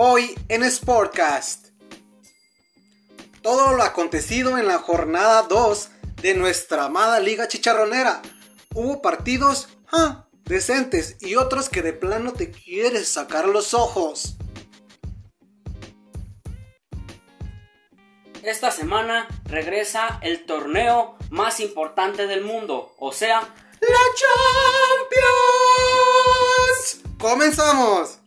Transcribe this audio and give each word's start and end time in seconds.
Hoy 0.00 0.32
en 0.48 0.62
Sportcast. 0.70 1.70
Todo 3.42 3.72
lo 3.72 3.82
acontecido 3.82 4.56
en 4.56 4.68
la 4.68 4.78
jornada 4.78 5.42
2 5.42 5.88
de 6.22 6.34
nuestra 6.34 6.84
amada 6.84 7.18
Liga 7.18 7.48
Chicharronera. 7.48 8.22
Hubo 8.76 9.02
partidos 9.02 9.70
ah, 9.90 10.28
decentes 10.44 11.16
y 11.18 11.34
otros 11.34 11.68
que 11.68 11.82
de 11.82 11.94
plano 11.94 12.32
te 12.32 12.52
quieres 12.52 13.08
sacar 13.08 13.48
los 13.48 13.74
ojos. 13.74 14.36
Esta 18.44 18.70
semana 18.70 19.26
regresa 19.46 20.20
el 20.22 20.46
torneo 20.46 21.16
más 21.30 21.58
importante 21.58 22.28
del 22.28 22.44
mundo, 22.44 22.94
o 23.00 23.10
sea, 23.10 23.40
¡La 23.80 23.98
Champions! 26.70 27.18
¡Comenzamos! 27.18 28.20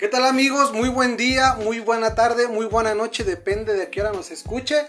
¿Qué 0.00 0.08
tal 0.08 0.24
amigos? 0.24 0.72
Muy 0.72 0.88
buen 0.88 1.16
día, 1.18 1.54
muy 1.62 1.78
buena 1.80 2.14
tarde, 2.14 2.48
muy 2.48 2.64
buena 2.66 2.94
noche, 2.94 3.22
depende 3.22 3.74
de 3.74 3.90
qué 3.90 4.00
hora 4.00 4.12
nos 4.12 4.30
escuche. 4.30 4.86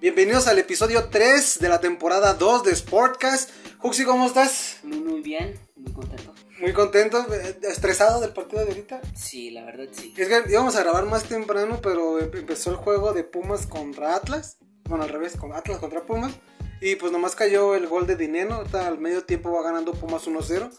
Bienvenidos 0.00 0.46
al 0.46 0.58
episodio 0.60 1.08
3 1.08 1.58
de 1.58 1.68
la 1.68 1.80
temporada 1.80 2.34
2 2.34 2.62
de 2.62 2.74
Sportcast. 2.76 3.50
Juxi, 3.78 4.04
¿cómo 4.04 4.26
estás? 4.26 4.78
muy 4.84 5.00
muy 5.00 5.20
bien, 5.20 5.58
muy 5.74 5.92
contento. 5.92 6.34
Muy 6.60 6.72
contento, 6.72 7.26
eh, 7.34 7.58
estresado 7.62 8.20
del 8.20 8.32
partido 8.32 8.62
de 8.64 8.68
ahorita. 8.70 9.00
Sí, 9.16 9.50
la 9.50 9.64
verdad 9.64 9.88
sí. 9.92 10.14
Es 10.16 10.28
que 10.28 10.44
íbamos 10.48 10.76
a 10.76 10.82
grabar 10.82 11.04
más 11.06 11.24
temprano, 11.24 11.80
pero 11.82 12.18
em- 12.20 12.30
empezó 12.32 12.70
el 12.70 12.76
juego 12.76 13.12
de 13.12 13.24
Pumas 13.24 13.66
contra 13.66 14.14
Atlas. 14.14 14.58
Bueno, 14.84 15.04
al 15.04 15.10
revés, 15.10 15.36
con 15.36 15.52
Atlas 15.52 15.78
contra 15.78 16.02
Pumas. 16.02 16.32
Y 16.80 16.94
pues 16.96 17.10
nomás 17.12 17.34
cayó 17.34 17.74
el 17.74 17.88
gol 17.88 18.06
de 18.06 18.14
Dineno. 18.16 18.62
Al 18.72 18.98
medio 18.98 19.24
tiempo 19.24 19.52
va 19.52 19.62
ganando 19.62 19.92
Pumas 19.92 20.26
1-0. 20.26 20.70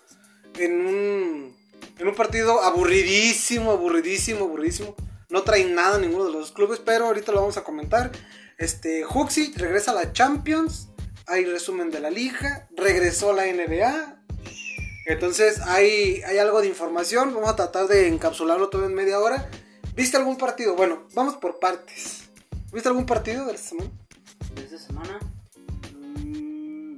En 0.58 0.88
un, 0.88 1.57
en 2.00 2.08
un 2.08 2.16
partido 2.16 2.62
aburridísimo, 2.62 3.72
aburridísimo, 3.72 4.46
aburridísimo. 4.46 4.96
No 5.30 5.44
trae 5.44 5.66
nada 5.66 5.98
ninguno 5.98 6.26
de 6.26 6.32
los 6.32 6.52
clubes, 6.52 6.80
pero 6.84 7.06
ahorita 7.06 7.32
lo 7.32 7.42
vamos 7.42 7.58
a 7.58 7.64
comentar. 7.64 8.12
Este, 8.58 9.06
Huxi 9.06 9.54
regresa 9.56 9.92
a 9.92 9.96
la 9.96 10.14
Champions. 10.14 10.88
Hay 11.26 11.46
resumen 11.46 11.92
de 11.92 12.00
la 12.00 12.10
liga. 12.10 12.68
Regresó 12.76 13.32
a 13.32 13.34
la 13.34 13.46
NBA. 13.46 14.24
Entonces 15.08 15.60
hay, 15.62 16.22
hay 16.24 16.38
algo 16.38 16.62
de 16.62 16.68
información. 16.68 17.34
Vamos 17.34 17.50
a 17.50 17.56
tratar 17.56 17.88
de 17.88 18.08
encapsularlo 18.08 18.70
todo 18.70 18.86
en 18.86 18.94
media 18.94 19.20
hora. 19.20 19.50
¿Viste 19.96 20.18
algún 20.18 20.38
partido? 20.38 20.76
Bueno, 20.76 21.08
vamos 21.14 21.36
por 21.38 21.60
partes. 21.60 22.24
¿Viste 22.72 22.88
algún 22.90 23.06
partido 23.06 23.46
de 23.46 23.54
esta 23.56 23.70
semana? 23.70 23.90
De 24.56 24.64
esta 24.64 24.78
semana, 24.78 25.20
mm, 25.94 26.98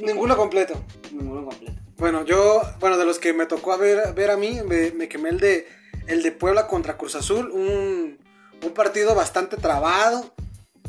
Ninguno 0.00 0.36
completo. 0.36 0.82
ninguno 1.12 1.44
completo. 1.44 1.77
Bueno, 1.98 2.24
yo, 2.24 2.62
bueno, 2.78 2.96
de 2.96 3.04
los 3.04 3.18
que 3.18 3.32
me 3.32 3.46
tocó 3.46 3.72
a 3.72 3.76
ver, 3.76 4.14
ver 4.14 4.30
a 4.30 4.36
mí, 4.36 4.60
me, 4.64 5.08
quemé 5.08 5.30
el 5.30 5.40
de, 5.40 5.66
el 6.06 6.22
de 6.22 6.30
Puebla 6.30 6.68
contra 6.68 6.96
Cruz 6.96 7.16
Azul. 7.16 7.50
Un, 7.50 8.18
un 8.64 8.70
partido 8.72 9.16
bastante 9.16 9.56
trabado. 9.56 10.32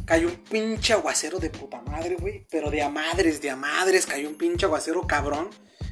Cayó 0.06 0.28
un 0.28 0.36
pinche 0.36 0.94
aguacero 0.94 1.40
de 1.40 1.50
puta 1.50 1.82
madre, 1.82 2.16
güey. 2.16 2.46
Pero 2.52 2.70
de 2.70 2.84
a 2.84 2.90
madres, 2.90 3.42
de 3.42 3.50
a 3.50 3.56
madres. 3.56 4.06
Cayó 4.06 4.30
un 4.30 4.36
pinche 4.36 4.68
aguacero 4.68 5.08
cabrón. 5.08 5.50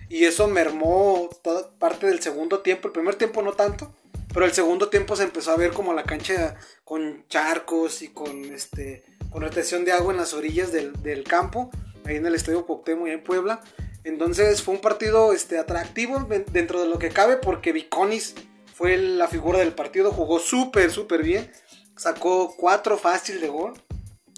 Y 0.08 0.26
eso 0.26 0.48
mermó 0.48 1.30
toda 1.42 1.72
parte 1.80 2.06
del 2.06 2.22
segundo 2.22 2.60
tiempo. 2.60 2.88
El 2.88 2.94
primer 2.94 3.16
tiempo 3.16 3.42
no 3.42 3.54
tanto. 3.54 3.96
Pero 4.32 4.46
el 4.46 4.54
segundo 4.54 4.90
tiempo 4.90 5.16
se 5.16 5.24
empezó 5.24 5.52
a 5.52 5.58
ver 5.58 5.72
como 5.74 5.96
la 5.96 6.04
cancha 6.04 6.58
con 6.84 7.26
charcos 7.28 8.04
y 8.04 8.10
con 8.10 8.46
este 8.54 9.04
con 9.32 9.42
retención 9.42 9.84
de 9.84 9.94
agua 9.94 10.14
en 10.14 10.20
las 10.20 10.36
orillas 10.36 10.72
del, 10.72 10.94
del 11.02 11.24
campo. 11.24 11.72
Ahí 12.06 12.18
en 12.18 12.26
el 12.28 12.36
Estadio 12.36 12.68
Cuauhtémoc, 12.68 13.08
ahí 13.08 13.14
en 13.14 13.24
Puebla. 13.24 13.62
Entonces 14.08 14.62
fue 14.62 14.76
un 14.76 14.82
partido 14.82 15.34
este, 15.34 15.60
atractivo 15.60 16.28
dentro 16.52 16.82
de 16.82 16.88
lo 16.88 16.98
que 16.98 17.10
cabe 17.10 17.38
porque 17.38 17.74
Viconis 17.74 18.36
fue 18.74 18.98
la 18.98 19.28
figura 19.28 19.60
del 19.60 19.74
partido. 19.74 20.12
Jugó 20.12 20.40
súper, 20.40 20.92
súper 20.92 21.24
bien. 21.24 21.52
Sacó 21.98 22.56
cuatro 22.56 22.98
fácil 22.98 23.42
de 23.42 23.50
gol. 23.50 23.74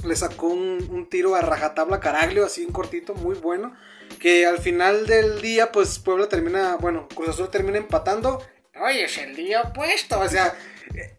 Le 0.04 0.16
sacó 0.16 0.48
un, 0.48 0.88
un 0.90 1.08
tiro 1.10 1.36
a 1.36 1.42
rajatabla 1.42 2.00
Caraglio, 2.00 2.46
así 2.46 2.64
en 2.64 2.72
cortito, 2.72 3.14
muy 3.14 3.36
bueno. 3.36 3.76
Que 4.20 4.46
al 4.46 4.60
final 4.60 5.06
del 5.06 5.42
día, 5.42 5.72
pues 5.72 6.00
Puebla 6.00 6.28
termina, 6.28 6.78
bueno, 6.78 7.08
Cruz 7.14 7.30
Azul 7.30 7.50
termina 7.50 7.78
empatando. 7.78 8.42
Oye, 8.82 9.06
es 9.06 9.18
el 9.18 9.36
día 9.36 9.62
opuesto. 9.62 10.20
O 10.20 10.28
sea, 10.28 10.58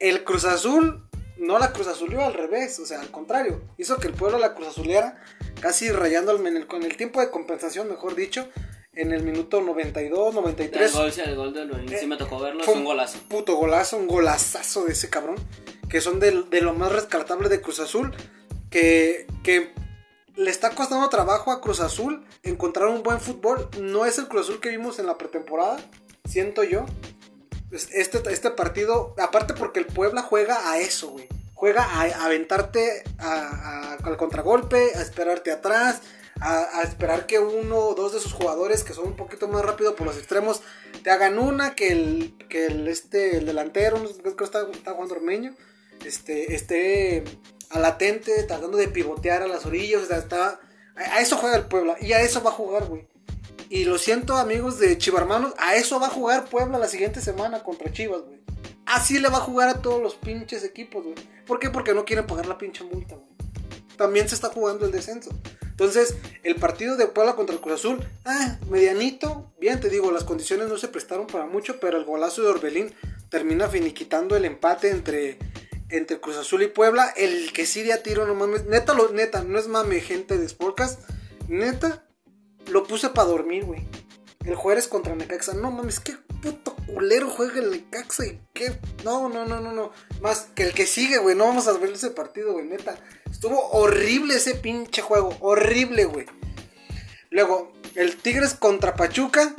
el 0.00 0.25
Cruz 0.25 0.44
Azul 0.44 1.09
no 1.41 1.59
la 1.59 1.72
Cruz 1.72 1.87
Azulió 1.87 2.22
al 2.22 2.34
revés, 2.34 2.78
o 2.78 2.87
sea, 2.87 3.00
al 3.00 3.11
contrario. 3.11 3.62
Hizo 3.78 3.97
que 3.99 4.09
el 4.09 4.15
Puebla 4.15 4.38
la 4.38 4.55
Cruz 4.55 4.69
Azuleara, 4.69 5.22
casi 5.60 5.91
rayando 5.91 6.37
en 6.47 6.56
el, 6.56 6.66
con 6.66 6.82
el 6.82 6.97
tiempo 6.97 7.21
de 7.21 7.31
compensación, 7.31 7.88
mejor 7.88 8.15
dicho, 8.15 8.48
en 8.93 9.12
el 9.12 9.22
minuto 9.22 9.60
92, 9.60 10.28
El 10.31 10.34
93. 10.34 10.93
gol, 10.93 11.12
sí, 11.12 11.21
el 11.21 11.37
gol 11.37 11.53
de 11.54 11.98
sí 12.00 12.06
me 12.06 12.16
tocó 12.16 12.41
verlo, 12.41 12.62
es 12.62 12.69
un 12.69 12.84
golazo. 12.84 13.19
Puto 13.28 13.54
golazo, 13.56 13.97
un 13.97 14.09
golazazo 14.09 14.84
de 14.84 14.93
ese 14.93 15.09
cabrón. 15.10 15.37
Que 15.88 16.00
son 16.00 16.20
de, 16.20 16.43
de 16.50 16.60
lo 16.60 16.72
más 16.75 16.93
rescatable 16.93 17.49
de 17.49 17.60
Cruz 17.60 17.81
Azul. 17.81 18.12
Que, 18.70 19.26
que 19.43 19.72
le 20.37 20.50
está 20.50 20.70
costando 20.70 21.09
trabajo 21.09 21.50
a 21.50 21.60
Cruz 21.60 21.81
Azul 21.81 22.25
encontrar 22.43 22.88
un 22.88 23.03
buen 23.03 23.20
fútbol. 23.20 23.69
No 23.81 24.06
es 24.06 24.19
el 24.19 24.28
Cruz 24.28 24.43
Azul 24.49 24.60
que 24.60 24.69
vimos 24.70 24.99
en 24.99 25.06
la 25.06 25.19
pretemporada, 25.19 25.78
siento 26.28 26.62
yo. 26.65 26.84
Es- 27.72 27.88
Este, 27.93 28.20
este 28.32 28.50
partido, 28.50 29.15
aparte 29.19 29.54
porque 29.54 29.81
el 29.81 29.87
Puebla 29.87 30.22
juega 30.22 30.70
a 30.70 30.78
eso, 30.78 31.10
güey. 31.10 31.28
Juega 31.60 31.84
a, 31.84 32.25
aventarte 32.25 33.04
a- 33.19 33.98
al 34.03 34.16
contragolpe, 34.16 34.93
a 34.97 35.03
esperarte 35.03 35.53
atrás, 35.53 36.00
a, 36.41 36.82
esperar 36.84 37.26
que 37.26 37.38
uno 37.38 37.76
o 37.76 37.94
dos 37.94 38.15
de 38.15 38.19
sus 38.19 38.32
jugadores 38.32 38.82
que 38.82 38.94
son 38.94 39.09
un 39.09 39.16
poquito 39.16 39.47
más 39.47 39.62
rápido 39.62 39.94
por 39.94 40.06
los 40.06 40.16
extremos 40.16 40.62
te 41.03 41.10
hagan 41.10 41.38
una, 41.38 41.75
que 41.75 41.88
el, 41.93 42.34
que 42.49 42.65
el, 42.65 42.88
este, 42.88 43.37
el 43.37 43.44
delantero, 43.44 44.03
creo 44.22 44.37
que 44.37 44.44
está, 44.44 44.66
está 44.72 44.93
jugando 44.93 45.16
Ormeño, 45.16 45.54
este, 46.03 46.54
esté 46.54 47.25
al 47.69 47.82
latente, 47.82 48.43
tratando 48.44 48.78
de 48.78 48.88
pivotear 48.88 49.43
a 49.43 49.47
las 49.47 49.66
orillas, 49.66 50.10
está, 50.10 50.60
a, 50.97 51.00
a 51.16 51.20
eso 51.20 51.37
juega 51.37 51.56
el 51.56 51.66
Puebla 51.66 51.97
y 52.00 52.15
a 52.15 52.22
eso 52.22 52.43
va 52.43 52.49
a 52.49 52.54
jugar, 52.54 52.87
güey. 52.87 53.06
Y 53.69 53.84
lo 53.84 53.99
siento, 53.99 54.38
amigos 54.38 54.78
de 54.78 54.97
Chivarmanos, 54.97 55.53
a 55.59 55.76
eso 55.76 56.00
va 56.00 56.06
a 56.06 56.10
jugar 56.10 56.47
Puebla 56.47 56.78
la 56.78 56.88
siguiente 56.88 57.20
semana 57.20 57.62
contra 57.62 57.93
Chivas, 57.93 58.22
güey. 58.22 58.41
Así 58.91 59.21
le 59.21 59.28
va 59.28 59.39
a 59.39 59.43
jugar 59.43 59.69
a 59.69 59.83
todos 59.83 60.03
los 60.03 60.17
pinches 60.17 60.65
equipos, 60.65 61.05
güey. 61.05 61.15
¿Por 61.47 61.61
qué? 61.61 61.71
Porque 61.71 61.95
no 61.95 62.05
quieren 62.05 62.27
pagar 62.27 62.47
la 62.47 62.59
pinche 62.59 62.83
multa, 62.83 63.15
güey. 63.15 63.28
También 63.97 64.28
se 64.28 64.34
está 64.34 64.49
jugando 64.49 64.84
el 64.84 64.91
descenso. 64.91 65.31
Entonces, 65.62 66.17
el 66.43 66.56
partido 66.56 66.97
de 66.97 67.06
Puebla 67.06 67.37
contra 67.37 67.55
el 67.55 67.61
Cruz 67.61 67.75
Azul, 67.77 68.05
ah, 68.25 68.59
medianito. 68.69 69.53
Bien, 69.61 69.79
te 69.79 69.91
digo, 69.91 70.11
las 70.11 70.25
condiciones 70.25 70.69
no 70.69 70.77
se 70.77 70.89
prestaron 70.89 71.29
para 71.29 71.47
mucho, 71.47 71.79
pero 71.79 71.99
el 71.99 72.05
golazo 72.05 72.43
de 72.43 72.49
Orbelín 72.49 72.93
termina 73.29 73.69
finiquitando 73.69 74.37
el 74.37 74.45
empate 74.45 74.91
entre, 74.91 75.39
entre 75.89 76.19
Cruz 76.19 76.37
Azul 76.37 76.65
y 76.65 76.67
Puebla. 76.67 77.15
El 77.17 77.53
que 77.53 77.67
sí 77.67 77.83
de 77.83 77.93
a 77.93 78.03
tiro, 78.03 78.27
no 78.27 78.34
mames. 78.34 78.65
Neta, 78.67 78.97
neta, 79.12 79.45
no 79.45 79.56
es 79.61 79.69
mame, 79.69 80.00
gente 80.00 80.37
de 80.37 80.49
Sportcast. 80.49 81.09
Neta, 81.47 82.05
lo 82.67 82.83
puse 82.83 83.11
para 83.11 83.29
dormir, 83.29 83.67
güey. 83.67 83.87
El 84.45 84.56
Juárez 84.56 84.89
contra 84.89 85.15
Necaxa. 85.15 85.55
No 85.55 85.71
mames, 85.71 86.00
qué 86.00 86.17
puto 86.43 86.75
culero 86.93 87.28
juega 87.31 87.61
el 87.61 87.71
Necaxa 87.71 88.27
y 88.27 88.41
qué. 88.53 88.78
No, 89.05 89.28
no, 89.28 89.45
no, 89.47 89.61
no, 89.61 89.73
no. 89.73 89.93
Más 90.21 90.49
que 90.55 90.65
el 90.65 90.73
que 90.75 90.87
sigue, 90.87 91.19
güey. 91.19 91.34
No 91.37 91.47
vamos 91.47 91.67
a 91.69 91.73
ver 91.73 91.91
ese 91.93 92.11
partido, 92.11 92.53
güey, 92.53 92.67
neta. 92.67 92.97
Estuvo 93.31 93.71
horrible 93.71 94.34
ese 94.37 94.55
pinche 94.55 95.03
juego. 95.03 95.34
Horrible, 95.41 96.05
güey. 96.05 96.27
Luego, 97.31 97.73
el 97.95 98.17
Tigres 98.17 98.55
contra 98.55 98.95
Pachuca. 98.97 99.55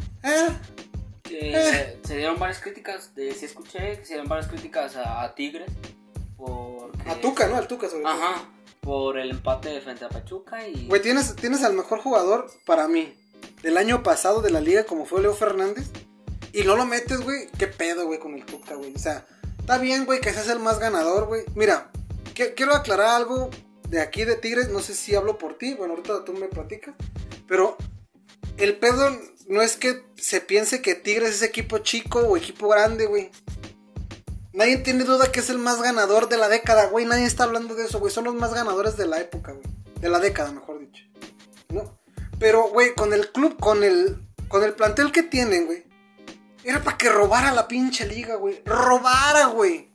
Que 1.23 1.51
Eh. 1.53 1.97
se, 2.03 2.07
se 2.07 2.17
dieron 2.17 2.37
varias 2.37 2.59
críticas, 2.59 3.15
de, 3.15 3.33
sí 3.33 3.45
escuché 3.45 3.97
que 3.99 4.05
se 4.05 4.13
dieron 4.13 4.27
varias 4.27 4.49
críticas 4.49 4.95
a, 4.97 5.23
a 5.23 5.33
Tigres. 5.35 5.71
Porque, 6.37 7.09
a 7.09 7.21
Tuca, 7.21 7.47
¿no? 7.47 7.55
Al 7.55 7.67
Tuca, 7.67 7.87
sobre 7.87 8.03
todo. 8.03 8.11
Ajá, 8.11 8.49
por 8.81 9.17
el 9.17 9.29
empate 9.29 9.79
frente 9.81 10.05
a 10.05 10.09
Pachuca 10.09 10.67
y... 10.67 10.87
Güey, 10.87 11.01
tienes, 11.01 11.35
tienes 11.35 11.63
al 11.63 11.73
mejor 11.73 11.99
jugador 11.99 12.51
para 12.65 12.87
mí 12.87 13.13
del 13.61 13.77
año 13.77 14.03
pasado 14.03 14.41
de 14.41 14.49
la 14.49 14.59
liga, 14.59 14.83
como 14.85 15.05
fue 15.05 15.21
Leo 15.21 15.33
Fernández. 15.35 15.85
Y 16.53 16.63
no 16.63 16.75
lo 16.75 16.85
metes, 16.85 17.21
güey. 17.21 17.47
¿Qué 17.57 17.67
pedo, 17.67 18.05
güey, 18.05 18.19
con 18.19 18.33
el 18.33 18.45
Tuca, 18.45 18.75
güey? 18.75 18.93
O 18.93 18.99
sea, 18.99 19.25
está 19.59 19.77
bien, 19.77 20.05
güey, 20.05 20.19
que 20.19 20.33
seas 20.33 20.49
el 20.49 20.59
más 20.59 20.79
ganador, 20.79 21.27
güey. 21.27 21.43
Mira, 21.55 21.91
quiero 22.33 22.75
aclarar 22.75 23.15
algo 23.15 23.49
de 23.87 24.01
aquí 24.01 24.25
de 24.25 24.35
Tigres. 24.35 24.69
No 24.69 24.79
sé 24.79 24.93
si 24.93 25.15
hablo 25.15 25.37
por 25.37 25.57
ti. 25.57 25.73
Bueno, 25.73 25.93
ahorita 25.93 26.25
tú 26.25 26.33
me 26.33 26.47
platicas. 26.47 26.95
Pero 27.47 27.77
el 28.57 28.77
pedo 28.77 29.17
no 29.47 29.61
es 29.61 29.77
que 29.77 30.03
se 30.17 30.41
piense 30.41 30.81
que 30.81 30.95
Tigres 30.95 31.35
es 31.35 31.41
equipo 31.41 31.79
chico 31.79 32.19
o 32.19 32.37
equipo 32.37 32.67
grande, 32.67 33.05
güey. 33.05 33.31
Nadie 34.53 34.77
tiene 34.77 35.05
duda 35.05 35.31
que 35.31 35.39
es 35.39 35.49
el 35.49 35.59
más 35.59 35.81
ganador 35.81 36.27
de 36.27 36.37
la 36.37 36.49
década, 36.49 36.87
güey. 36.87 37.05
Nadie 37.05 37.25
está 37.25 37.45
hablando 37.45 37.75
de 37.75 37.85
eso, 37.85 37.99
güey. 37.99 38.11
Son 38.13 38.25
los 38.25 38.35
más 38.35 38.53
ganadores 38.53 38.97
de 38.97 39.07
la 39.07 39.19
época, 39.21 39.53
güey. 39.53 39.65
De 40.01 40.09
la 40.09 40.19
década, 40.19 40.51
mejor 40.51 40.79
dicho. 40.79 41.05
¿No? 41.69 41.97
Pero, 42.37 42.69
güey, 42.69 42.93
con 42.93 43.13
el 43.13 43.31
club, 43.31 43.57
con 43.59 43.83
el, 43.83 44.17
con 44.49 44.63
el 44.63 44.73
plantel 44.73 45.13
que 45.13 45.23
tienen, 45.23 45.67
güey. 45.67 45.85
Era 46.63 46.83
para 46.83 46.97
que 46.97 47.09
robara 47.09 47.51
la 47.51 47.67
pinche 47.67 48.05
liga, 48.05 48.35
güey. 48.35 48.61
Robara, 48.65 49.47
güey. 49.47 49.91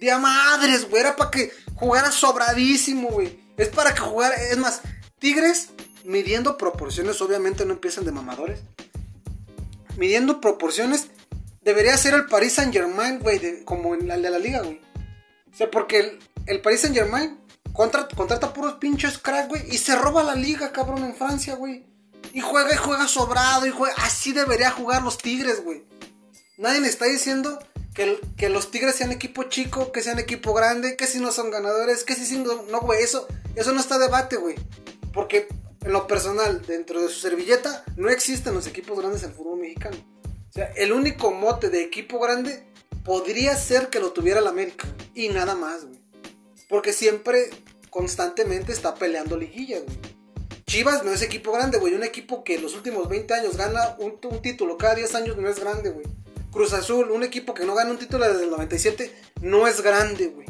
De 0.00 0.10
a 0.10 0.18
madres, 0.18 0.88
güey. 0.88 1.02
Era 1.02 1.16
para 1.16 1.30
que 1.30 1.52
jugara 1.74 2.10
sobradísimo, 2.10 3.08
güey. 3.08 3.38
Es 3.56 3.68
para 3.68 3.92
que 3.94 4.00
jugara. 4.00 4.34
Es 4.36 4.56
más, 4.56 4.80
Tigres, 5.18 5.68
midiendo 6.04 6.56
proporciones, 6.56 7.20
obviamente 7.20 7.64
no 7.66 7.74
empiezan 7.74 8.04
de 8.04 8.12
mamadores. 8.12 8.60
midiendo 9.96 10.40
proporciones, 10.40 11.08
debería 11.62 11.96
ser 11.98 12.14
el 12.14 12.26
Paris 12.26 12.54
Saint 12.54 12.72
Germain, 12.72 13.18
güey, 13.18 13.64
como 13.64 13.94
en 13.94 14.08
la 14.08 14.16
de 14.16 14.30
la 14.30 14.38
liga, 14.38 14.62
güey. 14.62 14.80
O 15.52 15.56
sea, 15.56 15.70
porque 15.70 16.00
el, 16.00 16.18
el 16.46 16.62
Paris 16.62 16.80
Saint 16.80 16.96
Germain 16.96 17.38
contrata, 17.74 18.16
contrata 18.16 18.54
puros 18.54 18.74
pinches 18.74 19.18
crack, 19.18 19.48
güey, 19.48 19.62
y 19.68 19.76
se 19.76 19.94
roba 19.96 20.22
la 20.22 20.34
liga, 20.34 20.72
cabrón, 20.72 21.04
en 21.04 21.14
Francia, 21.14 21.54
güey. 21.54 21.84
Y 22.32 22.40
juega 22.40 22.72
y 22.72 22.76
juega 22.76 23.08
sobrado, 23.08 23.66
y 23.66 23.70
juega. 23.70 23.94
Así 23.98 24.32
debería 24.32 24.70
jugar 24.70 25.02
los 25.02 25.18
Tigres, 25.18 25.64
güey. 25.64 25.84
Nadie 26.56 26.80
me 26.80 26.88
está 26.88 27.06
diciendo 27.06 27.58
que, 27.94 28.20
que, 28.36 28.48
los 28.48 28.70
Tigres 28.70 28.94
sean 28.94 29.12
equipo 29.12 29.44
chico, 29.44 29.92
que 29.92 30.02
sean 30.02 30.18
equipo 30.18 30.52
grande, 30.52 30.96
que 30.96 31.06
si 31.06 31.18
no 31.18 31.32
son 31.32 31.50
ganadores, 31.50 32.04
que 32.04 32.14
si 32.14 32.36
no, 32.38 32.62
no, 32.64 32.80
güey, 32.80 33.02
eso, 33.02 33.26
eso 33.56 33.72
no 33.72 33.80
está 33.80 33.98
debate, 33.98 34.36
güey. 34.36 34.56
Porque 35.12 35.48
en 35.82 35.92
lo 35.92 36.06
personal, 36.06 36.62
dentro 36.66 37.00
de 37.00 37.08
su 37.08 37.20
servilleta, 37.20 37.84
no 37.96 38.10
existen 38.10 38.54
los 38.54 38.66
equipos 38.66 38.98
grandes 38.98 39.22
en 39.22 39.30
el 39.30 39.36
fútbol 39.36 39.60
mexicano. 39.60 39.96
O 40.50 40.52
sea, 40.52 40.66
el 40.76 40.92
único 40.92 41.30
mote 41.30 41.70
de 41.70 41.82
equipo 41.82 42.18
grande 42.18 42.64
podría 43.04 43.56
ser 43.56 43.88
que 43.88 44.00
lo 44.00 44.12
tuviera 44.12 44.40
el 44.40 44.46
América. 44.46 44.86
Y 45.14 45.28
nada 45.28 45.54
más, 45.54 45.84
güey. 45.84 45.98
Porque 46.68 46.92
siempre, 46.92 47.50
constantemente 47.88 48.72
está 48.72 48.94
peleando 48.94 49.36
liguillas, 49.36 49.82
güey. 49.84 49.98
Chivas 50.70 51.02
no 51.04 51.10
es 51.10 51.20
equipo 51.22 51.50
grande, 51.50 51.78
güey. 51.78 51.94
Un 51.94 52.04
equipo 52.04 52.44
que 52.44 52.54
en 52.54 52.62
los 52.62 52.76
últimos 52.76 53.08
20 53.08 53.34
años 53.34 53.56
gana 53.56 53.96
un, 53.98 54.20
título 54.40 54.78
cada 54.78 54.94
10 54.94 55.16
años 55.16 55.36
no 55.36 55.48
es 55.48 55.58
grande, 55.58 55.90
güey. 55.90 56.06
Cruz 56.52 56.72
Azul, 56.74 57.10
un 57.10 57.24
equipo 57.24 57.54
que 57.54 57.64
no 57.64 57.74
gana 57.74 57.90
un 57.90 57.98
título 57.98 58.24
desde 58.24 58.44
el 58.44 58.50
97, 58.50 59.12
no 59.40 59.66
es 59.66 59.80
grande, 59.80 60.28
güey. 60.28 60.46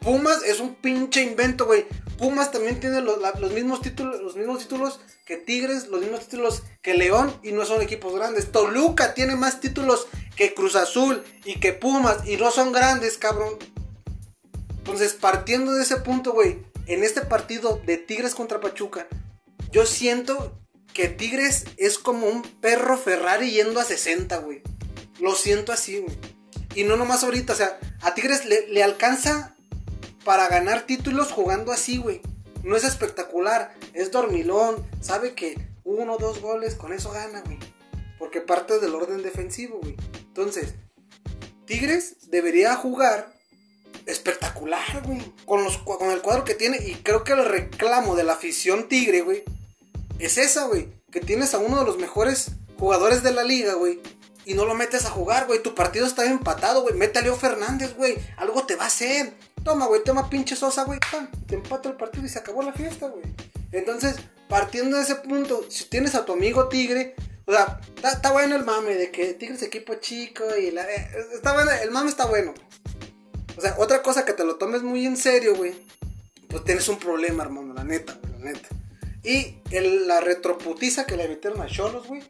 Pumas 0.00 0.42
es 0.42 0.58
un 0.58 0.74
pinche 0.74 1.22
invento, 1.22 1.66
güey. 1.66 1.86
Pumas 2.18 2.50
también 2.50 2.80
tiene 2.80 3.00
los, 3.00 3.18
los, 3.38 3.52
mismos 3.52 3.82
títulos, 3.82 4.20
los 4.20 4.34
mismos 4.34 4.58
títulos 4.58 4.98
que 5.24 5.36
Tigres, 5.36 5.86
los 5.86 6.00
mismos 6.00 6.26
títulos 6.26 6.64
que 6.82 6.94
León 6.94 7.32
y 7.44 7.52
no 7.52 7.64
son 7.66 7.80
equipos 7.80 8.12
grandes. 8.16 8.50
Toluca 8.50 9.14
tiene 9.14 9.36
más 9.36 9.60
títulos 9.60 10.08
que 10.34 10.54
Cruz 10.54 10.74
Azul 10.74 11.22
y 11.44 11.60
que 11.60 11.72
Pumas 11.72 12.26
y 12.26 12.36
no 12.36 12.50
son 12.50 12.72
grandes, 12.72 13.16
cabrón. 13.16 13.58
Entonces, 14.78 15.12
partiendo 15.12 15.74
de 15.74 15.82
ese 15.82 15.98
punto, 15.98 16.32
güey, 16.32 16.58
en 16.88 17.04
este 17.04 17.20
partido 17.20 17.80
de 17.86 17.98
Tigres 17.98 18.34
contra 18.34 18.60
Pachuca, 18.60 19.06
yo 19.70 19.86
siento 19.86 20.58
que 20.94 21.08
Tigres 21.08 21.64
es 21.76 21.98
como 21.98 22.26
un 22.26 22.42
perro 22.42 22.96
Ferrari 22.96 23.50
yendo 23.50 23.78
a 23.78 23.84
60, 23.84 24.38
güey. 24.38 24.62
Lo 25.20 25.34
siento 25.34 25.70
así, 25.72 25.98
güey. 25.98 26.16
Y 26.74 26.84
no 26.84 26.96
nomás 26.96 27.22
ahorita, 27.24 27.52
o 27.52 27.56
sea, 27.56 27.78
a 28.00 28.14
Tigres 28.14 28.44
le, 28.46 28.82
alcanza 28.82 29.54
para 30.24 30.48
ganar 30.48 30.86
títulos 30.86 31.30
jugando 31.30 31.72
así, 31.72 31.98
güey. 31.98 32.22
No 32.64 32.76
es 32.76 32.84
espectacular, 32.84 33.74
es 33.92 34.10
dormilón, 34.10 34.84
sabe 35.00 35.34
que 35.34 35.68
uno 35.84 36.14
o 36.14 36.18
dos 36.18 36.40
goles, 36.40 36.74
con 36.74 36.92
eso 36.92 37.10
gana, 37.10 37.42
güey. 37.42 37.58
Porque 38.18 38.40
parte 38.40 38.78
del 38.78 38.94
orden 38.94 39.22
defensivo, 39.22 39.78
güey. 39.80 39.96
Entonces, 40.26 40.74
Tigres 41.66 42.30
debería 42.30 42.74
jugar 42.74 43.37
espectacular, 44.08 45.02
güey. 45.04 45.32
Con, 45.46 45.62
los, 45.62 45.78
con 45.78 46.10
el 46.10 46.20
cuadro 46.20 46.44
que 46.44 46.54
tiene. 46.54 46.78
Y 46.78 46.94
creo 46.96 47.24
que 47.24 47.32
el 47.32 47.44
reclamo 47.44 48.16
de 48.16 48.24
la 48.24 48.32
afición 48.32 48.88
Tigre, 48.88 49.20
güey. 49.20 49.44
Es 50.18 50.38
esa, 50.38 50.66
güey. 50.66 50.88
Que 51.10 51.20
tienes 51.20 51.54
a 51.54 51.58
uno 51.58 51.78
de 51.78 51.84
los 51.84 51.98
mejores 51.98 52.52
jugadores 52.78 53.22
de 53.22 53.32
la 53.32 53.44
liga, 53.44 53.74
güey. 53.74 54.00
Y 54.44 54.54
no 54.54 54.64
lo 54.64 54.74
metes 54.74 55.04
a 55.04 55.10
jugar, 55.10 55.46
güey. 55.46 55.62
Tu 55.62 55.74
partido 55.74 56.06
está 56.06 56.24
empatado, 56.24 56.82
güey. 56.82 56.94
Mete 56.94 57.18
a 57.18 57.22
Leo 57.22 57.36
Fernández, 57.36 57.94
güey. 57.94 58.18
Algo 58.38 58.64
te 58.64 58.76
va 58.76 58.84
a 58.84 58.88
hacer. 58.88 59.34
Toma, 59.62 59.86
güey. 59.86 60.02
Toma 60.02 60.30
pinche 60.30 60.56
sosa, 60.56 60.84
güey. 60.84 60.98
Te 61.46 61.54
empata 61.54 61.90
el 61.90 61.96
partido 61.96 62.24
y 62.24 62.30
se 62.30 62.38
acabó 62.38 62.62
la 62.62 62.72
fiesta, 62.72 63.08
güey. 63.08 63.24
Entonces, 63.72 64.16
partiendo 64.48 64.96
de 64.96 65.02
ese 65.02 65.16
punto, 65.16 65.66
si 65.68 65.84
tienes 65.84 66.14
a 66.14 66.24
tu 66.24 66.32
amigo 66.32 66.68
Tigre, 66.68 67.14
o 67.44 67.52
sea, 67.52 67.80
está, 68.02 68.32
bueno 68.32 68.56
el 68.56 68.64
mame 68.64 68.94
de 68.94 69.10
que 69.10 69.34
Tigre 69.34 69.54
es 69.54 69.62
equipo 69.62 69.94
chico 69.96 70.44
y 70.56 70.70
la. 70.70 70.82
Eh, 70.82 71.10
está 71.34 71.52
bueno, 71.52 71.70
el 71.70 71.90
mame 71.90 72.08
está 72.08 72.26
bueno. 72.26 72.54
O 73.58 73.60
sea, 73.60 73.74
otra 73.78 74.02
cosa 74.02 74.24
que 74.24 74.34
te 74.34 74.44
lo 74.44 74.54
tomes 74.54 74.82
muy 74.82 75.04
en 75.04 75.16
serio, 75.16 75.56
güey. 75.56 75.74
Pues 76.48 76.62
tienes 76.62 76.88
un 76.88 76.96
problema, 76.96 77.42
hermano, 77.42 77.74
la 77.74 77.82
neta, 77.82 78.16
la 78.30 78.38
neta. 78.38 78.68
Y 79.24 79.56
el, 79.72 80.06
la 80.06 80.20
retroputiza 80.20 81.06
que 81.06 81.16
le 81.16 81.26
metieron 81.26 81.60
a 81.60 81.66
Cholos, 81.66 82.06
güey. 82.06 82.22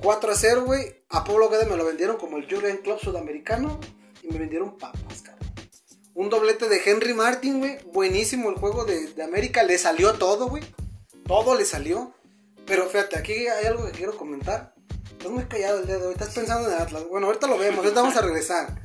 4 0.00 0.32
a 0.32 0.34
0, 0.34 0.62
güey. 0.64 1.04
A 1.10 1.22
Pablo 1.22 1.50
Guede 1.50 1.66
me 1.66 1.76
lo 1.76 1.84
vendieron 1.84 2.16
como 2.16 2.38
el 2.38 2.48
Jurgen 2.48 2.78
Club 2.78 2.98
sudamericano. 2.98 3.78
Y 4.22 4.28
me 4.28 4.38
vendieron 4.38 4.78
papas, 4.78 5.20
cabrón. 5.22 5.50
Un 6.14 6.30
doblete 6.30 6.70
de 6.70 6.80
Henry 6.82 7.12
Martin, 7.12 7.58
güey. 7.58 7.78
Buenísimo 7.92 8.48
el 8.48 8.56
juego 8.56 8.86
de, 8.86 9.08
de 9.08 9.22
América. 9.22 9.64
Le 9.64 9.76
salió 9.76 10.14
todo, 10.14 10.48
güey. 10.48 10.64
Todo 11.26 11.56
le 11.56 11.66
salió. 11.66 12.14
Pero 12.64 12.88
fíjate, 12.88 13.18
aquí 13.18 13.34
hay 13.48 13.66
algo 13.66 13.84
que 13.84 13.92
quiero 13.92 14.16
comentar. 14.16 14.74
Estás 15.12 15.30
muy 15.30 15.44
callado 15.44 15.80
el 15.80 15.86
día 15.86 15.98
de. 15.98 16.10
Estás 16.10 16.34
pensando 16.34 16.70
en 16.70 16.80
Atlas. 16.80 17.04
Bueno, 17.10 17.26
ahorita 17.26 17.46
lo 17.46 17.58
vemos. 17.58 17.80
Ahorita 17.84 18.00
vamos 18.00 18.16
a 18.16 18.22
regresar. 18.22 18.80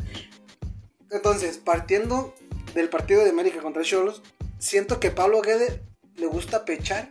Entonces, 1.13 1.59
partiendo 1.59 2.33
del 2.73 2.89
partido 2.89 3.23
de 3.23 3.29
América 3.29 3.61
contra 3.61 3.83
Cholos, 3.83 4.23
siento 4.57 4.99
que 4.99 5.11
Pablo 5.11 5.41
Guede 5.41 5.83
le 6.15 6.25
gusta 6.25 6.65
pechar 6.65 7.09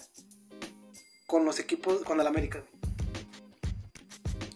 con 1.27 1.45
los 1.45 1.61
equipos, 1.61 2.03
con 2.03 2.21
el 2.21 2.27
América. 2.27 2.65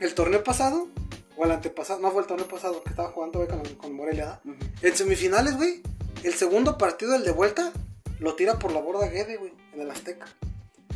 El 0.01 0.15
torneo 0.15 0.43
pasado, 0.43 0.89
o 1.37 1.45
el 1.45 1.53
antepasado, 1.53 2.01
no 2.01 2.11
fue 2.11 2.23
el 2.23 2.27
torneo 2.27 2.49
pasado 2.49 2.83
que 2.83 2.91
estaba 2.91 3.11
jugando 3.13 3.39
güey, 3.39 3.49
con, 3.49 3.75
con, 3.77 3.93
Morelia. 3.95 4.41
Uh 4.45 4.51
-huh. 4.51 4.57
En 4.83 4.97
semifinales, 4.97 5.57
güey, 5.57 5.81
el 6.25 6.35
segundo 6.35 6.77
partido, 6.77 7.15
el 7.15 7.23
de 7.23 7.31
vuelta, 7.31 7.73
lo 8.19 8.35
tira 8.35 8.59
por 8.59 8.73
la 8.73 8.81
borda 8.81 9.07
Guede, 9.09 9.37
güey, 9.37 9.53
en 9.73 9.81
el 9.81 9.91
Azteca. 9.91 10.27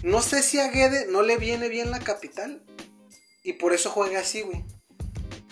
No 0.02 0.22
sé 0.22 0.42
si 0.42 0.58
a 0.58 0.68
Guede 0.68 1.06
no 1.06 1.22
le 1.22 1.36
viene 1.36 1.68
bien 1.68 1.90
la 1.90 2.00
capital 2.00 2.62
y 3.44 3.54
por 3.54 3.72
eso 3.72 3.90
juega 3.90 4.20
así, 4.20 4.42
güey. 4.42 4.64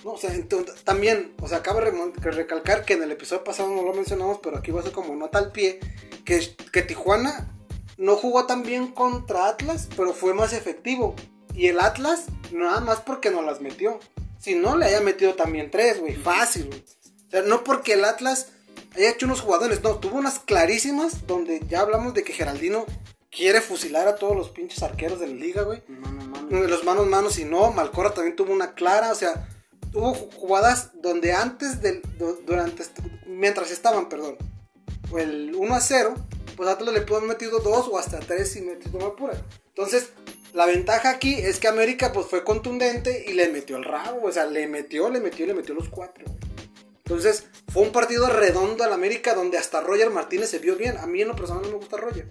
No, 0.08 0.14
o 0.14 0.16
sea, 0.18 0.34
entonces, 0.34 0.82
también, 0.84 1.34
o 1.42 1.48
sea, 1.48 1.58
acaba 1.58 1.82
de 1.82 1.90
recalcar 2.30 2.86
que 2.86 2.94
en 2.94 3.02
el 3.02 3.12
episodio 3.12 3.44
pasado 3.44 3.68
no 3.68 3.82
lo 3.82 3.92
mencionamos, 3.92 4.38
pero 4.42 4.56
aquí 4.56 4.70
va 4.70 4.80
a 4.80 4.82
ser 4.82 4.92
como 4.92 5.14
nota 5.14 5.36
al 5.36 5.52
pie, 5.52 5.80
que, 6.24 6.56
que 6.72 6.80
Tijuana 6.80 7.54
no 7.98 8.16
jugó 8.16 8.46
tan 8.46 8.62
bien 8.62 8.86
contra 8.86 9.48
Atlas, 9.48 9.86
pero 9.94 10.14
fue 10.14 10.32
más 10.32 10.54
efectivo. 10.54 11.14
Y 11.52 11.66
el 11.66 11.78
Atlas, 11.78 12.24
nada 12.52 12.80
más 12.80 13.00
porque 13.00 13.30
no 13.30 13.42
las 13.42 13.60
metió. 13.60 14.00
Si 14.38 14.54
no, 14.54 14.78
le 14.78 14.86
haya 14.86 15.02
metido 15.02 15.34
también 15.34 15.70
tres, 15.70 16.00
güey, 16.00 16.14
fácil, 16.14 16.68
güey. 16.68 16.82
O 17.26 17.30
sea, 17.30 17.42
no 17.42 17.62
porque 17.62 17.92
el 17.92 18.04
Atlas 18.06 18.52
haya 18.96 19.10
hecho 19.10 19.26
unos 19.26 19.42
jugadores, 19.42 19.82
no, 19.82 19.98
tuvo 19.98 20.16
unas 20.16 20.38
clarísimas 20.38 21.26
donde 21.26 21.60
ya 21.68 21.80
hablamos 21.80 22.14
de 22.14 22.24
que 22.24 22.32
Geraldino 22.32 22.86
quiere 23.30 23.60
fusilar 23.60 24.08
a 24.08 24.14
todos 24.14 24.34
los 24.34 24.48
pinches 24.48 24.82
arqueros 24.82 25.20
de 25.20 25.26
la 25.26 25.34
liga, 25.34 25.62
güey. 25.64 25.82
Mano, 25.86 26.24
mano. 26.24 26.66
Los 26.66 26.82
manos, 26.84 27.06
manos 27.08 27.38
y 27.38 27.44
no, 27.44 27.72
Malcorra 27.72 28.14
también 28.14 28.36
tuvo 28.36 28.54
una 28.54 28.72
clara, 28.72 29.12
o 29.12 29.14
sea, 29.14 29.46
hubo 29.94 30.14
jugadas 30.14 30.90
donde 30.94 31.32
antes 31.32 31.80
del 31.80 32.02
durante 32.46 32.84
mientras 33.26 33.70
estaban, 33.70 34.08
perdón, 34.08 34.36
el 35.16 35.54
1 35.54 35.74
a 35.74 35.80
0, 35.80 36.14
pues 36.56 36.68
Atlas 36.68 36.92
le 36.92 37.02
pudo 37.02 37.18
haber 37.18 37.28
metido 37.28 37.60
2 37.60 37.88
o 37.90 37.98
hasta 37.98 38.18
3 38.18 38.50
si 38.50 38.62
metió 38.62 38.90
me 38.92 39.04
apura. 39.04 39.40
Entonces, 39.68 40.10
la 40.52 40.66
ventaja 40.66 41.10
aquí 41.10 41.34
es 41.34 41.60
que 41.60 41.68
América 41.68 42.12
pues 42.12 42.26
fue 42.26 42.44
contundente 42.44 43.24
y 43.28 43.34
le 43.34 43.48
metió 43.48 43.76
el 43.76 43.84
rabo, 43.84 44.26
o 44.26 44.32
sea, 44.32 44.46
le 44.46 44.66
metió, 44.66 45.08
le 45.08 45.20
metió, 45.20 45.46
le 45.46 45.54
metió 45.54 45.74
los 45.74 45.88
4. 45.88 46.24
Entonces, 46.98 47.44
fue 47.72 47.82
un 47.82 47.92
partido 47.92 48.28
redondo 48.28 48.84
al 48.84 48.92
América 48.92 49.34
donde 49.34 49.56
hasta 49.56 49.80
Roger 49.80 50.10
Martínez 50.10 50.50
se 50.50 50.58
vio 50.58 50.76
bien. 50.76 50.98
A 50.98 51.06
mí 51.06 51.22
en 51.22 51.28
lo 51.28 51.36
personal 51.36 51.62
no 51.62 51.70
me 51.70 51.76
gusta 51.76 51.96
Roger, 51.96 52.28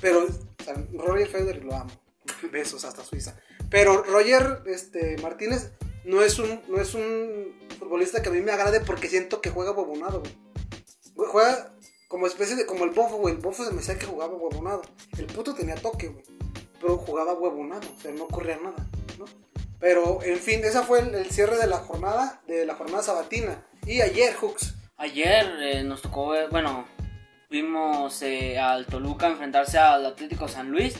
pero 0.00 0.24
o 0.24 0.64
sea, 0.64 0.74
Roger 0.92 1.26
Federer 1.26 1.64
lo 1.64 1.74
amo. 1.74 1.90
Besos 2.52 2.84
hasta 2.84 3.02
Suiza. 3.02 3.36
Pero 3.70 4.02
Roger 4.02 4.62
este, 4.66 5.16
Martínez 5.18 5.72
no 6.04 6.22
es 6.22 6.38
un 6.38 6.62
no 6.68 6.80
es 6.80 6.94
un 6.94 7.54
futbolista 7.78 8.22
que 8.22 8.28
a 8.28 8.32
mí 8.32 8.40
me 8.40 8.52
agrade 8.52 8.80
porque 8.80 9.08
siento 9.08 9.40
que 9.40 9.50
juega 9.50 9.72
güey. 9.72 10.36
Juega 11.14 11.72
como 12.08 12.26
especie 12.26 12.56
de 12.56 12.66
como 12.66 12.84
el 12.84 12.90
bofo, 12.90 13.18
güey. 13.18 13.34
El 13.34 13.40
bofo 13.40 13.64
se 13.64 13.70
me 13.70 13.78
decía 13.78 13.98
que 13.98 14.06
jugaba 14.06 14.34
huevonado. 14.34 14.82
El 15.16 15.26
puto 15.26 15.54
tenía 15.54 15.76
toque, 15.76 16.08
güey. 16.08 16.24
Pero 16.80 16.98
jugaba 16.98 17.34
huevonado, 17.34 17.88
o 17.96 18.00
sea, 18.00 18.10
no 18.10 18.26
corría 18.26 18.56
nada, 18.56 18.86
¿no? 19.18 19.26
Pero, 19.78 20.22
en 20.22 20.38
fin, 20.38 20.60
ese 20.64 20.80
fue 20.82 21.00
el, 21.00 21.30
cierre 21.30 21.56
de 21.56 21.66
la 21.66 21.78
jornada, 21.78 22.42
de 22.46 22.66
la 22.66 22.74
jornada 22.74 23.02
sabatina. 23.02 23.64
Y 23.86 24.00
ayer, 24.00 24.34
Hooks. 24.34 24.74
Ayer 24.96 25.46
eh, 25.60 25.82
nos 25.84 26.02
tocó, 26.02 26.28
ver, 26.28 26.50
bueno, 26.50 26.86
vimos 27.48 28.20
eh, 28.22 28.58
al 28.58 28.86
Toluca 28.86 29.28
enfrentarse 29.28 29.78
al 29.78 30.04
Atlético 30.04 30.48
San 30.48 30.70
Luis. 30.70 30.94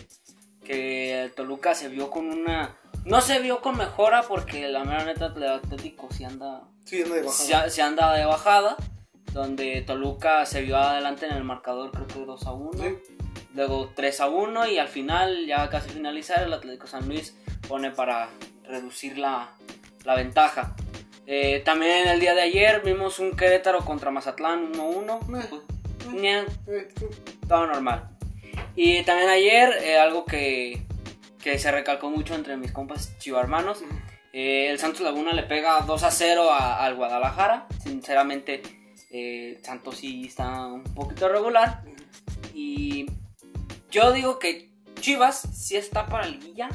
Que 0.65 1.25
el 1.25 1.33
Toluca 1.33 1.75
se 1.75 1.89
vio 1.89 2.11
con 2.11 2.29
una 2.29 2.80
no 3.05 3.21
se 3.21 3.41
vio 3.41 3.61
con 3.61 3.77
mejora 3.77 4.23
porque 4.23 4.69
la 4.69 4.85
mera 4.85 5.05
neta 5.05 5.33
el 5.35 5.45
Atlético 5.45 6.09
sí 6.11 6.25
anda, 6.25 6.63
sí, 6.85 7.03
anda 7.03 7.15
de 7.15 7.23
bajada. 7.23 7.65
Sí, 7.65 7.71
sí, 7.71 7.81
anda 7.81 8.13
de 8.15 8.25
bajada. 8.25 8.77
Donde 9.33 9.83
Toluca 9.83 10.45
se 10.45 10.63
vio 10.63 10.77
adelante 10.77 11.27
en 11.27 11.33
el 11.33 11.45
marcador, 11.45 11.93
creo 11.93 12.07
que 12.07 12.25
2 12.25 12.47
a 12.47 12.53
1. 12.53 12.83
Sí. 12.83 12.99
Luego 13.55 13.93
3 13.95 14.21
a 14.21 14.29
1 14.29 14.67
y 14.69 14.79
al 14.79 14.89
final, 14.89 15.47
ya 15.47 15.69
casi 15.71 15.91
finalizar, 15.91 16.43
el 16.43 16.53
Atlético 16.53 16.89
San 16.89 17.07
Luis 17.07 17.37
pone 17.69 17.93
para 17.93 18.29
reducir 18.65 19.19
la, 19.19 19.51
la 20.05 20.17
ventaja. 20.17 20.75
Eh, 21.27 21.63
también 21.65 22.09
el 22.09 22.19
día 22.19 22.35
de 22.35 22.43
ayer 22.43 22.83
vimos 22.85 23.21
un 23.21 23.37
Querétaro 23.37 23.85
contra 23.85 24.11
Mazatlán 24.11 24.73
1-1. 24.73 25.63
Eh, 26.13 26.45
eh, 26.67 26.89
todo 27.49 27.67
normal. 27.67 28.09
Y 28.75 29.03
también 29.03 29.29
ayer, 29.29 29.71
eh, 29.83 29.99
algo 29.99 30.25
que, 30.25 30.83
que 31.43 31.59
se 31.59 31.71
recalcó 31.71 32.11
mucho 32.11 32.35
entre 32.35 32.57
mis 32.57 32.73
compas 32.73 33.17
chivarmanos, 33.19 33.83
Eh, 34.33 34.71
el 34.71 34.79
Santos 34.79 35.01
Laguna 35.01 35.33
le 35.33 35.43
pega 35.43 35.81
2 35.81 36.05
a 36.05 36.11
0 36.13 36.53
a- 36.53 36.85
al 36.85 36.95
Guadalajara. 36.95 37.67
Sinceramente, 37.83 38.63
eh, 39.11 39.59
Santos 39.65 39.97
sí 39.97 40.27
está 40.29 40.67
un 40.69 40.85
poquito 40.85 41.29
regular. 41.29 41.83
Y 42.55 43.07
yo 43.91 44.13
digo 44.13 44.39
que 44.39 44.71
Chivas 45.01 45.41
sí 45.53 45.75
está 45.77 46.07
para 46.07 46.27
el 46.27 46.39
Guilla. 46.39 46.69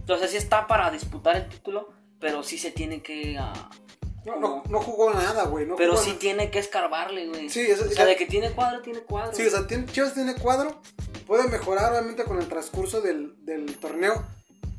Entonces 0.00 0.30
sí 0.30 0.38
está 0.38 0.66
para 0.66 0.90
disputar 0.90 1.36
el 1.36 1.46
título. 1.48 1.92
Pero 2.20 2.42
sí 2.42 2.56
se 2.56 2.70
tiene 2.70 3.02
que. 3.02 3.36
ah, 3.38 3.68
No, 4.26 4.36
no, 4.40 4.62
no 4.68 4.80
jugó 4.80 5.14
nada, 5.14 5.44
güey. 5.44 5.64
No 5.66 5.76
pero 5.76 5.92
jugó 5.92 6.02
sí 6.02 6.08
nada. 6.10 6.20
tiene 6.20 6.50
que 6.50 6.58
escarbarle, 6.58 7.28
güey. 7.28 7.48
Sí, 7.48 7.60
eso- 7.60 7.84
o 7.84 7.88
sea, 7.88 8.04
de 8.04 8.16
que 8.16 8.26
tiene 8.26 8.50
cuadro, 8.50 8.82
tiene 8.82 9.00
cuadro. 9.00 9.34
Sí, 9.34 9.46
o 9.46 9.50
sea, 9.50 9.66
tiene- 9.66 9.86
Chivas 9.86 10.14
tiene 10.14 10.34
cuadro. 10.34 10.80
Puede 11.26 11.48
mejorar, 11.48 11.92
obviamente, 11.92 12.24
con 12.24 12.38
el 12.38 12.48
transcurso 12.48 13.00
del, 13.00 13.34
del 13.44 13.76
torneo. 13.78 14.26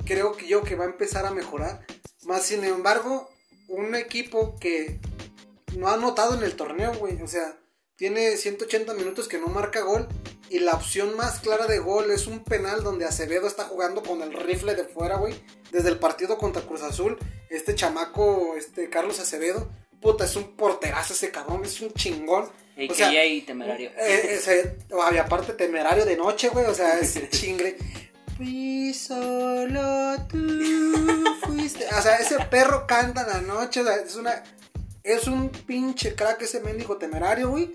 Creo 0.05 0.35
que 0.37 0.47
yo 0.47 0.63
que 0.63 0.75
va 0.75 0.83
a 0.83 0.87
empezar 0.87 1.25
a 1.25 1.31
mejorar. 1.31 1.85
Más 2.25 2.43
sin 2.43 2.63
embargo, 2.63 3.29
un 3.69 3.95
equipo 3.95 4.57
que 4.59 4.99
no 5.77 5.87
ha 5.87 5.93
anotado 5.93 6.35
en 6.35 6.43
el 6.43 6.55
torneo, 6.55 6.93
güey. 6.95 7.21
O 7.21 7.27
sea, 7.27 7.57
tiene 7.97 8.37
180 8.37 8.93
minutos 8.93 9.27
que 9.27 9.39
no 9.39 9.47
marca 9.47 9.81
gol. 9.81 10.07
Y 10.49 10.59
la 10.59 10.73
opción 10.73 11.17
más 11.17 11.39
clara 11.39 11.65
de 11.67 11.79
gol 11.79 12.09
es 12.11 12.27
un 12.27 12.43
penal 12.43 12.83
donde 12.83 13.05
Acevedo 13.05 13.47
está 13.47 13.63
jugando 13.65 14.01
con 14.01 14.21
el 14.21 14.31
rifle 14.31 14.75
de 14.75 14.85
fuera, 14.85 15.17
güey. 15.17 15.35
Desde 15.71 15.89
el 15.89 15.97
partido 15.99 16.37
contra 16.37 16.61
Cruz 16.61 16.83
Azul. 16.83 17.17
Este 17.49 17.75
chamaco, 17.75 18.55
este 18.55 18.89
Carlos 18.89 19.19
Acevedo. 19.19 19.69
Puta, 19.99 20.25
es 20.25 20.35
un 20.35 20.55
porterazo 20.55 21.13
ese 21.13 21.31
cabrón, 21.31 21.65
es 21.65 21.81
un 21.81 21.91
chingón. 21.93 22.49
Y 22.77 22.89
O 22.89 22.93
sea, 22.93 23.25
y 23.25 23.41
temerario. 23.41 23.89
eh, 23.97 24.35
ese, 24.35 24.77
y 24.89 25.17
aparte 25.17 25.53
temerario 25.53 26.05
de 26.05 26.15
noche, 26.15 26.49
güey, 26.49 26.65
o 26.67 26.75
sea, 26.75 26.99
es 26.99 27.19
chingre. 27.31 27.75
Fui 28.37 28.93
solo 28.93 30.15
tú 30.29 30.37
fuiste. 31.41 31.87
O 31.87 32.01
sea, 32.01 32.17
ese 32.17 32.37
perro 32.51 32.85
canta 32.85 33.21
en 33.21 33.27
la 33.27 33.41
noche, 33.41 33.81
o 33.81 33.83
sea, 33.83 33.95
es 33.95 34.15
una 34.15 34.43
es 35.03 35.25
un 35.27 35.49
pinche 35.49 36.13
crack 36.15 36.41
ese 36.41 36.59
mendigo 36.59 36.97
temerario, 36.97 37.49
güey. 37.49 37.73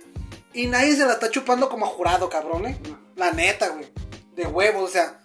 Y 0.52 0.66
nadie 0.66 0.96
se 0.96 1.06
la 1.06 1.14
está 1.14 1.30
chupando 1.30 1.68
como 1.68 1.86
a 1.86 1.88
jurado, 1.88 2.28
cabrón, 2.28 2.66
eh. 2.66 2.78
La 3.16 3.32
neta, 3.32 3.68
güey. 3.68 3.90
De 4.34 4.46
huevos, 4.46 4.90
o 4.90 4.92
sea, 4.92 5.22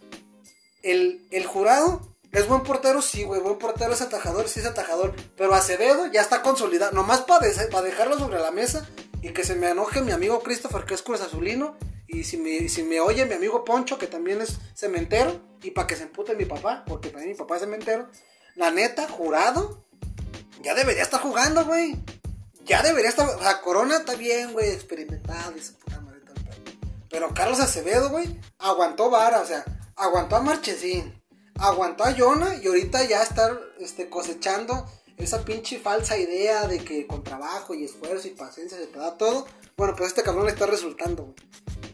el, 0.83 1.27
el 1.31 1.45
jurado 1.45 2.01
es 2.31 2.47
buen 2.47 2.63
portero, 2.63 3.01
sí, 3.01 3.23
güey. 3.23 3.41
Buen 3.41 3.57
portero 3.57 3.93
es 3.93 4.01
atajador, 4.01 4.47
sí 4.47 4.59
es 4.59 4.65
atajador. 4.65 5.15
Pero 5.35 5.53
Acevedo 5.53 6.07
ya 6.07 6.21
está 6.21 6.41
consolidado. 6.41 6.91
Nomás 6.91 7.21
para 7.21 7.47
dejarlo 7.47 8.19
sobre 8.19 8.39
la 8.39 8.51
mesa 8.51 8.87
y 9.21 9.29
que 9.29 9.43
se 9.43 9.55
me 9.55 9.69
enoje 9.69 10.01
mi 10.01 10.11
amigo 10.11 10.41
Christopher, 10.41 10.85
que 10.85 10.93
es 10.93 11.01
Cruz 11.01 11.21
Azulino. 11.21 11.77
Y 12.07 12.23
si 12.23 12.37
me, 12.37 12.69
si 12.69 12.83
me 12.83 12.99
oye 12.99 13.25
mi 13.25 13.33
amigo 13.33 13.65
Poncho, 13.65 13.97
que 13.97 14.07
también 14.07 14.41
es 14.41 14.59
cementero. 14.75 15.41
Y 15.63 15.71
para 15.71 15.87
que 15.87 15.95
se 15.95 16.03
empute 16.03 16.35
mi 16.35 16.45
papá, 16.45 16.83
porque 16.87 17.09
también 17.09 17.31
mi 17.31 17.37
papá 17.37 17.55
es 17.55 17.61
cementero. 17.61 18.09
La 18.55 18.71
neta, 18.71 19.07
jurado, 19.07 19.85
ya 20.61 20.73
debería 20.73 21.03
estar 21.03 21.21
jugando, 21.21 21.65
güey. 21.65 21.95
Ya 22.67 22.83
debería 22.83 23.09
estar. 23.09 23.27
O 23.27 23.39
sea, 23.39 23.61
Corona 23.61 23.97
está 23.97 24.15
bien, 24.15 24.53
güey, 24.53 24.69
experimentado 24.69 25.55
y 25.55 25.61
su 25.61 25.73
puta 25.75 25.99
madre. 26.01 26.17
Pero 27.09 27.33
Carlos 27.33 27.59
Acevedo, 27.59 28.09
güey, 28.09 28.39
aguantó 28.59 29.09
vara, 29.09 29.39
o 29.39 29.45
sea, 29.45 29.63
aguantó 29.95 30.35
a 30.35 30.41
Marchesín, 30.41 31.19
aguantó 31.57 32.03
a 32.03 32.13
Jonah 32.13 32.55
y 32.61 32.67
ahorita 32.67 33.05
ya 33.05 33.23
está 33.23 33.57
este, 33.79 34.09
cosechando 34.09 34.85
esa 35.17 35.43
pinche 35.43 35.79
falsa 35.79 36.17
idea 36.17 36.67
de 36.67 36.79
que 36.79 37.07
con 37.07 37.23
trabajo 37.23 37.73
y 37.73 37.85
esfuerzo 37.85 38.27
y 38.27 38.31
paciencia 38.31 38.77
se 38.77 38.87
te 38.87 38.99
da 38.99 39.17
todo. 39.17 39.47
Bueno, 39.77 39.95
pues 39.95 40.09
este 40.09 40.23
cabrón 40.23 40.45
le 40.45 40.51
está 40.51 40.65
resultando, 40.65 41.23
güey. 41.23 41.35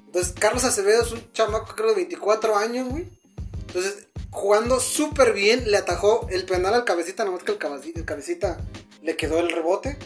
Entonces, 0.07 0.33
Carlos 0.37 0.63
Acevedo 0.63 1.03
es 1.03 1.11
un 1.11 1.31
chamaco, 1.31 1.73
creo, 1.75 1.89
de 1.89 1.95
24 1.95 2.57
años, 2.57 2.89
güey. 2.89 3.09
Entonces, 3.67 4.07
jugando 4.29 4.79
súper 4.79 5.33
bien, 5.33 5.71
le 5.71 5.77
atajó 5.77 6.27
el 6.29 6.45
penal 6.45 6.73
al 6.73 6.85
cabecita, 6.85 7.23
nomás 7.23 7.43
que 7.43 7.53
el 7.53 7.57
cabecita, 7.57 7.99
el 7.99 8.05
cabecita 8.05 8.57
le 9.01 9.15
quedó 9.15 9.39
el 9.39 9.49
rebote. 9.49 9.97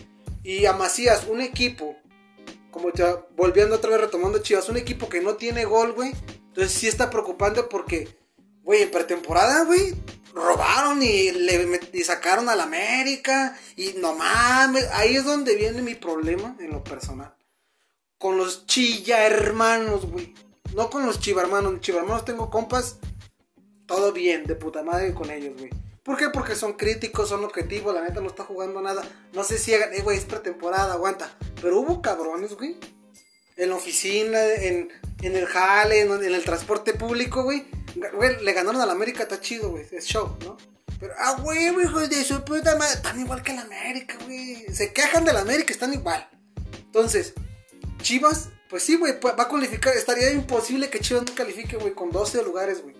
Y 0.48 0.66
a 0.66 0.72
Macías, 0.72 1.26
un 1.28 1.42
equipo, 1.42 1.98
como 2.72 2.94
ya 2.94 3.18
volviendo 3.36 3.76
otra 3.76 3.90
vez 3.90 4.00
retomando 4.00 4.40
Chivas, 4.40 4.70
un 4.70 4.78
equipo 4.78 5.10
que 5.10 5.20
no 5.20 5.36
tiene 5.36 5.66
gol, 5.66 5.92
güey. 5.92 6.14
Entonces 6.48 6.72
sí 6.72 6.88
está 6.88 7.10
preocupante 7.10 7.64
porque, 7.64 8.18
güey, 8.64 8.84
en 8.84 8.90
pretemporada, 8.90 9.66
güey, 9.66 9.94
robaron 10.34 11.04
y 11.04 11.32
le 11.32 11.82
y 11.92 12.02
sacaron 12.02 12.48
al 12.48 12.62
América. 12.62 13.60
Y 13.76 13.96
no 13.98 14.16
mames, 14.16 14.88
ahí 14.94 15.18
es 15.18 15.26
donde 15.26 15.54
viene 15.58 15.82
mi 15.82 15.96
problema 15.96 16.56
en 16.62 16.70
lo 16.72 16.82
personal. 16.82 17.36
Con 18.18 18.38
los 18.38 18.66
chilla 18.68 19.26
hermanos, 19.26 20.06
güey. 20.06 20.34
No 20.74 20.90
con 20.90 21.06
los 21.06 21.20
chiva 21.20 21.42
hermanos. 21.42 21.82
Chiva 21.82 22.00
hermanos 22.00 22.24
tengo 22.24 22.50
compas. 22.50 23.00
Todo 23.86 24.14
bien, 24.14 24.46
de 24.46 24.56
puta 24.56 24.82
madre 24.82 25.14
con 25.14 25.30
ellos, 25.30 25.58
güey. 25.58 25.72
¿Por 26.08 26.16
qué? 26.16 26.30
Porque 26.30 26.56
son 26.56 26.74
críticos, 26.74 27.28
son 27.28 27.44
objetivos, 27.44 27.94
la 27.94 28.02
neta 28.02 28.22
no 28.22 28.28
está 28.28 28.46
jugando 28.46 28.82
nada. 28.82 29.04
No 29.34 29.44
sé 29.44 29.58
si 29.58 29.74
hagan, 29.74 29.94
eh, 29.94 30.02
güey, 30.02 30.18
es 30.18 30.24
pretemporada, 30.24 30.94
aguanta. 30.94 31.38
Pero 31.62 31.82
hubo 31.82 32.02
cabrones, 32.02 32.54
güey. 32.54 32.78
En 33.58 33.72
la 33.72 33.76
oficina, 33.76 34.42
en, 34.42 34.88
en 35.22 35.36
el 35.36 35.46
jale, 35.48 36.00
en, 36.00 36.24
el 36.24 36.44
transporte 36.46 36.94
público, 36.94 37.44
güey. 37.44 37.68
Güey, 38.14 38.42
le 38.42 38.54
ganaron 38.54 38.80
a 38.80 38.86
la 38.86 38.94
América, 38.94 39.24
está 39.24 39.42
chido, 39.42 39.72
güey. 39.72 39.86
Es 39.92 40.06
show, 40.06 40.38
¿no? 40.46 40.56
Pero, 40.98 41.14
ah, 41.18 41.42
güey, 41.44 41.66
hijos 41.66 42.10
de 42.10 42.24
su 42.24 42.42
puta 42.46 42.78
madre. 42.78 42.94
Están 42.94 43.20
igual 43.20 43.44
que 43.44 43.54
la 43.54 43.64
América, 43.64 44.18
güey. 44.24 44.66
Se 44.74 44.94
quejan 44.94 45.26
de 45.26 45.34
la 45.34 45.42
América, 45.42 45.74
están 45.74 45.94
igual. 45.94 46.26
Entonces, 46.86 47.34
Chivas, 48.02 48.48
pues 48.70 48.82
sí, 48.84 48.96
güey, 48.96 49.20
va 49.20 49.44
a 49.44 49.50
cualificar. 49.50 49.94
Estaría 49.94 50.32
imposible 50.32 50.90
que 50.90 51.02
Chivas 51.02 51.26
no 51.28 51.36
califique, 51.36 51.76
güey, 51.76 51.94
con 51.94 52.12
12 52.12 52.44
lugares, 52.44 52.82
güey. 52.82 52.96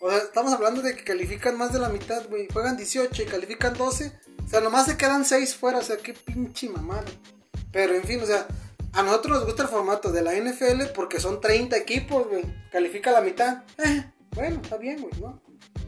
O 0.00 0.08
sea, 0.08 0.18
estamos 0.18 0.52
hablando 0.52 0.80
de 0.80 0.96
que 0.96 1.04
califican 1.04 1.58
más 1.58 1.72
de 1.72 1.78
la 1.78 1.90
mitad, 1.90 2.26
güey. 2.28 2.48
Juegan 2.50 2.76
18 2.76 3.22
y 3.22 3.26
califican 3.26 3.74
12. 3.74 4.12
O 4.44 4.48
sea, 4.48 4.60
nomás 4.60 4.86
se 4.86 4.96
quedan 4.96 5.24
6 5.26 5.54
fuera. 5.54 5.78
O 5.78 5.82
sea, 5.82 5.98
qué 5.98 6.14
pinche 6.14 6.70
mamada. 6.70 7.04
Pero 7.70 7.94
en 7.94 8.04
fin, 8.04 8.20
o 8.22 8.26
sea, 8.26 8.46
a 8.92 9.02
nosotros 9.02 9.36
nos 9.36 9.46
gusta 9.46 9.64
el 9.64 9.68
formato 9.68 10.10
de 10.10 10.22
la 10.22 10.34
NFL 10.34 10.92
porque 10.94 11.20
son 11.20 11.40
30 11.40 11.76
equipos, 11.76 12.26
güey. 12.28 12.44
Califica 12.72 13.12
la 13.12 13.20
mitad. 13.20 13.64
Eh, 13.78 14.10
bueno, 14.34 14.60
está 14.62 14.78
bien, 14.78 15.02
güey, 15.02 15.12
¿no? 15.20 15.40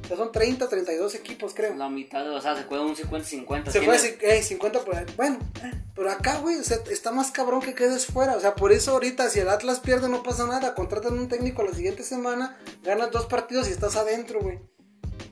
O 0.05 0.09
sea, 0.09 0.17
son 0.17 0.33
30, 0.33 0.69
32 0.69 1.15
equipos, 1.15 1.55
creo. 1.55 1.75
La 1.75 1.89
mitad, 1.89 2.29
o 2.31 2.41
sea, 2.41 2.57
se 2.57 2.65
juega 2.65 2.85
un 2.85 2.97
50-50. 2.97 3.71
Se 3.71 3.83
fue 3.83 3.97
eh, 4.21 4.43
50 4.43 4.85
por 4.85 4.97
ahí. 4.97 5.07
Bueno, 5.17 5.39
pero 5.95 6.11
acá, 6.11 6.39
güey, 6.39 6.57
o 6.57 6.65
sea, 6.65 6.79
está 6.91 7.13
más 7.13 7.31
cabrón 7.31 7.61
que 7.61 7.75
quedes 7.75 8.07
fuera. 8.07 8.37
O 8.37 8.41
sea, 8.41 8.55
por 8.55 8.73
eso 8.73 8.93
ahorita, 8.93 9.31
si 9.31 9.41
el 9.41 9.49
Atlas 9.49 9.81
pierde, 9.81 10.09
no 10.09 10.23
pasa 10.23 10.47
nada. 10.47 10.75
Contratan 10.75 11.19
un 11.19 11.29
técnico 11.29 11.63
la 11.63 11.75
siguiente 11.75 12.03
semana, 12.03 12.59
ganas 12.83 13.11
dos 13.11 13.27
partidos 13.27 13.69
y 13.69 13.73
estás 13.73 13.97
adentro, 13.97 14.41
güey. 14.41 14.59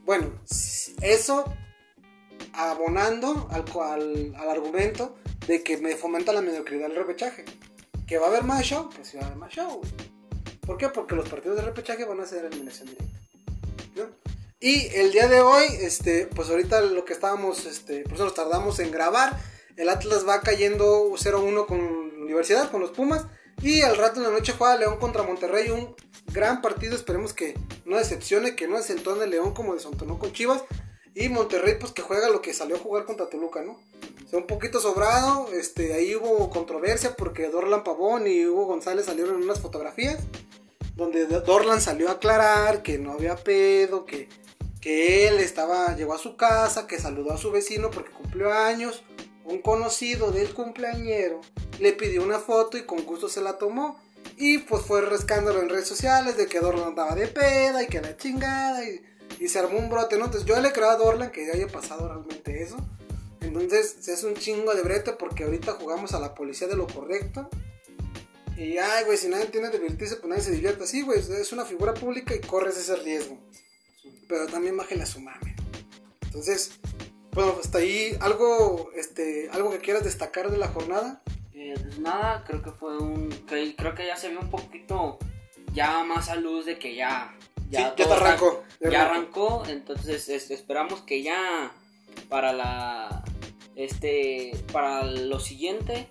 Bueno, 0.05 0.33
eso 1.03 1.45
abonando 2.53 3.49
al, 3.51 3.65
al, 3.81 4.35
al 4.37 4.51
argumento 4.51 5.17
de 5.47 5.63
que 5.63 5.77
me 5.77 5.97
fomenta 5.97 6.33
la 6.33 6.43
mediocridad 6.43 6.89
del 6.89 6.97
repechaje. 6.97 7.45
Que 8.07 8.19
va 8.19 8.27
a 8.27 8.29
haber 8.31 8.45
más 8.45 8.65
show, 8.65 8.91
pues 8.95 9.09
sí 9.09 9.17
va 9.17 9.23
a 9.23 9.27
haber 9.27 9.39
más 9.39 9.53
show, 9.53 9.79
güey. 9.79 9.93
¿Por 10.71 10.77
qué? 10.77 10.89
Porque 10.89 11.15
los 11.15 11.29
partidos 11.29 11.57
de 11.57 11.63
repechaje 11.63 12.05
van 12.05 12.21
a 12.21 12.27
ser 12.27 12.45
eliminación 12.45 12.89
directa. 12.89 13.19
¿no? 13.97 14.30
Y 14.63 14.89
el 14.95 15.11
día 15.11 15.27
de 15.27 15.41
hoy, 15.41 15.65
este, 15.81 16.27
pues 16.27 16.51
ahorita 16.51 16.83
lo 16.83 17.07
que 17.07 17.15
estábamos, 17.15 17.65
este, 17.65 18.03
por 18.03 18.13
eso 18.13 18.25
nos 18.25 18.35
tardamos 18.35 18.79
en 18.79 18.91
grabar. 18.91 19.41
El 19.77 19.89
Atlas 19.89 20.29
va 20.29 20.43
cayendo 20.43 21.11
0-1 21.13 21.65
con 21.65 22.13
la 22.19 22.25
Universidad, 22.25 22.71
con 22.71 22.83
los 22.83 22.91
Pumas. 22.91 23.25
Y 23.63 23.81
al 23.81 23.97
rato 23.97 24.19
en 24.19 24.25
la 24.25 24.31
noche 24.31 24.53
juega 24.53 24.77
León 24.77 24.99
contra 24.99 25.23
Monterrey. 25.23 25.71
Un 25.71 25.97
gran 26.27 26.61
partido, 26.61 26.95
esperemos 26.95 27.33
que 27.33 27.55
no 27.87 27.97
decepcione, 27.97 28.55
que 28.55 28.69
no 28.69 28.77
desentone 28.77 29.27
León 29.27 29.55
como 29.55 29.73
desentonó 29.73 30.19
con 30.19 30.35
Chivas. 30.35 30.63
Y 31.15 31.31
Monterrey, 31.31 31.77
pues 31.81 31.93
que 31.93 32.03
juega 32.03 32.29
lo 32.29 32.43
que 32.43 32.53
salió 32.53 32.77
a 32.77 32.81
jugar 32.81 33.07
contra 33.07 33.31
Toluca, 33.31 33.63
¿no? 33.63 33.81
O 34.27 34.29
sea, 34.29 34.41
un 34.41 34.47
poquito 34.47 34.79
sobrado. 34.79 35.51
Este, 35.55 35.95
ahí 35.95 36.15
hubo 36.15 36.51
controversia 36.51 37.17
porque 37.17 37.49
Dorlan 37.49 37.83
Pavón 37.83 38.27
y 38.27 38.45
Hugo 38.45 38.67
González 38.67 39.07
salieron 39.07 39.37
en 39.37 39.45
unas 39.45 39.61
fotografías. 39.61 40.19
Donde 40.97 41.25
Dorlan 41.25 41.81
salió 41.81 42.11
a 42.11 42.13
aclarar 42.13 42.83
que 42.83 42.99
no 42.99 43.13
había 43.13 43.37
pedo, 43.37 44.05
que, 44.05 44.29
que 44.81 45.29
él 45.29 45.39
estaba, 45.41 45.95
llegó 45.95 46.15
a 46.15 46.19
su 46.19 46.37
casa, 46.37 46.87
que 46.87 46.99
saludó 46.99 47.33
a 47.33 47.39
su 47.39 47.51
vecino 47.51 47.91
porque 47.91 48.13
cumplió 48.13 48.53
años. 48.53 49.03
Un 49.45 49.63
conocido 49.63 50.31
del 50.31 50.55
cumpleañero 50.55 51.41
le 51.81 51.93
pidió 51.93 52.23
una 52.23 52.39
foto 52.39 52.79
y 52.79 52.83
con 52.83 53.05
gusto 53.05 53.29
se 53.29 53.43
la 53.43 53.59
tomó. 53.59 53.99
Y 54.37 54.59
pues 54.59 54.83
fue 54.83 55.01
el 55.01 55.13
escándalo 55.13 55.61
en 55.61 55.69
redes 55.69 55.89
sociales 55.89 56.37
de 56.37 56.47
que 56.47 56.61
Dorlan 56.61 56.89
andaba 56.89 57.15
de 57.15 57.27
peda 57.27 57.83
y 57.83 57.89
que 57.89 58.01
la 58.01 58.17
chingada. 58.17 58.85
Y, 58.89 59.03
y 59.39 59.49
se 59.49 59.59
armó 59.59 59.79
un 59.79 59.91
brote, 59.91 60.17
¿no? 60.17 60.27
Entonces 60.27 60.49
yo 60.49 60.59
le 60.61 60.73
creo 60.73 60.91
a 60.91 60.97
Dorlan 60.97 61.31
que 61.31 61.51
haya 61.51 61.67
pasado 61.67 62.09
realmente 62.09 62.63
eso. 62.63 62.77
Entonces 63.41 64.09
hace 64.09 64.27
un 64.27 64.35
chingo 64.35 64.75
de 64.75 64.83
brete 64.83 65.13
porque 65.13 65.45
ahorita 65.45 65.73
jugamos 65.73 66.15
a 66.15 66.21
la 66.21 66.35
policía 66.35 66.69
de 66.69 66.77
lo 66.77 66.87
correcto. 66.87 67.49
Y 68.57 68.77
ay, 68.77 69.05
güey, 69.05 69.17
si 69.17 69.29
nadie 69.29 69.47
tiene 69.47 69.71
divertirse, 69.71 70.17
pues 70.17 70.29
nadie 70.29 70.43
se 70.43 70.51
divierte. 70.53 70.87
Sí, 70.87 71.03
güey, 71.03 71.19
es 71.19 71.53
una 71.53 71.65
figura 71.65 71.95
pública 71.95 72.35
y 72.35 72.41
corres 72.41 72.77
ese 72.77 72.95
riesgo. 72.97 73.39
Pero 74.31 74.47
también 74.47 74.77
bájale 74.79 75.03
a 75.03 75.07
su 75.07 75.21
mame. 75.21 75.57
Entonces, 76.23 76.79
bueno, 77.33 77.57
hasta 77.61 77.79
ahí 77.79 78.17
algo, 78.21 78.91
este, 78.97 79.51
algo 79.53 79.71
que 79.73 79.79
quieras 79.81 80.05
destacar 80.05 80.51
de 80.51 80.57
la 80.57 80.69
jornada. 80.69 81.21
Eh, 81.53 81.75
pues 81.83 81.99
nada, 81.99 82.45
creo 82.47 82.63
que 82.63 82.71
fue 82.71 82.97
un. 82.97 83.29
que- 83.49 83.75
creo 83.77 83.95
que 83.95 84.07
ya 84.07 84.17
se 84.17 84.29
vio 84.31 84.41
un 84.41 84.49
poquito 84.49 85.19
ya 85.75 86.03
más 86.05 86.29
a 86.31 86.37
luz 86.37 86.65
de 86.65 86.79
que 86.79 86.95
ya. 86.95 87.35
Sí, 87.57 87.77
ya 87.77 87.95
todo 87.95 88.07
te 88.09 88.13
arrancó, 88.15 88.65
ya 88.81 88.91
Ya, 88.91 89.03
arrancó. 89.07 89.59
arrancó, 89.61 89.71
entonces 89.71 90.29
este, 90.29 90.55
esperamos 90.55 91.03
que 91.03 91.23
ya 91.23 91.73
para 92.29 92.53
la 92.53 93.23
este 93.77 94.53
para 94.73 95.05
lo 95.05 95.39
siguiente 95.39 96.09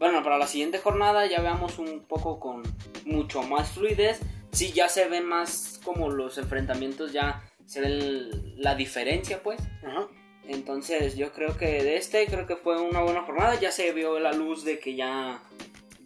bueno 0.00 0.24
para 0.24 0.36
la 0.38 0.48
siguiente 0.48 0.78
jornada 0.78 1.26
ya 1.26 1.40
veamos 1.40 1.78
un 1.78 2.00
poco 2.06 2.40
con 2.40 2.62
mucho 3.04 3.42
más 3.44 3.70
fluidez 3.70 4.18
sí 4.52 4.72
ya 4.72 4.88
se 4.88 5.08
ven 5.08 5.26
más 5.26 5.80
como 5.84 6.10
los 6.10 6.38
enfrentamientos 6.38 7.12
ya 7.12 7.42
se 7.66 7.80
ve 7.80 8.30
la 8.56 8.74
diferencia 8.74 9.42
pues 9.42 9.60
Ajá. 9.86 10.08
entonces 10.46 11.16
yo 11.16 11.32
creo 11.32 11.56
que 11.56 11.82
de 11.82 11.96
este 11.96 12.26
creo 12.26 12.46
que 12.46 12.56
fue 12.56 12.80
una 12.80 13.00
buena 13.02 13.22
jornada 13.22 13.58
ya 13.60 13.70
se 13.72 13.92
vio 13.92 14.18
la 14.18 14.32
luz 14.32 14.64
de 14.64 14.78
que 14.78 14.96
ya 14.96 15.42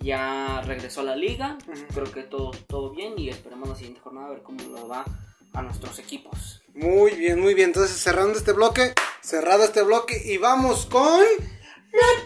ya 0.01 0.61
regresó 0.67 1.01
a 1.01 1.05
la 1.05 1.17
liga 1.17 1.57
creo 1.95 2.13
que 2.13 2.23
todo 2.23 2.51
todo 2.67 2.91
bien 2.95 3.15
y 3.19 3.31
esperemos 3.31 3.69
la 3.69 3.77
siguiente 3.77 4.01
jornada 4.01 4.27
a 4.27 4.31
ver 4.31 4.43
cómo 4.43 4.63
lo 4.65 4.87
va 4.89 5.05
a 5.55 5.63
nuestros 5.63 5.99
equipos 5.99 6.61
Muy 6.75 7.13
bien, 7.13 7.41
muy 7.41 7.55
bien. 7.55 7.69
Entonces, 7.69 7.97
cerrando 7.97 8.37
este 8.37 8.53
bloque, 8.53 8.93
cerrado 9.23 9.63
este 9.63 9.83
bloque, 9.83 10.21
y 10.25 10.37
vamos 10.39 10.87
con. 10.87 11.23
¡La 11.93 12.25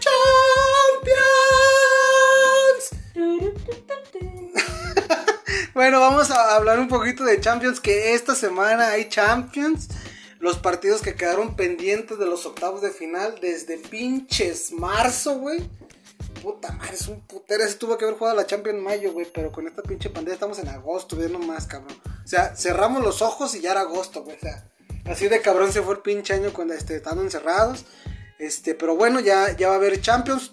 Champions! 3.13 4.78
Bueno, 5.79 6.01
vamos 6.01 6.29
a 6.29 6.57
hablar 6.57 6.77
un 6.77 6.89
poquito 6.89 7.23
de 7.23 7.39
Champions, 7.39 7.79
que 7.79 8.13
esta 8.13 8.35
semana 8.35 8.89
hay 8.89 9.07
Champions. 9.07 9.87
Los 10.39 10.57
partidos 10.57 11.01
que 11.01 11.15
quedaron 11.15 11.55
pendientes 11.55 12.19
de 12.19 12.25
los 12.25 12.45
octavos 12.45 12.81
de 12.81 12.91
final 12.91 13.39
desde 13.39 13.77
pinches 13.77 14.73
marzo, 14.73 15.35
güey. 15.35 15.69
Puta 16.43 16.73
madre, 16.73 16.95
es 16.95 17.07
un 17.07 17.21
putero. 17.21 17.63
Ese 17.63 17.75
tuvo 17.75 17.97
que 17.97 18.03
haber 18.03 18.17
jugado 18.17 18.35
la 18.35 18.45
Champions 18.45 18.77
en 18.77 18.83
mayo, 18.83 19.13
güey. 19.13 19.25
Pero 19.33 19.53
con 19.53 19.67
esta 19.67 19.81
pinche 19.81 20.09
pandemia 20.09 20.33
estamos 20.33 20.59
en 20.59 20.67
agosto, 20.67 21.15
ve 21.15 21.29
nomás, 21.29 21.65
cabrón. 21.65 21.97
O 22.25 22.27
sea, 22.27 22.57
cerramos 22.57 23.01
los 23.01 23.21
ojos 23.21 23.55
y 23.55 23.61
ya 23.61 23.71
era 23.71 23.79
agosto, 23.79 24.25
güey. 24.25 24.35
O 24.35 24.39
sea, 24.41 24.69
así 25.05 25.29
de 25.29 25.39
cabrón 25.39 25.71
se 25.71 25.81
fue 25.81 25.93
el 25.93 26.01
pinche 26.01 26.33
año 26.33 26.51
cuando 26.51 26.73
este, 26.73 26.97
estando 26.97 27.23
encerrados. 27.23 27.85
Este, 28.37 28.75
pero 28.75 28.97
bueno, 28.97 29.21
ya, 29.21 29.55
ya 29.55 29.69
va 29.69 29.75
a 29.75 29.77
haber 29.77 30.01
Champions. 30.01 30.51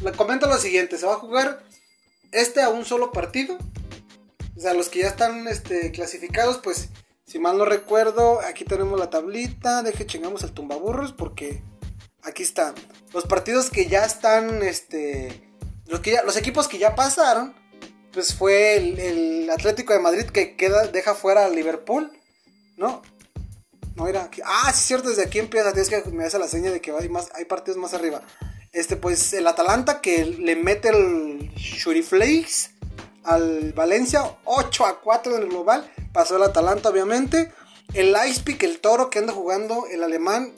Le 0.00 0.12
comento 0.12 0.46
lo 0.46 0.58
siguiente: 0.58 0.96
se 0.96 1.06
va 1.06 1.14
a 1.14 1.16
jugar 1.16 1.64
este 2.30 2.62
a 2.62 2.68
un 2.68 2.84
solo 2.84 3.10
partido. 3.10 3.58
O 4.58 4.60
sea, 4.60 4.74
los 4.74 4.88
que 4.88 4.98
ya 4.98 5.06
están 5.06 5.46
este, 5.46 5.92
clasificados, 5.92 6.58
pues, 6.58 6.88
si 7.24 7.38
mal 7.38 7.56
no 7.56 7.64
recuerdo, 7.64 8.40
aquí 8.40 8.64
tenemos 8.64 8.98
la 8.98 9.08
tablita. 9.08 9.84
Deje 9.84 10.04
chingamos 10.04 10.42
el 10.42 10.50
tumbaburros 10.50 11.12
porque 11.12 11.62
aquí 12.24 12.42
está. 12.42 12.74
Los 13.14 13.24
partidos 13.24 13.70
que 13.70 13.86
ya 13.86 14.04
están, 14.04 14.64
este, 14.64 15.48
los, 15.86 16.00
que 16.00 16.18
los 16.24 16.36
equipos 16.36 16.66
que 16.66 16.78
ya 16.78 16.96
pasaron, 16.96 17.54
pues 18.12 18.34
fue 18.34 18.76
el, 18.76 19.48
Atlético 19.48 19.92
de 19.92 20.00
Madrid 20.00 20.24
que 20.24 20.56
queda, 20.56 20.88
deja 20.88 21.14
fuera 21.14 21.46
al 21.46 21.54
Liverpool, 21.54 22.10
¿no? 22.76 23.02
No 23.94 24.08
era. 24.08 24.28
Ah, 24.44 24.72
sí, 24.72 24.80
es 24.80 24.86
cierto, 24.86 25.08
desde 25.08 25.22
aquí 25.22 25.38
empieza. 25.38 25.72
Tienes 25.72 25.88
que 25.88 26.10
me 26.10 26.24
hace 26.24 26.38
la 26.40 26.48
seña 26.48 26.72
de 26.72 26.80
que 26.80 26.90
hay, 26.90 27.08
más, 27.08 27.30
hay 27.34 27.44
partidos 27.44 27.78
más 27.78 27.94
arriba. 27.94 28.22
Este, 28.72 28.96
pues 28.96 29.32
el 29.34 29.46
Atalanta 29.46 30.00
que 30.00 30.24
le 30.24 30.56
mete 30.56 30.88
el 30.88 31.52
Shuriflakes 31.54 32.77
al 33.28 33.72
Valencia, 33.72 34.22
8 34.44 34.86
a 34.86 35.00
4 35.00 35.36
en 35.36 35.42
el 35.42 35.48
global. 35.48 35.90
Pasó 36.12 36.36
el 36.36 36.42
Atalanta, 36.42 36.88
obviamente. 36.88 37.52
El 37.94 38.12
Leipzig, 38.12 38.58
el 38.64 38.80
toro 38.80 39.10
que 39.10 39.18
anda 39.18 39.32
jugando, 39.32 39.86
el 39.90 40.02
alemán 40.04 40.52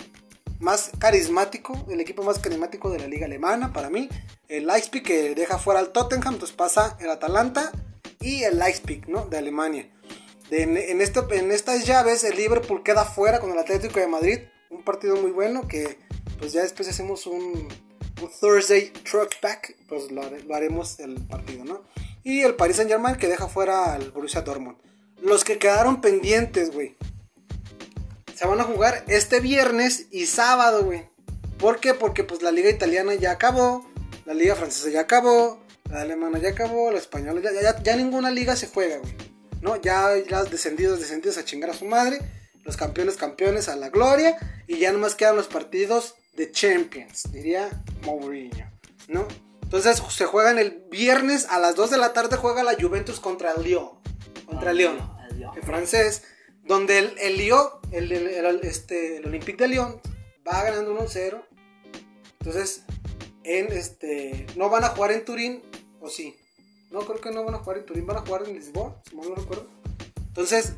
más 0.59 0.91
carismático, 0.99 1.87
el 1.89 2.01
equipo 2.01 2.23
más 2.23 2.39
carismático 2.39 2.91
de 2.91 2.99
la 2.99 3.07
liga 3.09 3.27
alemana 3.27 3.73
para 3.73 3.89
mí. 3.91 4.09
El 4.49 4.67
Leipzig 4.67 5.03
que 5.03 5.35
deja 5.35 5.59
fuera 5.59 5.81
al 5.81 5.91
Tottenham, 5.91 6.35
entonces 6.35 6.57
pasa 6.57 6.97
el 7.01 7.09
Atalanta 7.11 7.73
y 8.21 8.43
el 8.43 8.59
Leipzig, 8.59 9.09
¿no? 9.09 9.25
De 9.27 9.39
Alemania. 9.39 9.89
En, 10.51 10.77
este- 11.01 11.37
en 11.39 11.53
estas 11.53 11.87
llaves 11.87 12.25
el 12.25 12.37
Liverpool 12.37 12.83
queda 12.83 13.05
fuera 13.05 13.39
con 13.41 13.53
el 13.53 13.59
Atlético 13.59 14.01
de 14.01 14.09
Madrid. 14.09 14.39
Un 14.69 14.83
partido 14.85 15.17
muy 15.17 15.31
bueno 15.31 15.69
que 15.69 15.99
pues 16.39 16.53
ya 16.53 16.63
después 16.63 16.89
hacemos 16.89 17.27
un 17.27 17.69
Thursday 18.29 18.91
truck 19.11 19.41
back, 19.41 19.77
pues 19.89 20.11
lo, 20.11 20.23
hare- 20.23 20.43
lo 20.45 20.55
haremos 20.55 20.99
el 21.01 21.15
partido, 21.27 21.65
¿no? 21.65 21.83
Y 22.23 22.43
el 22.43 22.55
Paris 22.55 22.77
Saint 22.77 22.91
Germain 22.91 23.17
que 23.17 23.29
deja 23.29 23.49
fuera 23.49 23.95
al 23.95 24.11
Borussia 24.11 24.43
Dortmund. 24.43 24.77
Los 25.23 25.45
que 25.45 25.59
quedaron 25.59 26.01
pendientes, 26.01 26.71
güey. 26.73 26.97
Se 28.35 28.47
van 28.47 28.61
a 28.61 28.65
jugar 28.65 29.05
este 29.09 29.41
viernes 29.41 30.07
y 30.11 30.27
sábado, 30.27 30.85
güey. 30.85 31.09
¿Por 31.59 31.79
qué? 31.81 31.93
Porque 31.95 32.25
pues 32.25 32.43
la 32.43 32.53
liga 32.53 32.71
italiana 32.71 33.15
ya 33.15 33.33
acabó, 33.33 33.87
la 34.25 34.33
liga 34.35 34.55
francesa 34.55 34.89
ya 34.89 35.01
acabó, 35.01 35.61
la 35.91 36.01
alemana 36.03 36.39
ya 36.39 36.51
acabó, 36.51 36.91
la 36.91 36.99
española 36.99 37.41
ya, 37.43 37.83
ya, 37.83 37.97
ninguna 37.97 38.31
liga 38.31 38.57
se 38.57 38.67
juega, 38.69 38.97
güey. 38.99 39.13
¿No? 39.61 39.77
Ya 39.77 40.09
los 40.29 40.51
descendidos, 40.51 41.01
descendidos 41.01 41.37
a 41.37 41.45
chingar 41.45 41.69
a 41.71 41.75
su 41.75 41.85
madre, 41.85 42.19
los 42.65 42.79
campeones, 42.79 43.17
campeones 43.17 43.69
a 43.69 43.77
la 43.77 43.91
gloria, 43.91 44.39
y 44.67 44.79
ya 44.79 44.91
nomás 44.91 45.15
quedan 45.15 45.37
los 45.37 45.49
partidos 45.49 46.15
de 46.41 46.51
Champions, 46.53 47.31
diría 47.33 47.69
Mourinho, 48.07 48.71
¿no? 49.09 49.29
Entonces 49.63 50.03
se 50.09 50.25
juegan 50.25 50.59
el 50.59 50.83
viernes 50.91 51.47
a 51.51 51.59
las 51.59 51.77
2 51.77 51.91
de 51.91 51.99
la 51.99 52.15
tarde, 52.15 52.37
juega 52.37 52.63
la 52.63 52.75
Juventus 52.81 53.21
contra 53.21 53.53
el 53.53 53.63
Lyon, 53.63 53.91
contra 54.47 54.71
el 54.71 54.79
Lyon 54.79 54.99
El 55.55 55.63
francés, 55.63 56.23
donde 56.65 56.99
el, 56.99 57.19
el 57.19 57.37
Lyon, 57.37 57.67
el- 57.93 58.11
este, 58.63 59.19
el 59.19 59.27
Olympique 59.27 59.63
de 59.65 59.69
Lyon, 59.69 60.01
va 60.49 60.63
ganando 60.65 60.93
1-0. 60.99 61.43
Entonces, 62.41 62.85
en 63.45 63.71
este, 63.73 64.47
no 64.57 64.71
van 64.71 64.85
a 64.85 64.89
jugar 64.89 65.13
en 65.13 65.25
Turín, 65.27 65.63
o 66.01 66.09
sí. 66.09 66.37
No, 66.91 67.01
creo 67.01 67.21
que 67.21 67.31
no 67.31 67.45
van 67.45 67.55
a 67.55 67.59
jugar 67.59 67.79
en 67.79 67.87
Turín, 67.87 68.07
van 68.07 68.17
a 68.17 68.21
jugar 68.23 68.45
en 68.49 68.55
Lisboa, 68.55 69.01
si 69.09 69.15
mal 69.15 69.29
no 69.29 69.35
recuerdo. 69.35 69.69
Entonces, 70.29 70.73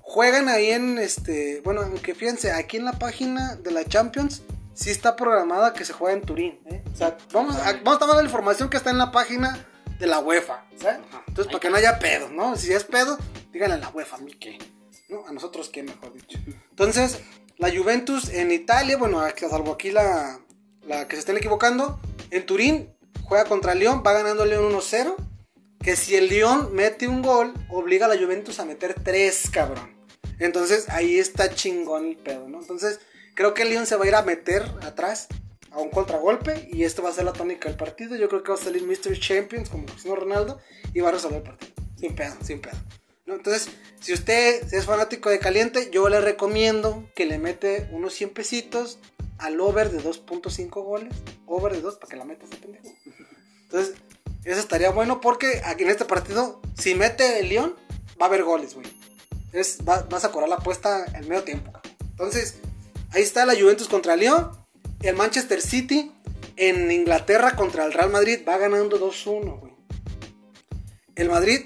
juegan 0.00 0.48
ahí 0.48 0.70
en 0.70 0.96
este, 0.98 1.60
bueno, 1.60 1.82
aunque 1.82 2.14
fíjense, 2.14 2.52
aquí 2.52 2.78
en 2.78 2.84
la 2.86 2.98
página 2.98 3.54
de 3.56 3.70
la 3.70 3.84
Champions, 3.84 4.42
sí 4.74 4.90
está 4.90 5.16
programada 5.16 5.72
que 5.72 5.84
se 5.84 5.92
juegue 5.92 6.18
en 6.18 6.22
Turín. 6.22 6.60
¿eh? 6.66 6.82
O 6.92 6.96
sea, 6.96 7.16
vamos 7.32 7.56
a, 7.56 7.72
vamos 7.72 7.96
a 7.96 7.98
tomar 7.98 8.16
la 8.16 8.24
información 8.24 8.68
que 8.68 8.76
está 8.76 8.90
en 8.90 8.98
la 8.98 9.12
página 9.12 9.66
de 9.98 10.06
la 10.06 10.18
UEFA, 10.18 10.66
¿sabes? 10.76 11.00
Entonces, 11.28 11.46
para 11.46 11.60
que 11.60 11.70
no 11.70 11.76
haya 11.76 11.98
pedo, 11.98 12.28
¿no? 12.28 12.56
Si 12.56 12.72
es 12.72 12.84
pedo, 12.84 13.18
díganle 13.52 13.76
a 13.76 13.78
la 13.78 13.90
UEFA, 13.90 14.16
a 14.16 14.20
mí 14.20 14.32
qué. 14.32 14.58
¿No? 15.08 15.26
A 15.26 15.32
nosotros 15.32 15.68
qué, 15.68 15.82
mejor 15.82 16.12
dicho. 16.12 16.38
Entonces, 16.70 17.20
la 17.58 17.70
Juventus 17.70 18.28
en 18.30 18.50
Italia, 18.50 18.96
bueno, 18.96 19.22
salvo 19.48 19.72
aquí 19.72 19.90
la, 19.90 20.40
la 20.82 21.06
que 21.06 21.16
se 21.16 21.20
estén 21.20 21.36
equivocando, 21.36 22.00
en 22.30 22.46
Turín 22.46 22.94
juega 23.22 23.44
contra 23.44 23.74
León, 23.74 24.02
va 24.04 24.12
ganando 24.12 24.44
León 24.44 24.72
1-0. 24.72 25.14
Que 25.80 25.96
si 25.96 26.16
el 26.16 26.28
León 26.28 26.70
mete 26.72 27.08
un 27.08 27.20
gol, 27.20 27.52
obliga 27.68 28.06
a 28.06 28.08
la 28.08 28.16
Juventus 28.16 28.58
a 28.58 28.64
meter 28.64 28.94
3, 29.04 29.50
cabrón. 29.50 29.94
Entonces, 30.38 30.88
ahí 30.88 31.18
está 31.18 31.54
chingón 31.54 32.06
el 32.06 32.16
pedo, 32.16 32.48
¿no? 32.48 32.60
Entonces, 32.60 33.00
creo 33.34 33.54
que 33.54 33.62
el 33.62 33.70
León 33.70 33.86
se 33.86 33.96
va 33.96 34.04
a 34.04 34.08
ir 34.08 34.14
a 34.14 34.22
meter 34.22 34.62
atrás 34.82 35.28
a 35.70 35.78
un 35.78 35.90
contragolpe 35.90 36.68
y 36.72 36.84
esto 36.84 37.02
va 37.02 37.10
a 37.10 37.12
ser 37.12 37.24
la 37.24 37.32
tónica 37.32 37.68
del 37.68 37.76
partido. 37.76 38.16
Yo 38.16 38.28
creo 38.28 38.42
que 38.42 38.52
va 38.52 38.58
a 38.58 38.60
salir 38.62 38.82
Mr. 38.84 39.18
Champions 39.18 39.68
como 39.68 39.86
Cristiano 39.86 40.16
Ronaldo 40.16 40.60
y 40.92 41.00
va 41.00 41.08
a 41.08 41.12
resolver 41.12 41.38
el 41.38 41.42
partido. 41.44 41.72
Sin 41.98 42.14
pedo, 42.14 42.34
sin 42.42 42.60
pedo. 42.60 42.76
Entonces, 43.26 43.68
si 44.00 44.12
usted 44.12 44.62
es 44.72 44.84
fanático 44.84 45.30
de 45.30 45.38
caliente, 45.38 45.88
yo 45.90 46.08
le 46.08 46.20
recomiendo 46.20 47.08
que 47.16 47.24
le 47.24 47.38
mete 47.38 47.88
unos 47.90 48.12
100 48.14 48.30
pesitos 48.30 48.98
al 49.38 49.58
over 49.60 49.90
de 49.90 49.98
2.5 50.02 50.70
goles. 50.84 51.12
Over 51.46 51.72
de 51.72 51.80
2 51.80 51.96
para 51.96 52.10
que 52.10 52.16
la 52.16 52.24
meta 52.24 52.44
ese 52.44 52.56
pendejo. 52.56 52.86
Entonces, 53.62 53.94
eso 54.44 54.60
estaría 54.60 54.90
bueno 54.90 55.20
porque 55.20 55.62
aquí 55.64 55.84
en 55.84 55.90
este 55.90 56.04
partido, 56.04 56.60
si 56.78 56.94
mete 56.94 57.40
el 57.40 57.48
León, 57.48 57.74
va 58.20 58.26
a 58.26 58.28
haber 58.28 58.44
goles, 58.44 58.74
güey. 58.74 58.86
Es, 59.52 59.78
va- 59.88 60.02
vas 60.10 60.24
a 60.24 60.30
cobrar 60.30 60.48
la 60.50 60.56
apuesta 60.56 61.06
en 61.14 61.26
medio 61.28 61.42
tiempo. 61.44 61.72
Entonces, 62.10 62.58
ahí 63.14 63.22
está 63.22 63.46
la 63.46 63.54
Juventus 63.58 63.88
contra 63.88 64.16
León. 64.16 64.50
El 65.02 65.16
Manchester 65.16 65.60
City 65.60 66.12
en 66.56 66.90
Inglaterra 66.90 67.56
contra 67.56 67.84
el 67.84 67.92
Real 67.92 68.10
Madrid 68.10 68.40
va 68.48 68.56
ganando 68.58 68.98
2-1, 68.98 69.58
güey. 69.60 69.72
El 71.14 71.28
Madrid 71.30 71.62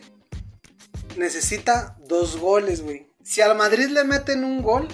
necesita 1.17 1.97
dos 2.07 2.37
goles, 2.39 2.83
güey. 2.83 3.09
Si 3.23 3.41
al 3.41 3.57
Madrid 3.57 3.89
le 3.89 4.05
meten 4.05 4.45
un 4.45 4.63
gol, 4.63 4.89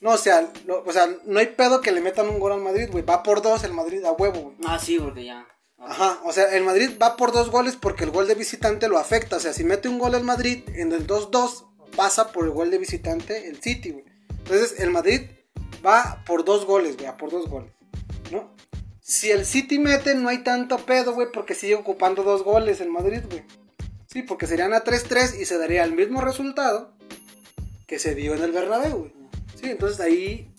no, 0.00 0.10
o 0.10 0.16
sea, 0.18 0.50
lo- 0.66 0.82
o 0.84 0.92
sea, 0.92 1.08
no 1.26 1.38
hay 1.38 1.46
pedo 1.48 1.80
que 1.80 1.92
le 1.92 2.00
metan 2.00 2.28
un 2.28 2.40
gol 2.40 2.52
al 2.52 2.60
Madrid, 2.60 2.88
güey. 2.90 3.04
Va 3.04 3.22
por 3.22 3.40
dos 3.40 3.62
el 3.62 3.72
Madrid 3.72 4.04
a 4.04 4.12
huevo, 4.12 4.40
güey. 4.40 4.56
Ah, 4.64 4.78
sí, 4.78 4.98
porque 4.98 5.24
ya. 5.24 5.46
Ajá, 5.78 6.20
o 6.24 6.32
sea, 6.32 6.54
el 6.56 6.64
Madrid 6.64 6.90
va 7.00 7.16
por 7.16 7.32
dos 7.32 7.50
goles 7.50 7.76
porque 7.76 8.04
el 8.04 8.10
gol 8.10 8.26
de 8.26 8.34
visitante 8.34 8.88
lo 8.88 8.98
afecta. 8.98 9.36
O 9.36 9.40
sea, 9.40 9.52
si 9.52 9.62
mete 9.64 9.88
un 9.88 9.98
gol 10.00 10.14
el 10.14 10.24
Madrid 10.24 10.64
en 10.74 10.92
el 10.92 11.06
2-2, 11.06 11.66
pasa 11.96 12.32
por 12.32 12.44
el 12.44 12.50
gol 12.50 12.70
de 12.70 12.78
visitante 12.78 13.48
el 13.48 13.60
City, 13.62 13.90
güey. 13.90 14.04
Entonces, 14.44 14.80
el 14.80 14.90
Madrid 14.90 15.22
va 15.84 16.22
por 16.26 16.44
dos 16.44 16.66
goles, 16.66 16.96
güey, 16.96 17.16
por 17.16 17.30
dos 17.30 17.48
goles, 17.48 17.70
¿no? 18.30 18.50
Si 19.00 19.30
el 19.30 19.44
City 19.44 19.78
mete, 19.78 20.14
no 20.14 20.28
hay 20.28 20.38
tanto 20.38 20.78
pedo, 20.78 21.14
güey, 21.14 21.28
porque 21.32 21.54
sigue 21.54 21.74
ocupando 21.74 22.22
dos 22.22 22.44
goles 22.44 22.80
el 22.80 22.90
Madrid, 22.90 23.20
güey. 23.28 23.42
Sí, 24.06 24.22
porque 24.22 24.46
serían 24.46 24.74
a 24.74 24.84
3-3 24.84 25.40
y 25.40 25.44
se 25.44 25.58
daría 25.58 25.84
el 25.84 25.92
mismo 25.92 26.20
resultado 26.20 26.92
que 27.86 27.98
se 27.98 28.14
dio 28.14 28.34
en 28.34 28.42
el 28.42 28.52
Bernabéu, 28.52 28.98
güey. 28.98 29.12
Sí, 29.60 29.70
entonces 29.70 30.00
ahí 30.00 30.52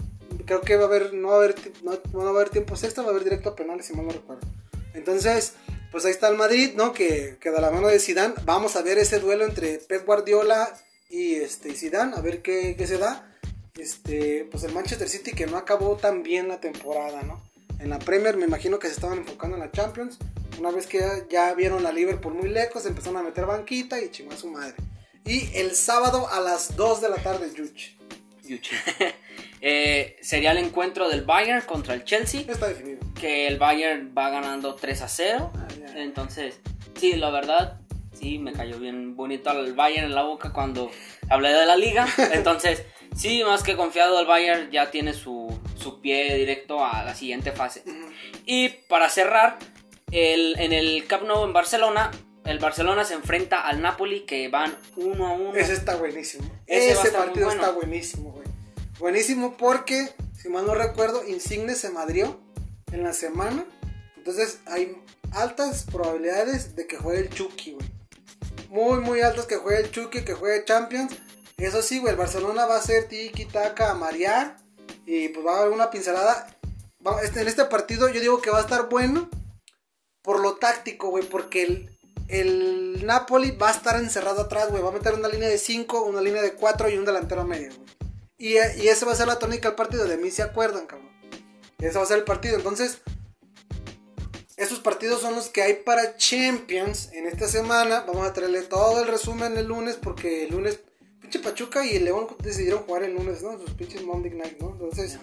creo 0.46 0.62
que 0.62 0.76
va 0.76 0.84
a 0.84 0.88
haber, 0.88 1.14
no 1.14 1.30
va 1.30 1.36
a 1.36 1.38
haber, 1.38 1.56
no, 1.84 1.92
va 2.20 2.26
a 2.26 2.30
haber 2.30 2.50
tiempos 2.50 2.84
extra, 2.84 3.04
va 3.04 3.10
a 3.10 3.12
haber 3.12 3.24
directo 3.24 3.50
a 3.50 3.56
penales, 3.56 3.86
si 3.86 3.94
mal 3.94 4.08
no 4.08 4.12
recuerdo. 4.12 4.48
Entonces, 4.94 5.54
pues 5.92 6.06
ahí 6.06 6.12
está 6.12 6.28
el 6.30 6.38
Madrid, 6.38 6.74
¿no? 6.76 6.94
Que, 6.94 7.38
que 7.40 7.52
da 7.52 7.62
la 7.62 7.72
mano 7.72 7.88
de 7.88 8.00
Zidane. 8.00 8.34
Vamos 8.46 8.76
a 8.76 8.82
ver 8.82 8.98
ese 8.98 9.20
duelo 9.20 9.46
entre 9.46 9.78
Pep 9.80 10.06
Guardiola 10.06 10.74
y 11.10 11.36
este 11.36 11.74
Zidane, 11.76 12.16
a 12.16 12.22
ver 12.22 12.42
qué, 12.42 12.76
qué 12.78 12.88
se 12.88 12.98
da. 12.98 13.33
Este, 13.78 14.48
pues 14.52 14.64
el 14.64 14.74
Manchester 14.74 15.10
City 15.10 15.32
que 15.32 15.48
no 15.48 15.58
acabó 15.58 15.96
tan 15.96 16.24
bien 16.24 16.48
la 16.48 16.60
temporada, 16.60 17.24
¿no? 17.24 17.42
En 17.80 17.90
la 17.90 18.00
Premier 18.00 18.38
me 18.38 18.46
imagino 18.46 18.80
que 18.80 18.88
se 18.88 18.94
estaban 18.94 19.18
enfocando 19.18 19.58
en 19.58 19.64
la 19.64 19.72
Champions. 19.72 20.18
Una 20.60 20.72
vez 20.72 20.88
que 20.88 21.00
ya, 21.00 21.28
ya 21.30 21.54
vieron 21.54 21.86
a 21.86 21.92
Liverpool 21.92 22.34
muy 22.34 22.50
lejos, 22.50 22.86
empezaron 22.86 23.18
a 23.18 23.24
meter 23.24 23.46
banquita 23.46 24.00
y 24.00 24.10
chingó 24.10 24.34
a 24.34 24.38
su 24.38 24.48
madre. 24.48 24.76
Y 25.26 25.56
el 25.56 25.76
sábado 25.76 26.28
a 26.30 26.40
las 26.40 26.76
2 26.76 27.02
de 27.02 27.10
la 27.10 27.18
tarde, 27.18 27.52
Yuch. 27.56 27.96
Yuchi. 28.44 28.76
Eh, 29.66 30.18
sería 30.22 30.52
el 30.52 30.58
encuentro 30.58 31.08
del 31.08 31.24
Bayern 31.24 31.62
contra 31.62 31.94
el 31.94 32.04
Chelsea. 32.04 32.42
Está 32.42 32.68
definido. 32.68 33.00
Que 33.18 33.48
el 33.48 33.58
Bayern 33.58 34.14
va 34.14 34.30
ganando 34.30 34.76
3 34.76 35.02
a 35.02 35.08
0. 35.08 35.52
Ah. 35.56 35.68
Entonces, 35.96 36.60
sí, 37.00 37.14
la 37.14 37.30
verdad, 37.30 37.80
sí, 38.14 38.40
me 38.40 38.54
cayó 38.54 38.80
bien 38.80 39.16
bonito 39.16 39.50
al 39.50 39.74
Bayern 39.74 40.06
en 40.06 40.16
la 40.16 40.24
boca 40.24 40.54
cuando 40.54 40.92
hablé 41.30 41.54
de 41.54 41.66
la 41.66 41.76
liga. 41.76 42.08
Entonces, 42.34 42.84
sí, 43.16 43.44
más 43.44 43.64
que 43.64 43.76
confiado, 43.76 44.20
el 44.20 44.26
Bayern 44.26 44.72
ya 44.72 44.92
tiene 44.92 45.14
su, 45.14 45.48
su 45.76 46.02
pie 46.02 46.36
directo 46.36 46.84
a 46.86 47.04
la 47.04 47.16
siguiente 47.16 47.52
fase. 47.52 47.84
Y 48.46 48.70
para 48.70 49.10
cerrar, 49.10 49.58
el, 50.12 50.60
en 50.60 50.74
el 50.74 51.06
Camp 51.08 51.24
Nou 51.24 51.44
en 51.46 51.54
Barcelona, 51.54 52.12
el 52.46 52.60
Barcelona 52.60 53.06
se 53.06 53.14
enfrenta 53.14 53.62
al 53.62 53.82
Napoli 53.82 54.22
que 54.22 54.48
van 54.50 54.76
1 54.96 55.28
a 55.28 55.34
1. 55.34 55.56
Ese 55.56 55.74
está 55.74 55.96
buenísimo. 55.96 56.50
Ese 56.68 57.12
partido 57.12 57.48
bueno. 57.48 57.62
está 57.62 57.74
buenísimo, 57.74 58.32
güey. 58.32 58.48
Buenísimo 59.00 59.58
porque, 59.58 60.10
si 60.38 60.50
mal 60.50 60.66
no 60.66 60.76
recuerdo, 60.76 61.28
Insigne 61.28 61.74
se 61.76 61.90
madrió 61.90 62.40
en 62.92 63.04
la 63.04 63.14
semana. 63.14 63.66
Entonces 64.18 64.60
hay 64.66 64.96
altas 65.32 65.86
probabilidades 65.92 66.76
de 66.76 66.86
que 66.88 66.98
juegue 66.98 67.22
el 67.22 67.30
Chucky, 67.30 67.72
güey. 67.72 67.93
Muy, 68.74 69.02
muy 69.02 69.22
altas 69.22 69.46
que 69.46 69.58
juegue 69.58 69.82
el 69.82 69.92
Chucky, 69.92 70.26
que 70.26 70.34
juegue 70.34 70.66
Champions. 70.66 71.14
Eso 71.58 71.84
sí, 71.84 72.00
güey, 72.00 72.14
el 72.14 72.18
Barcelona 72.18 72.66
va 72.66 72.78
a 72.78 72.82
ser 72.82 73.08
tiki 73.08 73.46
taka 73.46 73.92
a 73.92 73.94
marear. 73.94 74.58
Y 75.06 75.28
pues 75.30 75.46
va 75.46 75.58
a 75.58 75.60
haber 75.62 75.74
una 75.74 75.92
pincelada. 75.92 76.48
Este- 77.22 77.42
en 77.42 77.48
este 77.48 77.66
partido 77.66 78.10
yo 78.10 78.20
digo 78.20 78.42
que 78.42 78.50
va 78.50 78.58
a 78.58 78.62
estar 78.62 78.90
bueno 78.90 79.30
por 80.24 80.40
lo 80.40 80.56
táctico, 80.56 81.10
güey, 81.10 81.24
porque 81.24 81.62
el, 81.62 82.00
el 82.30 83.06
Napoli 83.06 83.52
va 83.52 83.70
a 83.70 83.74
estar 83.74 83.96
encerrado 83.98 84.42
atrás, 84.42 84.72
güey. 84.72 84.82
Va 84.82 84.90
a 84.90 84.94
meter 84.94 85.14
una 85.14 85.28
línea 85.28 85.50
de 85.50 85.60
5, 85.60 86.02
una 86.06 86.22
línea 86.22 86.42
de 86.42 86.56
4 86.56 86.90
y 86.90 86.98
un 86.98 87.06
delantero 87.06 87.44
medio, 87.46 87.70
güey. 87.76 87.88
Y, 88.40 88.54
y 88.56 88.88
esa 88.88 89.06
va 89.06 89.12
a 89.12 89.16
ser 89.16 89.28
la 89.28 89.38
tónica 89.38 89.68
del 89.70 89.76
partido. 89.76 90.06
De 90.06 90.18
mí 90.18 90.32
se 90.32 90.42
acuerdan, 90.42 90.88
cabrón. 90.88 91.12
Ese 91.78 91.96
va 91.96 92.06
a 92.06 92.08
ser 92.08 92.18
el 92.18 92.24
partido. 92.24 92.56
Entonces, 92.56 93.02
esos 94.56 94.80
partidos 94.80 95.22
son 95.22 95.36
los 95.36 95.50
que 95.50 95.64
hay 95.64 95.74
para 95.74 96.16
Champions 96.16 97.10
en 97.14 97.26
esta 97.26 97.48
semana. 97.48 98.04
Vamos 98.06 98.28
a 98.28 98.34
traerle 98.34 98.62
todo 98.62 99.02
el 99.02 99.08
resumen 99.08 99.58
el 99.58 99.68
lunes 99.68 99.96
porque 99.96 100.44
el 100.44 100.52
lunes, 100.52 100.80
pinche 101.20 101.40
Pachuca 101.40 101.84
y 101.86 101.96
el 101.96 102.06
León 102.06 102.28
decidieron 102.40 102.84
jugar 102.84 103.04
el 103.04 103.16
lunes, 103.16 103.42
¿no? 103.42 103.58
Sus 103.58 103.72
pinches 103.72 104.04
Monday 104.04 104.32
Night, 104.32 104.60
¿no? 104.60 104.72
Entonces, 104.72 105.18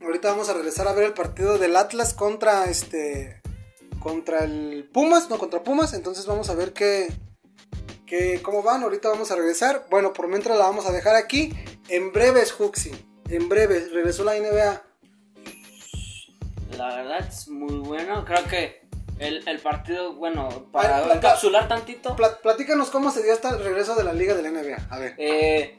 ahorita 0.00 0.30
vamos 0.30 0.48
a 0.48 0.54
regresar 0.54 0.88
a 0.88 0.92
ver 0.92 1.04
el 1.04 1.12
partido 1.12 1.58
del 1.58 1.76
Atlas 1.76 2.14
contra 2.14 2.70
este. 2.70 3.42
Contra 4.00 4.44
el 4.44 4.88
Pumas, 4.92 5.28
no, 5.28 5.38
contra 5.38 5.62
Pumas. 5.62 5.92
Entonces 5.92 6.24
vamos 6.24 6.48
a 6.48 6.54
ver 6.54 6.72
qué, 6.72 7.12
qué, 8.06 8.40
cómo 8.42 8.62
van. 8.62 8.82
Ahorita 8.82 9.10
vamos 9.10 9.30
a 9.30 9.36
regresar. 9.36 9.86
Bueno, 9.90 10.14
por 10.14 10.28
mientras 10.28 10.56
la 10.56 10.64
vamos 10.64 10.86
a 10.86 10.92
dejar 10.92 11.16
aquí. 11.16 11.52
En 11.88 12.12
breves, 12.12 12.58
Huxi. 12.58 12.92
En 13.28 13.50
breves, 13.50 13.92
regresó 13.92 14.24
la 14.24 14.34
NBA. 14.34 14.91
La 16.78 16.94
verdad 16.96 17.18
es 17.28 17.48
muy 17.48 17.76
bueno. 17.78 18.24
Creo 18.24 18.44
que 18.44 18.82
el, 19.18 19.46
el 19.48 19.58
partido, 19.60 20.14
bueno, 20.14 20.66
para 20.72 20.98
Ay, 21.04 21.10
encapsular 21.14 21.68
tantito, 21.68 22.16
Pla- 22.16 22.38
platícanos 22.40 22.90
cómo 22.90 23.10
se 23.10 23.22
dio 23.22 23.32
hasta 23.32 23.50
el 23.50 23.62
regreso 23.64 23.94
de 23.94 24.04
la 24.04 24.12
liga 24.12 24.34
de 24.34 24.42
la 24.42 24.50
NBA. 24.50 24.86
A 24.90 24.98
ver. 24.98 25.14
eh, 25.18 25.78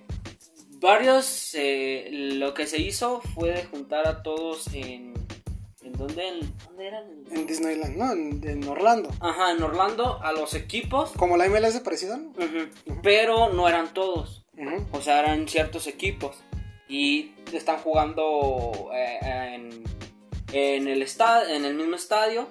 varios, 0.80 1.52
eh, 1.56 2.08
lo 2.12 2.54
que 2.54 2.68
se 2.68 2.78
hizo 2.80 3.22
fue 3.34 3.66
juntar 3.72 4.08
a 4.08 4.24
todos 4.24 4.68
en... 4.74 5.14
¿En 5.84 5.92
dónde? 5.94 6.26
¿En 6.30 6.54
dónde 6.66 6.88
era? 6.88 7.00
En 7.32 7.46
Disneyland, 7.46 7.98
¿no? 7.98 8.12
En, 8.14 8.42
en 8.48 8.66
Orlando. 8.70 9.10
Ajá, 9.20 9.52
en 9.52 9.62
Orlando, 9.62 10.22
a 10.24 10.32
los 10.32 10.54
equipos, 10.54 11.12
Como 11.12 11.36
la 11.36 11.48
MLS 11.50 11.78
parecida, 11.82 12.16
¿no? 12.18 12.32
pero 13.04 13.50
no 13.50 13.68
eran 13.68 13.94
todos. 13.94 14.46
O 14.94 15.02
sea, 15.02 15.20
eran 15.20 15.46
ciertos 15.50 15.88
equipos. 15.88 16.38
Y 16.88 17.34
están 17.52 17.80
jugando 17.80 18.92
eh, 18.94 19.20
en, 19.56 19.84
en, 20.54 20.88
el 20.88 21.06
en 21.50 21.66
el 21.66 21.74
mismo 21.76 21.96
estadio. 21.96 22.48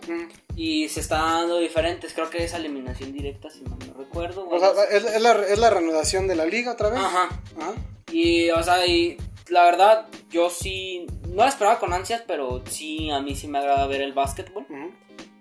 Y 0.57 0.89
se 0.89 1.01
está 1.01 1.17
dando 1.19 1.59
diferentes. 1.59 2.13
Creo 2.13 2.29
que 2.29 2.45
es 2.45 2.53
eliminación 2.53 3.13
directa, 3.13 3.49
si 3.49 3.63
mal 3.63 3.79
no 3.87 3.95
recuerdo. 3.95 4.47
O 4.49 4.59
sea, 4.59 4.71
es, 4.91 5.05
es 5.05 5.23
la, 5.23 5.33
es 5.47 5.59
la 5.59 5.71
reanudación 5.71 6.27
de 6.29 6.37
la 6.37 6.45
liga 6.45 6.73
otra 6.73 6.91
vez. 6.91 6.99
Ajá. 7.01 7.29
Ajá. 7.59 7.73
Y, 8.13 8.51
o 8.51 8.63
sea, 8.63 8.87
y 8.87 9.17
la 9.49 9.65
verdad, 9.65 10.07
yo 10.31 10.51
sí. 10.51 11.07
No 11.29 11.37
la 11.45 11.49
esperaba 11.49 11.79
con 11.79 11.93
ansias, 11.95 12.23
pero 12.27 12.63
sí, 12.69 13.11
a 13.11 13.21
mí 13.21 13.35
sí 13.35 13.49
me 13.49 13.59
agrada 13.59 13.87
ver 13.87 14.03
el 14.03 14.13
básquetbol. 14.13 14.67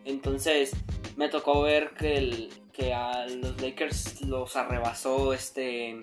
Entonces, 0.05 0.71
me 1.17 1.27
tocó 1.27 1.61
ver 1.61 1.89
que, 1.91 2.15
el, 2.17 2.49
que 2.71 2.93
a 2.93 3.25
los 3.27 3.61
Lakers 3.61 4.21
los 4.21 4.55
arrebasó 4.55 5.33
este. 5.33 5.99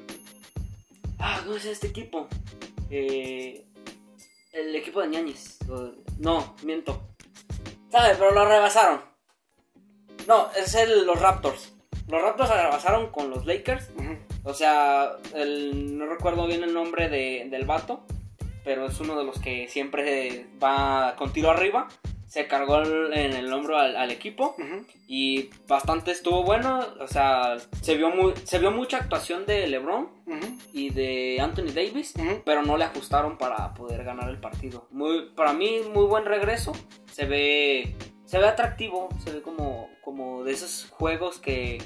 Ah, 1.18 1.40
¿cómo 1.42 1.56
es 1.56 1.64
este 1.64 1.86
equipo? 1.86 2.28
Eh, 2.90 3.64
el 4.52 4.76
equipo 4.76 5.00
de 5.00 5.08
ñañez. 5.08 5.56
O- 5.70 5.92
No, 6.18 6.54
miento. 6.62 7.02
¿Sabe? 7.90 8.14
Pero 8.18 8.32
lo 8.32 8.44
rebasaron. 8.46 9.00
No, 10.26 10.50
es 10.52 10.74
el, 10.74 11.06
los 11.06 11.20
Raptors. 11.20 11.74
Los 12.08 12.20
Raptors 12.22 12.50
arrebasaron 12.50 13.10
con 13.10 13.30
los 13.30 13.46
Lakers. 13.46 13.90
O 14.44 14.54
sea, 14.54 15.12
el- 15.34 15.96
no 15.98 16.06
recuerdo 16.06 16.46
bien 16.46 16.62
el 16.64 16.72
nombre 16.74 17.08
de- 17.08 17.46
del 17.50 17.64
vato, 17.66 18.04
pero 18.64 18.86
es 18.86 18.98
uno 19.00 19.16
de 19.18 19.24
los 19.24 19.38
que 19.40 19.68
siempre 19.68 20.46
va 20.62 21.14
con 21.16 21.32
tiro 21.32 21.50
arriba. 21.50 21.88
Se 22.28 22.46
cargó 22.46 22.78
el- 22.82 23.12
en 23.14 23.32
el 23.32 23.50
hombro 23.52 23.78
al, 23.78 23.96
al 23.96 24.10
equipo 24.10 24.54
y 25.06 25.48
bastante 25.66 26.10
estuvo 26.10 26.42
bueno. 26.44 26.80
O 27.00 27.08
sea, 27.08 27.56
se 27.80 27.96
vio, 27.96 28.10
muy, 28.10 28.34
se 28.44 28.58
vio 28.58 28.70
mucha 28.70 28.98
actuación 28.98 29.46
de 29.46 29.66
LeBron 29.66 30.08
y 30.74 30.90
de 30.90 31.38
Anthony 31.40 31.72
Davis, 31.74 32.12
pero 32.44 32.62
no 32.62 32.76
le 32.76 32.84
ajustaron 32.84 33.38
para 33.38 33.72
poder 33.74 34.04
ganar 34.04 34.28
el 34.28 34.38
partido. 34.38 34.86
Muy, 34.90 35.30
para 35.34 35.54
mí, 35.54 35.80
muy 35.94 36.04
buen 36.04 36.26
regreso. 36.26 36.72
Se 37.10 37.24
ve, 37.24 37.96
se 38.26 38.38
ve 38.38 38.46
atractivo, 38.46 39.08
se 39.24 39.32
ve 39.32 39.40
como, 39.40 39.88
como 40.04 40.44
de 40.44 40.52
esos 40.52 40.86
juegos 40.90 41.38
que 41.38 41.82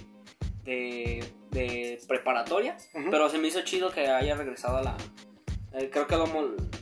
de, 0.64 1.24
de 1.52 2.00
preparatoria. 2.08 2.76
Pero 3.10 3.28
se 3.28 3.38
me 3.38 3.46
hizo 3.48 3.62
chido 3.62 3.90
que 3.90 4.08
haya 4.08 4.34
regresado 4.34 4.78
a 4.78 4.82
la. 4.82 4.96
Eh, 5.74 5.88
creo 5.92 6.06
que 6.06 6.16
lo 6.16 6.26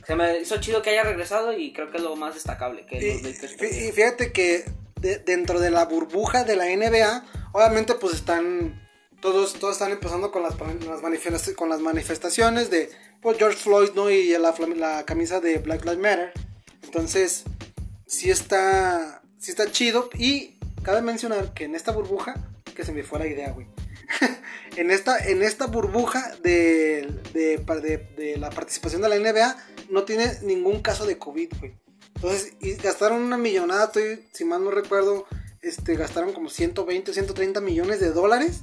se 0.05 0.15
me 0.15 0.39
hizo 0.39 0.59
chido 0.59 0.81
que 0.81 0.89
haya 0.91 1.03
regresado 1.03 1.53
y 1.53 1.73
creo 1.73 1.89
que 1.91 1.97
es 1.97 2.03
lo 2.03 2.15
más 2.15 2.33
destacable 2.33 2.85
que 2.85 2.97
Y, 2.97 3.87
y 3.87 3.91
fíjate 3.91 4.31
que 4.31 4.65
de- 4.99 5.19
dentro 5.19 5.59
de 5.59 5.71
la 5.71 5.85
burbuja 5.85 6.43
de 6.43 6.55
la 6.55 6.65
NBA, 6.65 7.25
obviamente 7.53 7.93
pues 7.95 8.13
están 8.15 8.81
todos, 9.21 9.53
todos 9.53 9.73
están 9.75 9.91
empezando 9.91 10.31
con 10.31 10.41
las, 10.43 10.55
las 10.59 11.01
con 11.55 11.69
las 11.69 11.79
manifestaciones 11.79 12.69
de 12.71 12.89
pues, 13.21 13.37
George 13.37 13.57
Floyd, 13.57 13.91
¿no? 13.95 14.09
Y 14.09 14.29
la, 14.37 14.53
la 14.75 15.05
camisa 15.05 15.39
de 15.39 15.59
Black 15.59 15.83
Lives 15.85 15.99
Matter. 15.99 16.33
Entonces, 16.83 17.43
sí 18.07 18.31
está, 18.31 19.21
sí 19.37 19.51
está 19.51 19.71
chido. 19.71 20.09
Y 20.17 20.57
cabe 20.81 21.01
mencionar 21.03 21.53
que 21.53 21.65
en 21.65 21.75
esta 21.75 21.91
burbuja, 21.91 22.33
que 22.75 22.83
se 22.83 22.91
me 22.91 23.03
fue 23.03 23.19
la 23.19 23.27
idea, 23.27 23.51
güey. 23.51 23.67
en, 24.77 24.91
esta, 24.91 25.17
en 25.17 25.43
esta 25.43 25.67
burbuja 25.67 26.35
de, 26.43 27.07
de, 27.33 28.37
la 28.37 28.49
participación 28.49 29.01
de 29.01 29.09
la 29.09 29.17
NBA, 29.17 29.57
no 29.89 30.03
tiene 30.03 30.39
ningún 30.41 30.81
caso 30.81 31.05
de 31.05 31.17
COVID, 31.17 31.51
güey. 31.59 31.75
Entonces, 32.15 32.53
y 32.59 32.75
gastaron 32.75 33.21
una 33.21 33.37
millonada, 33.37 33.85
estoy, 33.85 34.27
si 34.31 34.45
mal 34.45 34.63
no 34.63 34.71
recuerdo, 34.71 35.25
este, 35.61 35.95
gastaron 35.95 36.33
como 36.33 36.49
120 36.49 37.11
o 37.11 37.13
130 37.13 37.61
millones 37.61 37.99
de 37.99 38.11
dólares 38.11 38.59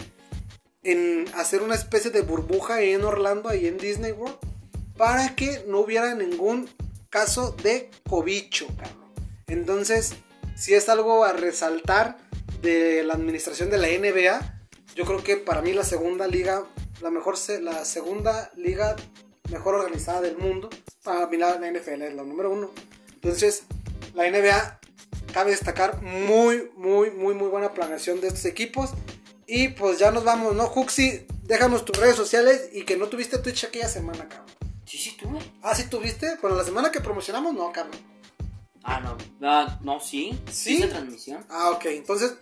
en 0.83 1.27
hacer 1.35 1.63
una 1.63 1.75
especie 1.75 2.11
de 2.11 2.23
burbuja 2.23 2.81
en 2.81 3.05
Orlando, 3.05 3.49
ahí 3.49 3.67
en 3.67 3.79
Disney 3.79 4.13
World, 4.13 4.39
para 4.97 5.35
que 5.35 5.65
no 5.67 5.81
hubiera 5.81 6.15
ningún 6.15 6.69
caso 7.11 7.53
de 7.63 7.91
cobicho, 8.09 8.67
cabrón. 8.77 9.13
Entonces, 9.47 10.15
si 10.57 10.75
es 10.75 10.89
algo 10.89 11.25
a 11.25 11.33
resaltar 11.33 12.19
de 12.63 13.03
la 13.05 13.15
administración 13.15 13.71
de 13.71 13.79
la 13.79 13.89
NBA, 13.89 14.58
yo 14.95 15.05
creo 15.05 15.23
que 15.23 15.37
para 15.37 15.63
mí 15.63 15.73
la 15.73 15.85
segunda 15.85 16.27
liga, 16.27 16.67
la 17.01 17.11
mejor, 17.11 17.37
la 17.61 17.85
segunda 17.85 18.51
liga 18.57 18.97
mejor 19.51 19.75
organizada 19.75 20.21
del 20.21 20.37
mundo, 20.37 20.69
para 21.03 21.27
mí 21.27 21.37
la, 21.37 21.59
la 21.59 21.71
NFL 21.71 22.03
es 22.03 22.15
la 22.15 22.23
número 22.23 22.51
uno. 22.51 22.71
Entonces, 23.15 23.65
la 24.15 24.29
NBA 24.31 24.81
cabe 25.33 25.51
destacar 25.51 26.03
muy, 26.03 26.71
muy, 26.77 27.11
muy, 27.11 27.35
muy 27.35 27.49
buena 27.49 27.73
planeación 27.73 28.21
de 28.21 28.29
estos 28.29 28.45
equipos. 28.45 28.91
Y 29.47 29.69
pues 29.69 29.99
ya 29.99 30.11
nos 30.11 30.25
vamos, 30.25 30.55
¿no? 30.55 30.67
Juxi, 30.67 31.27
déjanos 31.45 31.85
tus 31.85 31.97
redes 31.97 32.17
sociales 32.17 32.69
y 32.73 32.85
que 32.85 32.97
no 32.97 33.09
tuviste 33.09 33.39
Twitch 33.39 33.65
aquella 33.65 33.89
semana, 33.89 34.29
cabrón. 34.29 34.49
Sí, 34.85 34.99
sí, 34.99 35.17
tuve. 35.17 35.39
Ah, 35.63 35.75
sí 35.75 35.85
tuviste. 35.85 36.37
Bueno, 36.41 36.57
la 36.57 36.65
semana 36.65 36.91
que 36.91 37.01
promocionamos, 37.01 37.55
no, 37.55 37.73
cabrón. 37.73 37.99
Ah, 38.83 39.01
no. 39.01 39.17
Ah, 39.43 39.79
no, 39.83 40.01
sí. 40.01 40.39
¿Sí? 40.51 40.77
Hice 40.77 40.89
transmisión. 40.89 41.45
Ah, 41.49 41.71
ok. 41.71 41.87
Entonces, 41.87 42.35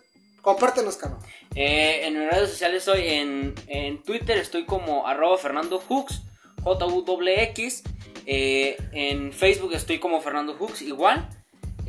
compártenos, 0.47 0.97
cabrón. 0.97 1.19
Eh, 1.57 2.07
en 2.07 2.21
mis 2.21 2.31
redes 2.31 2.51
sociales 2.51 2.87
estoy 2.87 3.09
en, 3.09 3.53
en 3.67 4.01
Twitter, 4.05 4.39
estoy 4.39 4.65
como 4.65 5.09
arroba 5.09 5.37
Fernando 5.39 5.81
Hooks, 5.81 6.23
J-U-X. 6.63 7.83
Eh, 8.27 8.77
en 8.93 9.33
Facebook 9.33 9.73
estoy 9.75 9.99
como 9.99 10.21
Fernando 10.21 10.55
Hooks, 10.55 10.83
igual. 10.83 11.29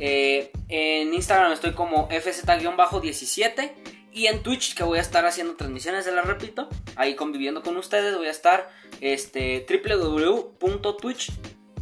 Eh, 0.00 0.50
en 0.68 1.14
Instagram 1.14 1.52
estoy 1.52 1.72
como 1.74 2.08
FZ-17. 2.08 3.74
Y 4.10 4.26
en 4.26 4.42
Twitch, 4.42 4.74
que 4.74 4.82
voy 4.82 4.98
a 4.98 5.02
estar 5.02 5.24
haciendo 5.24 5.54
transmisiones, 5.54 6.04
se 6.04 6.10
las 6.10 6.26
repito, 6.26 6.68
ahí 6.96 7.14
conviviendo 7.14 7.62
con 7.62 7.76
ustedes, 7.76 8.16
voy 8.16 8.26
a 8.26 8.32
estar 8.32 8.70
este, 9.00 9.64
www.twitch 9.70 11.30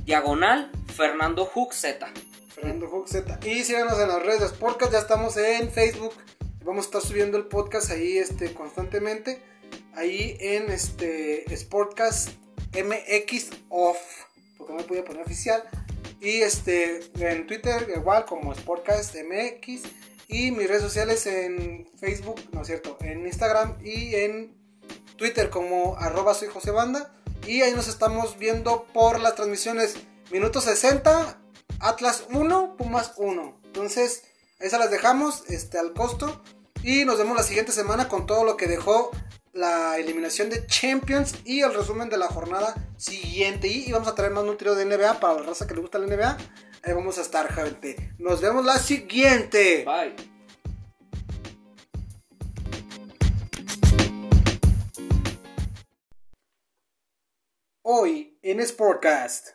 diagonal 0.05 0.71
Fernando 0.95 1.51
Z. 1.73 2.13
Fernando 2.49 3.05
Z. 3.07 3.41
Y 3.47 3.65
síganos 3.65 3.99
en 3.99 4.09
las 4.09 4.23
redes 4.23 4.41
de 4.41 4.49
Sportcast, 4.49 4.93
ya 4.93 4.99
estamos 4.99 5.39
en 5.39 5.73
Facebook. 5.73 6.13
Vamos 6.67 6.87
a 6.87 6.89
estar 6.89 7.03
subiendo 7.03 7.39
el 7.39 7.47
podcast 7.47 7.93
ahí 7.93 8.19
este, 8.19 8.53
constantemente. 8.53 9.41
Ahí 9.95 10.37
en 10.41 10.69
este 10.69 11.45
Sportcast 11.57 12.31
MX 12.75 13.51
Off, 13.69 13.97
porque 14.59 14.73
no 14.73 14.81
me 14.81 14.85
podía 14.85 15.05
poner 15.05 15.23
oficial. 15.23 15.63
Y 16.21 16.43
este 16.43 17.03
en 17.21 17.47
Twitter 17.47 17.87
igual 17.95 18.25
como 18.25 18.53
Sportcast 18.53 19.15
MX. 19.15 19.83
Y 20.27 20.51
mis 20.51 20.67
redes 20.67 20.83
sociales 20.83 21.25
en 21.29 21.89
Facebook, 22.01 22.41
no 22.51 22.63
es 22.63 22.67
cierto, 22.67 22.99
en 23.01 23.25
Instagram 23.25 23.79
y 23.85 24.17
en 24.17 24.53
Twitter 25.17 25.51
como 25.51 25.97
arroba 25.99 26.35
soy 26.35 26.49
José. 26.49 26.73
Y 27.47 27.63
ahí 27.63 27.75
nos 27.75 27.87
estamos 27.87 28.39
viendo 28.39 28.87
por 28.93 29.21
las 29.21 29.37
transmisiones 29.37 29.95
minuto 30.33 30.61
60, 30.61 31.39
Atlas 31.79 32.25
1, 32.29 32.77
Pumas 32.77 33.13
1. 33.19 33.61
Entonces, 33.67 34.25
se 34.59 34.79
las 34.79 34.91
dejamos 34.91 35.45
este, 35.49 35.79
al 35.79 35.93
costo. 35.93 36.43
Y 36.83 37.05
nos 37.05 37.19
vemos 37.19 37.37
la 37.37 37.43
siguiente 37.43 37.73
semana 37.73 38.09
con 38.09 38.27
todo 38.27 38.45
lo 38.45 38.57
que 38.57 38.67
dejó 38.67 39.11
la 39.53 39.99
eliminación 39.99 40.51
de 40.51 40.67
Champions 40.67 41.35
y 41.45 41.63
el 41.63 41.75
resumen 41.75 42.09
de 42.09 42.19
la 42.19 42.29
jornada 42.29 42.75
siguiente. 42.97 43.69
Y, 43.69 43.91
vamos 43.91 44.09
a 44.09 44.15
traer 44.15 44.33
más 44.33 44.45
un 44.45 44.57
trío 44.57 44.75
de 44.75 44.85
NBA 44.85 45.19
para 45.19 45.35
la 45.35 45.43
raza 45.43 45.67
que 45.67 45.75
le 45.75 45.81
gusta 45.81 45.99
la 45.99 46.07
NBA. 46.07 46.37
Ahí 46.83 46.93
vamos 46.93 47.19
a 47.19 47.23
estar, 47.23 47.53
gente. 47.53 48.15
Nos 48.19 48.41
vemos 48.41 48.65
la 48.65 48.79
siguiente. 48.79 49.85
Bye. 49.85 50.15
Hoy 57.83 58.39
en 58.43 58.65
Sportcast. 58.67 59.51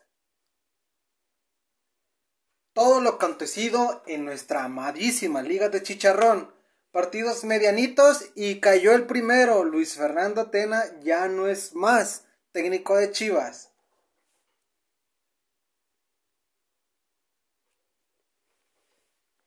Todo 2.73 3.01
lo 3.01 3.11
acontecido 3.11 4.01
en 4.07 4.25
nuestra 4.25 4.63
amadísima 4.63 5.41
Liga 5.41 5.69
de 5.69 5.83
Chicharrón 5.83 6.60
partidos 6.91 7.43
medianitos 7.43 8.25
y 8.35 8.59
cayó 8.59 8.93
el 8.93 9.07
primero. 9.07 9.63
Luis 9.63 9.95
Fernando 9.95 10.49
Tena 10.49 10.83
ya 11.01 11.27
no 11.27 11.47
es 11.47 11.73
más 11.73 12.25
técnico 12.51 12.95
de 12.97 13.11
Chivas. 13.11 13.71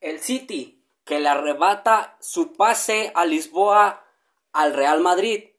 El 0.01 0.21
City, 0.21 0.85
que 1.05 1.19
le 1.21 1.29
arrebata 1.29 2.17
su 2.21 2.55
pase 2.55 3.13
a 3.15 3.25
Lisboa 3.25 4.05
al 4.53 4.75
Real 4.75 5.01
Madrid. 5.01 5.51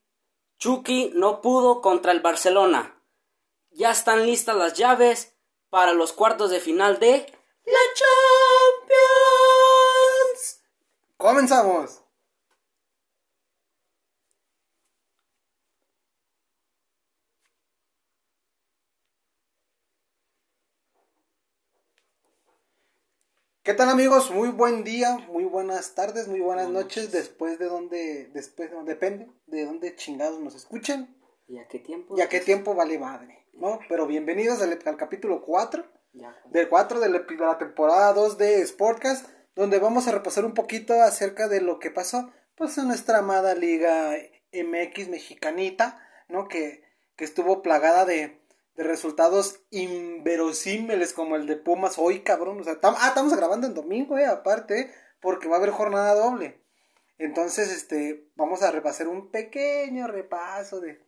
Chucky 0.57 1.11
no 1.15 1.41
pudo 1.41 1.81
contra 1.81 2.11
el 2.11 2.21
Barcelona. 2.21 3.01
Ya 3.71 3.91
están 3.91 4.25
listas 4.25 4.55
las 4.55 4.73
llaves 4.73 5.35
para 5.69 5.93
los 5.93 6.13
cuartos 6.13 6.49
de 6.49 6.59
final 6.59 6.99
de 6.99 7.25
la 7.65 7.79
Champions. 7.93 9.44
Comenzamos. 11.25 12.03
¿Qué 23.63 23.73
tal 23.73 23.89
amigos? 23.89 24.29
Muy 24.29 24.49
buen 24.49 24.83
día, 24.83 25.17
muy 25.31 25.45
buenas 25.45 25.95
tardes, 25.95 26.27
muy 26.27 26.41
buenas 26.41 26.69
noches, 26.69 27.11
después 27.11 27.57
de 27.57 27.65
donde, 27.65 28.29
después, 28.31 28.69
depende 28.85 29.27
de 29.47 29.65
dónde 29.65 29.95
chingados 29.95 30.39
nos 30.39 30.53
escuchen. 30.53 31.19
¿Y 31.47 31.57
a 31.57 31.67
qué 31.67 31.79
tiempo? 31.79 32.15
¿Y 32.15 32.21
a 32.21 32.29
qué 32.29 32.39
tiempo 32.39 32.75
vale 32.75 32.99
madre? 32.99 33.47
¿No? 33.53 33.79
Pero 33.89 34.05
bienvenidos 34.05 34.61
al, 34.61 34.79
al 34.85 34.95
capítulo 34.95 35.41
4, 35.41 35.83
del 36.51 36.69
4 36.69 36.99
de 36.99 37.09
la, 37.09 37.19
de 37.21 37.35
la 37.35 37.57
temporada 37.57 38.13
2 38.13 38.37
de 38.37 38.67
Sportcast 38.67 39.34
donde 39.55 39.79
vamos 39.79 40.07
a 40.07 40.11
repasar 40.11 40.45
un 40.45 40.53
poquito 40.53 41.01
acerca 41.01 41.47
de 41.47 41.61
lo 41.61 41.79
que 41.79 41.91
pasó 41.91 42.31
pues 42.55 42.77
en 42.77 42.87
nuestra 42.87 43.19
amada 43.19 43.53
liga 43.53 44.15
MX 44.53 45.09
mexicanita, 45.09 46.01
¿no? 46.29 46.47
Que, 46.47 46.83
que 47.15 47.25
estuvo 47.25 47.61
plagada 47.61 48.05
de, 48.05 48.41
de, 48.75 48.83
resultados 48.83 49.61
inverosímiles 49.71 51.13
como 51.13 51.35
el 51.35 51.47
de 51.47 51.57
Pumas 51.57 51.97
hoy, 51.97 52.21
cabrón. 52.21 52.61
O 52.61 52.63
sea, 52.63 52.77
ah, 52.81 53.07
estamos 53.09 53.35
grabando 53.35 53.67
en 53.67 53.73
domingo, 53.73 54.17
eh, 54.17 54.25
aparte, 54.25 54.93
porque 55.19 55.47
va 55.47 55.55
a 55.55 55.59
haber 55.59 55.71
jornada 55.71 56.15
doble. 56.15 56.61
Entonces, 57.17 57.71
este, 57.71 58.29
vamos 58.35 58.61
a 58.61 58.71
repasar 58.71 59.07
un 59.07 59.31
pequeño 59.31 60.07
repaso 60.07 60.79
de, 60.81 61.01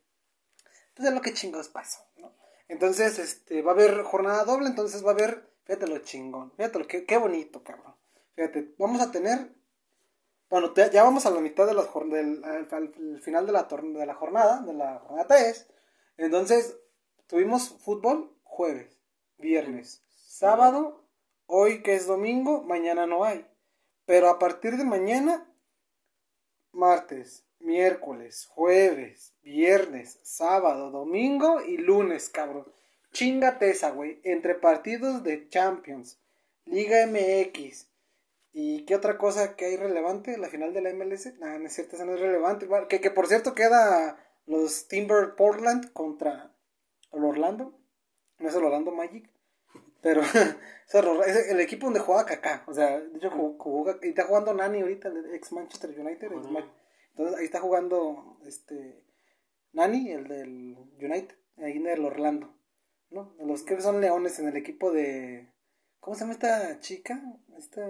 pues, 0.96 1.08
de 1.08 1.14
lo 1.14 1.22
que 1.22 1.34
chingos 1.34 1.70
pasó, 1.70 2.00
¿no? 2.18 2.34
Entonces, 2.70 3.20
este, 3.20 3.62
va 3.62 3.72
a 3.72 3.76
haber 3.76 4.04
jornada 4.04 4.44
doble, 4.44 4.68
entonces 4.68 5.06
va 5.06 5.12
a 5.12 5.14
haber, 5.14 5.50
fíjate 5.66 5.88
lo 5.88 6.00
chingón, 6.00 6.52
fíjate 6.58 6.80
lo 6.80 6.88
que, 6.88 7.06
qué 7.06 7.18
bonito, 7.18 7.64
cabrón. 7.64 7.97
Fíjate, 8.38 8.72
vamos 8.78 9.02
a 9.02 9.12
tener. 9.12 9.52
Bueno, 10.48 10.72
ya 10.76 11.04
vamos 11.04 11.26
a 11.26 11.32
la 11.32 11.40
mitad 11.40 11.66
de 11.66 11.74
las 11.74 11.90
del 12.08 12.44
al, 12.46 13.20
final 13.20 13.48
de 13.48 13.52
la, 13.52 13.64
de 13.64 14.06
la 14.06 14.14
jornada, 14.14 14.62
de 14.62 14.74
la 14.74 15.00
jornada 15.00 15.28
3. 15.28 15.68
Entonces, 16.18 16.78
tuvimos 17.26 17.70
fútbol 17.80 18.38
jueves, 18.44 18.96
viernes, 19.40 20.04
sábado, 20.28 21.04
hoy 21.48 21.82
que 21.82 21.96
es 21.96 22.06
domingo, 22.06 22.62
mañana 22.62 23.08
no 23.08 23.24
hay. 23.24 23.44
Pero 24.06 24.30
a 24.30 24.38
partir 24.38 24.78
de 24.78 24.86
mañana, 24.86 25.52
martes, 26.72 27.44
miércoles, 27.58 28.46
jueves, 28.46 29.34
viernes, 29.42 30.20
sábado, 30.22 30.92
domingo 30.92 31.62
y 31.62 31.78
lunes, 31.78 32.30
cabrón. 32.30 32.72
Chingate 33.12 33.72
esa, 33.72 33.90
güey. 33.90 34.22
Entre 34.24 34.54
partidos 34.54 35.24
de 35.24 35.50
Champions, 35.50 36.20
Liga 36.66 37.08
MX, 37.08 37.88
¿Y 38.60 38.86
qué 38.86 38.96
otra 38.96 39.20
cosa 39.20 39.56
que 39.56 39.66
hay 39.66 39.78
relevante? 39.78 40.36
¿La 40.36 40.50
final 40.50 40.74
de 40.74 40.82
la 40.82 40.92
MLS? 40.92 41.32
No, 41.38 41.60
no 41.60 41.68
es 41.68 41.74
cierto, 41.74 41.96
esa 41.96 42.06
no 42.06 42.16
es 42.16 42.20
relevante. 42.20 42.68
Que, 42.90 43.00
que 43.00 43.12
por 43.12 43.28
cierto 43.28 43.54
queda 43.54 44.18
los 44.48 44.88
Timber 44.88 45.36
Portland 45.36 45.94
contra 45.94 46.52
el 47.12 47.24
Orlando. 47.24 47.80
No 48.40 48.50
es 48.50 48.56
el 48.56 48.64
Orlando 48.64 48.92
Magic. 48.92 49.30
Pero 50.02 50.24
es 51.28 51.50
el 51.50 51.60
equipo 51.60 51.86
donde 51.86 52.00
juega 52.00 52.26
Kaká. 52.26 52.64
O 52.66 52.74
sea, 52.74 53.00
de 53.00 53.16
hecho, 53.18 53.30
jugó, 53.30 53.96
y 54.02 54.08
está 54.08 54.24
jugando 54.24 54.56
Nani 54.56 54.82
ahorita, 54.82 55.10
el 55.10 55.36
ex 55.36 55.52
Manchester 55.52 55.92
United. 55.92 56.32
entonces 56.32 57.38
ahí 57.38 57.46
está 57.46 57.60
jugando 57.60 58.40
este 58.44 59.04
Nani, 59.72 60.14
el 60.14 60.28
del 60.28 60.78
United, 61.00 61.36
ahí 61.58 61.74
en 61.74 61.86
el 61.86 62.04
Orlando. 62.04 62.56
¿no? 63.12 63.36
Los 63.40 63.62
que 63.62 63.80
son 63.82 64.02
leones 64.02 64.40
en 64.40 64.48
el 64.48 64.58
equipo 64.58 64.92
de. 64.92 65.48
¿Cómo 66.00 66.16
se 66.16 66.22
llama 66.22 66.34
esta 66.34 66.80
chica? 66.80 67.22
Esta 67.56 67.86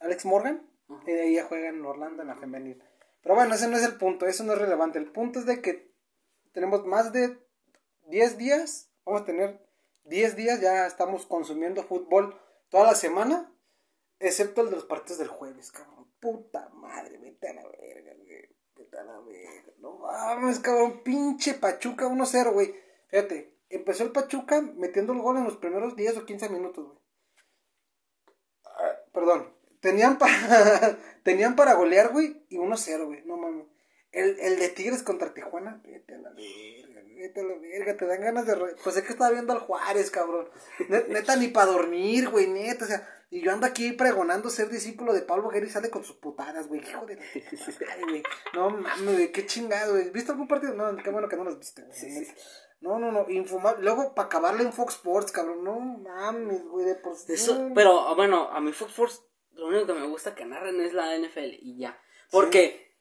Alex 0.00 0.24
Morgan. 0.24 0.68
Y 1.06 1.10
ella 1.10 1.44
juega 1.44 1.68
en 1.68 1.84
Orlando 1.84 2.22
en 2.22 2.28
la 2.28 2.36
femenil. 2.36 2.82
Pero 3.22 3.34
bueno, 3.34 3.54
ese 3.54 3.68
no 3.68 3.76
es 3.76 3.82
el 3.84 3.96
punto, 3.96 4.26
eso 4.26 4.44
no 4.44 4.52
es 4.52 4.58
relevante. 4.58 4.98
El 4.98 5.10
punto 5.10 5.38
es 5.38 5.46
de 5.46 5.62
que 5.62 5.90
tenemos 6.52 6.84
más 6.84 7.12
de 7.12 7.38
10 8.08 8.36
días, 8.36 8.90
vamos 9.04 9.22
a 9.22 9.24
tener 9.24 9.66
10 10.04 10.36
días, 10.36 10.60
ya 10.60 10.86
estamos 10.86 11.24
consumiendo 11.24 11.82
fútbol 11.82 12.38
toda 12.68 12.84
la 12.84 12.94
semana, 12.94 13.50
excepto 14.18 14.60
el 14.60 14.68
de 14.68 14.76
los 14.76 14.84
partidos 14.84 15.18
del 15.18 15.28
jueves, 15.28 15.72
cabrón. 15.72 16.06
Puta 16.20 16.68
madre, 16.74 17.16
vete 17.16 17.48
a 17.48 17.54
la 17.54 17.62
verga, 17.62 18.12
güey. 18.14 18.48
Vete 18.76 18.98
a 18.98 19.04
la 19.04 19.18
verga. 19.20 19.72
No 19.78 19.98
mames, 19.98 20.58
cabrón, 20.60 21.02
pinche 21.02 21.54
Pachuca 21.54 22.06
1-0, 22.06 22.52
güey. 22.52 22.74
Fíjate, 23.08 23.56
empezó 23.70 24.04
el 24.04 24.12
Pachuca 24.12 24.60
metiendo 24.60 25.14
el 25.14 25.20
gol 25.20 25.38
en 25.38 25.44
los 25.44 25.56
primeros 25.56 25.96
10 25.96 26.18
o 26.18 26.26
15 26.26 26.48
minutos, 26.50 26.84
güey. 26.86 26.98
Ah, 28.66 28.98
perdón, 29.12 29.53
Tenían 29.84 30.16
para, 30.16 30.96
tenían 31.24 31.56
para 31.56 31.74
golear, 31.74 32.10
güey, 32.10 32.42
y 32.48 32.56
1-0, 32.56 33.04
güey. 33.04 33.22
No 33.26 33.36
mames. 33.36 33.66
El, 34.12 34.40
el 34.40 34.58
de 34.58 34.70
Tigres 34.70 35.02
contra 35.02 35.34
Tijuana, 35.34 35.82
vete 35.84 36.14
a 36.14 36.18
la 36.18 36.30
verga, 36.30 37.02
vete 37.14 37.40
a 37.40 37.42
la 37.42 37.54
verga, 37.58 37.94
te 37.94 38.06
dan 38.06 38.22
ganas 38.22 38.46
de... 38.46 38.56
Pues 38.82 38.96
es 38.96 39.02
que 39.02 39.12
estaba 39.12 39.30
viendo 39.30 39.52
al 39.52 39.58
Juárez, 39.58 40.10
cabrón. 40.10 40.48
Neta, 40.88 41.36
ni 41.36 41.48
para 41.48 41.72
dormir, 41.72 42.30
güey, 42.30 42.46
neta, 42.46 42.86
o 42.86 42.88
sea... 42.88 43.06
Y 43.28 43.42
yo 43.42 43.52
ando 43.52 43.66
aquí 43.66 43.92
pregonando 43.92 44.48
ser 44.48 44.70
discípulo 44.70 45.12
de 45.12 45.20
Pablo 45.20 45.50
Guerra 45.50 45.66
y 45.66 45.70
sale 45.70 45.90
con 45.90 46.02
sus 46.02 46.16
putadas, 46.16 46.66
güey. 46.66 46.80
Hijo 46.80 47.04
de 47.04 47.16
güey. 48.08 48.22
No 48.54 48.70
mames, 48.70 49.16
güey, 49.16 49.32
qué 49.32 49.44
chingado, 49.44 49.92
güey. 49.92 50.08
¿Viste 50.12 50.32
algún 50.32 50.48
partido? 50.48 50.72
No, 50.72 50.96
qué 50.96 51.10
bueno 51.10 51.28
que 51.28 51.36
no 51.36 51.44
los 51.44 51.58
viste, 51.58 51.82
güey. 51.82 52.26
No, 52.80 52.98
no, 52.98 53.12
no, 53.12 53.28
infumable. 53.28 53.82
Luego, 53.82 54.14
para 54.14 54.26
acabarle 54.26 54.62
en 54.62 54.72
Fox 54.72 54.94
Sports, 54.94 55.32
cabrón. 55.32 55.62
No 55.62 55.78
mames, 55.78 56.64
güey, 56.64 56.86
de 56.86 56.94
por 56.94 57.16
Eso, 57.28 57.70
pero, 57.74 58.14
bueno, 58.14 58.48
a 58.50 58.60
mi 58.60 58.72
Fox 58.72 58.92
Sports 58.92 59.24
lo 59.56 59.66
único 59.68 59.86
que 59.86 59.94
me 59.94 60.06
gusta 60.06 60.34
que 60.34 60.44
narren 60.44 60.80
es 60.80 60.92
la 60.92 61.16
NFL 61.18 61.54
y 61.60 61.76
ya. 61.78 62.00
Porque, 62.30 62.96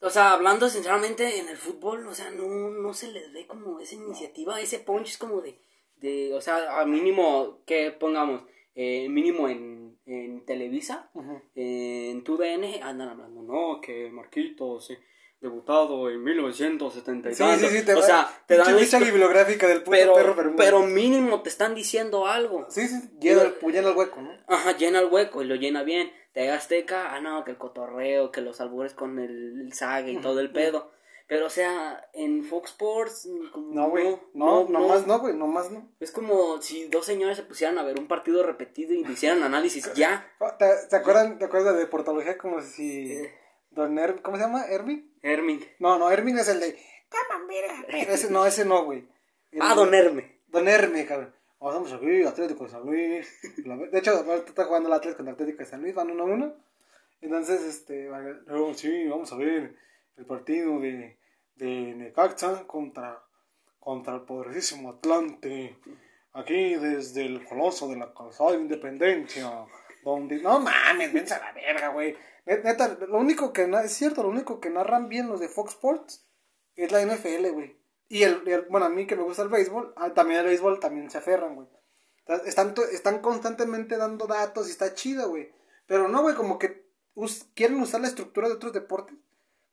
o 0.00 0.10
sea, 0.10 0.32
hablando 0.32 0.68
sinceramente 0.68 1.38
en 1.38 1.48
el 1.48 1.56
fútbol, 1.56 2.06
o 2.06 2.14
sea, 2.14 2.30
no, 2.30 2.70
no 2.70 2.94
se 2.94 3.10
les 3.10 3.32
ve 3.32 3.46
como 3.46 3.80
esa 3.80 3.94
iniciativa, 3.94 4.60
ese 4.60 4.78
punch 4.80 5.08
es 5.08 5.18
como 5.18 5.40
de, 5.40 5.60
de, 5.96 6.34
o 6.34 6.40
sea, 6.40 6.80
a 6.80 6.84
mínimo, 6.86 7.62
que 7.66 7.90
pongamos, 7.90 8.42
eh, 8.74 9.08
mínimo 9.08 9.48
en, 9.48 9.98
en 10.06 10.44
Televisa, 10.44 11.10
Ujú. 11.14 11.40
en 11.54 12.22
TUDN, 12.24 12.82
andan 12.82 13.08
hablando, 13.10 13.42
no, 13.42 13.80
que 13.80 14.10
Marquitos, 14.10 14.90
eh, 14.90 14.98
debutado 15.44 16.10
en 16.10 16.24
1970 16.24 17.30
y 17.30 17.34
Sí, 17.34 17.38
tanto. 17.38 17.68
sí, 17.68 17.78
sí, 17.78 17.84
te 17.84 17.94
o 17.94 18.02
sea, 18.02 18.28
te 18.46 18.56
dan 18.56 18.76
ficha 18.78 18.98
bibliográfica 18.98 19.68
del 19.68 19.82
puto 19.82 19.90
pero, 19.92 20.14
perro 20.14 20.34
Bermúdez. 20.34 20.56
pero 20.58 20.82
mínimo 20.82 21.42
te 21.42 21.50
están 21.50 21.74
diciendo 21.74 22.26
algo. 22.26 22.66
Sí, 22.70 22.88
sí, 22.88 23.10
llena 23.20 23.42
el, 23.42 23.54
llena 23.72 23.90
el 23.90 23.96
hueco, 23.96 24.20
¿no? 24.22 24.32
Ajá, 24.48 24.76
llena 24.76 24.98
el 25.00 25.06
hueco 25.06 25.42
y 25.42 25.46
lo 25.46 25.54
llena 25.54 25.82
bien. 25.84 26.10
Te 26.32 26.50
Azteca, 26.50 27.14
ah, 27.14 27.20
no, 27.20 27.44
que 27.44 27.52
el 27.52 27.58
cotorreo, 27.58 28.32
que 28.32 28.40
los 28.40 28.60
albures 28.60 28.94
con 28.94 29.20
el, 29.20 29.70
el 29.70 30.08
y 30.08 30.16
todo 30.16 30.40
el 30.40 30.50
pedo. 30.50 30.90
Pero, 31.26 31.46
o 31.46 31.50
sea, 31.50 32.06
en 32.12 32.44
Fox 32.44 32.70
Sports. 32.70 33.26
No, 33.56 33.88
güey. 33.88 34.18
No, 34.34 34.64
no, 34.64 34.68
nomás 34.68 35.06
no, 35.06 35.20
güey, 35.20 35.34
nomás 35.34 35.70
no. 35.70 35.88
Es 36.00 36.10
como 36.10 36.60
si 36.60 36.88
dos 36.88 37.06
señores 37.06 37.36
se 37.36 37.44
pusieran 37.44 37.78
a 37.78 37.82
ver 37.82 37.98
un 37.98 38.08
partido 38.08 38.42
repetido 38.42 38.92
y 38.92 39.04
le 39.04 39.12
hicieran 39.12 39.42
análisis 39.42 39.90
ya. 39.94 40.26
Oh, 40.40 40.50
¿Te, 40.58 40.66
te 40.90 40.96
acuerdan, 40.96 41.38
¿Te 41.38 41.44
acuerdas 41.44 41.74
de 41.74 41.80
deportología 41.80 42.36
como 42.36 42.60
si... 42.60 43.12
Eh. 43.12 43.43
Don 43.74 43.98
¿Cómo 44.22 44.36
se 44.36 44.42
llama? 44.42 44.64
¿Hermin? 44.66 45.12
Hermin. 45.22 45.64
No, 45.78 45.98
no, 45.98 46.10
Hermin 46.10 46.38
es 46.38 46.48
el 46.48 46.60
de... 46.60 46.78
Ese 47.88 48.30
no, 48.30 48.44
ese 48.46 48.64
no, 48.64 48.84
güey. 48.84 49.06
El- 49.52 49.62
Ah, 49.62 49.74
Don 49.74 49.92
Herme. 49.94 50.40
Don 50.48 50.66
Herme, 50.68 51.06
cabrón. 51.06 51.34
Oh, 51.58 51.72
Vamos 51.72 51.92
aquí, 51.92 52.22
Atlético 52.24 52.64
de 52.64 52.70
San 52.70 52.82
Luis. 52.84 53.26
De 53.90 53.98
hecho, 53.98 54.10
ahorita 54.12 54.48
está 54.48 54.64
jugando 54.64 54.88
el 54.88 54.94
Atlético 54.94 55.18
contra 55.18 55.32
Atlético 55.34 55.58
de 55.58 55.64
San 55.66 55.80
Luis, 55.82 55.94
van 55.94 56.10
1 56.10 56.22
a 56.22 56.26
1. 56.26 56.56
Entonces, 57.22 57.62
este, 57.62 58.10
luego 58.46 58.74
sí, 58.74 59.06
vamos 59.08 59.32
a 59.32 59.36
ver 59.36 59.74
el 60.16 60.26
partido 60.26 60.78
de, 60.80 61.18
de 61.54 61.68
Necaxa 61.94 62.66
contra, 62.66 63.22
contra 63.78 64.14
el 64.16 64.22
poderosísimo 64.22 64.90
Atlante. 64.90 65.78
Aquí 66.34 66.74
desde 66.74 67.24
el 67.26 67.44
coloso 67.44 67.88
de 67.88 67.96
la 67.96 68.12
calzada 68.12 68.52
de 68.52 68.58
Independencia. 68.58 69.50
Donde, 70.02 70.36
no 70.42 70.60
mames, 70.60 71.12
vence 71.14 71.32
a 71.34 71.38
la 71.38 71.52
verga, 71.52 71.88
güey. 71.88 72.14
Net- 72.46 72.62
Neta, 72.64 72.96
lo 73.08 73.18
único 73.18 73.52
que, 73.52 73.64
es 73.84 73.92
cierto, 73.92 74.22
lo 74.22 74.28
único 74.28 74.60
que 74.60 74.70
narran 74.70 75.08
bien 75.08 75.28
los 75.28 75.40
de 75.40 75.48
Fox 75.48 75.72
Sports 75.72 76.26
es 76.76 76.92
la 76.92 77.00
NFL, 77.02 77.50
güey. 77.52 77.76
Y 78.08 78.22
el, 78.22 78.42
bueno, 78.68 78.86
a 78.86 78.90
mí 78.90 79.06
que 79.06 79.16
me 79.16 79.22
gusta 79.22 79.42
el 79.42 79.48
béisbol, 79.48 79.94
ah, 79.96 80.12
también 80.12 80.40
el 80.40 80.46
béisbol 80.46 80.78
también 80.80 81.10
se 81.10 81.18
aferran, 81.18 81.54
güey. 81.54 81.68
Están, 82.46 82.74
están 82.92 83.20
constantemente 83.20 83.96
dando 83.96 84.26
datos 84.26 84.68
y 84.68 84.70
está 84.70 84.94
chido, 84.94 85.28
güey. 85.28 85.52
Pero 85.86 86.08
no, 86.08 86.22
güey, 86.22 86.34
como 86.34 86.58
que 86.58 86.84
quieren 87.54 87.80
usar 87.80 88.00
la 88.00 88.08
estructura 88.08 88.48
de 88.48 88.54
otros 88.54 88.72
deportes, 88.72 89.16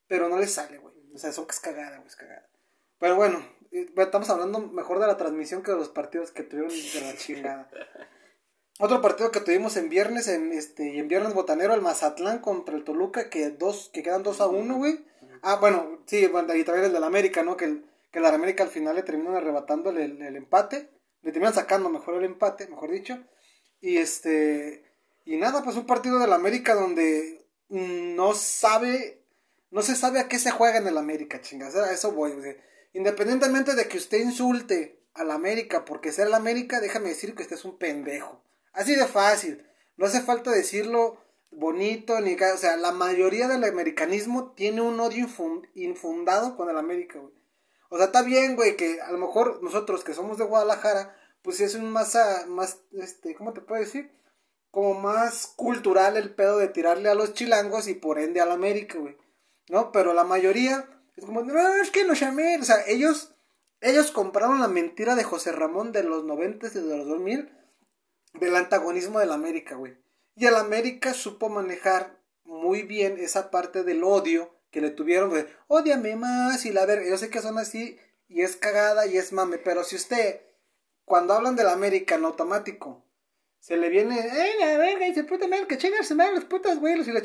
pero 0.08 0.30
no 0.30 0.38
les 0.38 0.54
sale, 0.54 0.78
güey. 0.78 0.94
O 1.14 1.18
sea, 1.18 1.30
eso 1.30 1.46
que 1.48 1.52
es 1.54 1.60
cagada, 1.60 1.98
güey, 1.98 2.08
es 2.08 2.16
cagada. 2.16 2.48
Pero 3.00 3.16
bueno, 3.16 3.44
eh, 3.72 3.90
estamos 3.98 4.30
hablando 4.30 4.60
mejor 4.60 5.00
de 5.00 5.08
la 5.08 5.18
transmisión 5.18 5.64
que 5.64 5.72
de 5.72 5.78
los 5.78 5.90
partidos 5.90 6.32
que 6.32 6.44
tuvieron 6.44 6.72
de 6.72 7.02
la 7.02 7.16
chingada. 7.18 7.70
Otro 8.80 9.02
partido 9.02 9.32
que 9.32 9.42
tuvimos 9.42 9.78
en 9.78 9.90
viernes, 9.90 10.28
en 10.28 10.52
este, 10.54 10.88
y 10.94 11.00
en 11.00 11.08
viernes 11.08 11.34
botanero, 11.34 11.74
el 11.74 11.82
Mazatlán 11.82 12.40
contra 12.40 12.76
el 12.76 12.84
Toluca, 12.84 13.30
que 13.30 13.50
dos, 13.52 13.90
que 13.94 14.02
quedan 14.02 14.24
2 14.24 14.42
a 14.42 14.48
1, 14.48 14.76
güey. 14.78 15.06
Ah, 15.44 15.58
bueno, 15.58 16.00
sí, 16.08 16.26
bueno, 16.28 16.54
y 16.56 16.64
también 16.64 16.86
el 16.86 16.94
del 16.94 17.04
América, 17.04 17.44
¿no? 17.44 17.58
Que 17.58 17.66
el, 17.66 17.86
que 18.12 18.20
el 18.20 18.26
América 18.26 18.64
al 18.64 18.70
final 18.70 18.96
le 18.96 19.04
terminan 19.04 19.36
arrebatando 19.36 19.90
el, 19.92 19.98
el- 19.98 20.22
el 20.22 20.36
empate. 20.36 20.90
Le 21.22 21.32
terminan 21.32 21.54
sacando 21.54 21.90
mejor 21.90 22.16
el 22.16 22.24
empate, 22.26 22.68
mejor 22.68 22.92
dicho. 22.92 23.20
Y 23.82 23.98
este. 23.98 24.84
Y 25.26 25.38
nada, 25.38 25.64
pues 25.64 25.76
un 25.76 25.86
partido 25.86 26.18
del 26.20 26.34
América 26.34 26.74
donde 26.74 27.46
mm, 27.70 28.16
no 28.16 28.34
sabe. 28.34 29.22
No 29.70 29.82
se 29.84 29.96
sabe 29.96 30.20
a 30.20 30.28
qué 30.28 30.40
se 30.40 30.52
juega 30.52 30.78
en 30.78 30.88
el 30.88 30.98
América, 30.98 31.40
chingas. 31.42 31.76
A 31.76 31.92
eso 31.94 32.12
voy. 32.12 32.34
sea, 32.42 32.56
independientemente 32.94 33.76
de 33.76 33.88
que 33.88 33.98
usted 33.98 34.20
insulte 34.20 35.00
al 35.14 35.30
América 35.32 35.86
porque 35.86 36.12
sea 36.12 36.26
el 36.26 36.34
América, 36.34 36.80
déjame 36.82 37.10
decir 37.10 37.36
que 37.36 37.44
usted 37.44 37.56
es 37.58 37.66
un 37.66 37.78
pendejo. 37.78 38.42
Así 38.74 38.96
de 38.96 39.06
fácil. 39.06 39.66
No 39.98 40.06
hace 40.06 40.22
falta 40.22 40.52
decirlo 40.52 41.18
bonito 41.52 42.20
ni 42.22 42.34
o 42.36 42.58
sea, 42.58 42.78
la 42.78 42.92
mayoría 42.92 43.48
del 43.48 43.64
americanismo 43.66 44.54
tiene 44.54 44.82
un 44.82 45.00
odio 45.00 45.28
infun- 45.28 45.70
infundado 45.76 46.56
con 46.56 46.70
el 46.70 46.78
América, 46.78 47.20
güey. 47.20 47.34
O 47.90 47.98
sea, 47.98 48.06
está 48.06 48.22
bien, 48.22 48.56
güey, 48.56 48.78
que 48.78 49.02
a 49.02 49.12
lo 49.12 49.18
mejor 49.18 49.62
nosotros 49.62 50.04
que 50.06 50.14
somos 50.14 50.38
de 50.38 50.46
Guadalajara, 50.46 51.14
pues 51.42 51.60
es 51.60 51.76
un 51.76 51.92
más, 51.92 52.18
más, 52.48 52.80
este, 52.94 53.36
¿cómo 53.36 53.52
te 53.52 53.60
puedo 53.60 53.82
decir? 53.82 54.12
Como 54.72 54.94
más 54.94 55.48
cultural 55.58 56.16
el 56.16 56.34
pedo 56.34 56.58
de 56.58 56.70
tirarle 56.70 57.10
a 57.10 57.16
los 57.16 57.34
chilangos 57.34 57.90
y 57.90 57.96
por 57.96 58.18
ende 58.18 58.40
al 58.40 58.52
América, 58.52 58.98
güey. 58.98 59.18
¿No? 59.68 59.92
Pero 59.92 60.14
la 60.14 60.24
mayoría 60.24 60.88
es 61.18 61.26
como, 61.26 61.42
no, 61.42 61.76
es 61.76 61.92
que 61.92 62.06
los 62.06 62.20
llamé, 62.20 62.58
o 62.60 62.64
sea, 62.64 62.78
ellos, 62.88 63.36
ellos 63.82 64.12
compraron 64.12 64.62
la 64.62 64.70
mentira 64.70 65.16
de 65.16 65.26
José 65.26 65.52
Ramón 65.52 65.92
de 65.92 66.04
los 66.04 66.24
90 66.24 66.68
y 66.68 66.70
de 66.70 66.98
los 66.98 67.08
2000 67.08 67.52
del 68.34 68.56
antagonismo 68.56 69.20
del 69.20 69.32
América, 69.32 69.76
güey. 69.76 69.98
Y 70.36 70.46
el 70.46 70.56
América 70.56 71.13
supo 71.13 71.50
manejar 71.50 72.20
muy 72.44 72.84
bien 72.84 73.17
esa 73.20 73.52
parte 73.52 73.84
del 73.84 74.04
odio 74.04 74.56
que 74.72 74.82
le 74.82 74.89
tuvieron, 74.89 75.34
de 75.34 75.48
odiame 75.67 76.15
más 76.15 76.65
y 76.65 76.72
la 76.72 76.86
verga. 76.86 77.10
Yo 77.10 77.17
sé 77.17 77.30
que 77.30 77.41
son 77.41 77.58
así 77.58 78.00
y 78.28 78.41
es 78.41 78.56
cagada 78.56 79.06
y 79.06 79.17
es 79.17 79.34
mame, 79.34 79.58
pero 79.58 79.84
si 79.84 79.96
usted, 79.96 80.41
cuando 81.04 81.34
hablan 81.34 81.56
del 81.56 81.67
América 81.67 82.15
en 82.15 82.26
automático, 82.26 83.06
se 83.60 83.78
le 83.78 83.89
viene, 83.89 84.20
¡eh, 84.20 84.56
la 84.60 84.78
verga! 84.78 85.08
Y 85.08 85.13
se 85.13 85.24
puta 85.24 85.48
madre, 85.48 85.67
que 85.67 85.78
chingas 85.78 86.08
se 86.08 86.15
los 86.15 86.46
putas 86.46 86.80
güeyes 86.80 87.08
y 87.08 87.12
la 87.12 87.22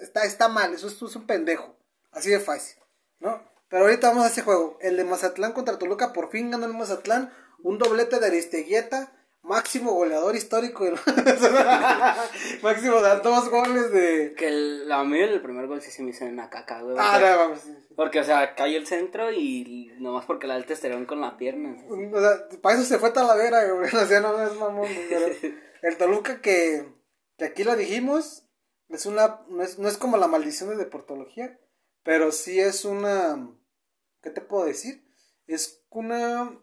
Está, 0.00 0.24
está 0.24 0.48
mal, 0.48 0.72
eso 0.74 0.86
es, 0.86 1.00
es 1.00 1.16
un 1.16 1.26
pendejo. 1.26 1.76
Así 2.12 2.30
de 2.30 2.38
fácil, 2.38 2.76
¿no? 3.18 3.42
Pero 3.68 3.84
ahorita 3.86 4.08
vamos 4.10 4.24
a 4.24 4.28
ese 4.28 4.42
juego. 4.42 4.78
El 4.80 4.96
de 4.96 5.04
Mazatlán 5.04 5.52
contra 5.52 5.78
Toluca, 5.78 6.12
por 6.12 6.30
fin 6.30 6.50
ganó 6.50 6.66
el 6.66 6.74
Mazatlán. 6.74 7.32
Un 7.60 7.78
doblete 7.78 8.20
de 8.20 8.26
Aristeguieta, 8.26 9.12
máximo 9.44 9.92
goleador 9.92 10.34
histórico. 10.34 10.84
del- 10.84 10.94
máximo 12.62 13.00
de 13.00 13.16
dos 13.20 13.48
goles 13.50 13.92
de. 13.92 14.34
Que 14.36 14.48
el, 14.48 14.88
la 14.88 15.04
mí 15.04 15.18
el 15.20 15.40
primer 15.42 15.66
gol 15.66 15.80
sí 15.80 15.90
se 15.90 16.02
me 16.02 16.10
hizo 16.10 16.24
en 16.24 16.36
la 16.36 16.50
caca, 16.50 16.82
güey. 16.82 16.96
Ah, 16.98 17.18
no, 17.20 17.38
vamos. 17.38 17.60
Porque, 17.96 18.20
o 18.20 18.24
sea, 18.24 18.54
cayó 18.54 18.76
el 18.78 18.86
centro 18.86 19.30
y 19.30 19.92
nomás 19.98 20.24
porque 20.26 20.46
la 20.46 20.54
del 20.54 20.66
testerón 20.66 21.06
con 21.06 21.20
la 21.20 21.36
pierna. 21.36 21.76
O 21.88 22.20
sea, 22.20 22.48
para 22.60 22.76
eso 22.76 22.84
se 22.84 22.98
fue 22.98 23.10
Talavera, 23.12 23.64
güey. 23.72 23.90
O 23.94 24.06
sea, 24.06 24.20
no 24.20 24.42
es 24.42 24.54
mamón. 24.56 24.88
pero 25.08 25.26
el 25.82 25.96
Toluca 25.96 26.40
que, 26.40 26.86
que 27.38 27.44
aquí 27.44 27.62
lo 27.64 27.76
dijimos, 27.76 28.46
es 28.88 29.06
una, 29.06 29.40
no 29.48 29.62
es, 29.62 29.78
no 29.78 29.88
es 29.88 29.96
como 29.96 30.16
la 30.16 30.26
maldición 30.28 30.70
de 30.70 30.76
deportología, 30.76 31.58
pero 32.02 32.32
sí 32.32 32.58
es 32.60 32.84
una, 32.84 33.48
¿qué 34.22 34.30
te 34.30 34.40
puedo 34.40 34.64
decir? 34.64 35.04
Es 35.46 35.84
una, 35.90 36.58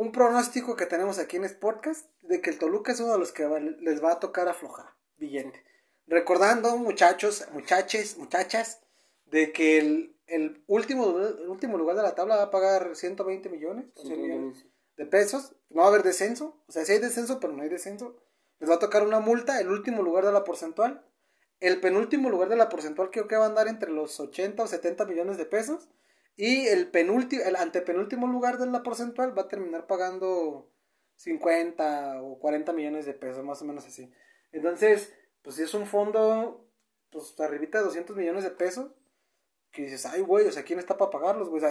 un 0.00 0.12
pronóstico 0.12 0.76
que 0.76 0.86
tenemos 0.86 1.18
aquí 1.18 1.36
en 1.36 1.48
Sportcast 1.48 2.06
de 2.22 2.40
que 2.40 2.50
el 2.50 2.58
Toluca 2.58 2.92
es 2.92 3.00
uno 3.00 3.12
de 3.12 3.18
los 3.18 3.32
que 3.32 3.44
va- 3.46 3.60
les 3.60 4.02
va 4.02 4.12
a 4.12 4.20
tocar 4.20 4.48
aflojar 4.48 4.86
billete. 5.16 5.62
Recordando, 6.06 6.76
muchachos, 6.78 7.44
muchaches, 7.52 8.16
muchachas, 8.16 8.80
de 9.26 9.52
que 9.52 9.78
el, 9.78 10.16
el 10.26 10.64
último, 10.66 11.18
el 11.18 11.48
último 11.48 11.76
lugar 11.78 11.96
de 11.96 12.02
la 12.02 12.14
tabla 12.14 12.36
va 12.36 12.44
a 12.44 12.50
pagar 12.50 12.96
120 12.96 13.48
millones, 13.50 13.86
o 13.94 14.02
100 14.02 14.22
millones 14.22 14.66
de 14.96 15.06
pesos. 15.06 15.54
No 15.68 15.82
va 15.82 15.86
a 15.86 15.90
haber 15.90 16.02
descenso. 16.02 16.60
O 16.66 16.72
sea, 16.72 16.84
sí 16.84 16.92
hay 16.92 16.98
descenso, 16.98 17.38
pero 17.38 17.52
no 17.52 17.62
hay 17.62 17.68
descenso. 17.68 18.16
Les 18.58 18.68
va 18.70 18.74
a 18.76 18.78
tocar 18.78 19.04
una 19.06 19.20
multa, 19.20 19.60
el 19.60 19.68
último 19.68 20.02
lugar 20.02 20.24
de 20.24 20.32
la 20.32 20.44
porcentual. 20.44 21.06
El 21.60 21.80
penúltimo 21.80 22.30
lugar 22.30 22.48
de 22.48 22.56
la 22.56 22.68
porcentual 22.70 23.10
creo 23.10 23.28
que 23.28 23.36
va 23.36 23.44
a 23.44 23.48
andar 23.48 23.68
entre 23.68 23.90
los 23.90 24.18
80 24.18 24.62
o 24.62 24.66
70 24.66 25.04
millones 25.04 25.36
de 25.36 25.44
pesos. 25.44 25.88
Y 26.36 26.66
el 26.68 26.90
penúltimo, 26.90 27.42
el 27.44 27.56
antepenúltimo 27.56 28.26
lugar 28.26 28.58
de 28.58 28.66
la 28.66 28.82
porcentual 28.82 29.36
va 29.36 29.42
a 29.42 29.48
terminar 29.48 29.86
pagando 29.86 30.70
50 31.16 32.22
o 32.22 32.38
40 32.38 32.72
millones 32.72 33.06
de 33.06 33.14
pesos, 33.14 33.44
más 33.44 33.60
o 33.60 33.64
menos 33.64 33.86
así. 33.86 34.10
Entonces, 34.52 35.12
pues 35.42 35.56
si 35.56 35.62
es 35.62 35.74
un 35.74 35.86
fondo, 35.86 36.66
pues 37.10 37.38
arribita 37.40 37.78
de 37.78 37.84
200 37.84 38.16
millones 38.16 38.44
de 38.44 38.50
pesos, 38.50 38.90
que 39.70 39.82
dices, 39.82 40.06
ay, 40.06 40.20
güey, 40.20 40.46
o 40.46 40.52
sea, 40.52 40.64
¿quién 40.64 40.78
está 40.78 40.96
para 40.96 41.10
pagarlos, 41.10 41.48
güey? 41.48 41.62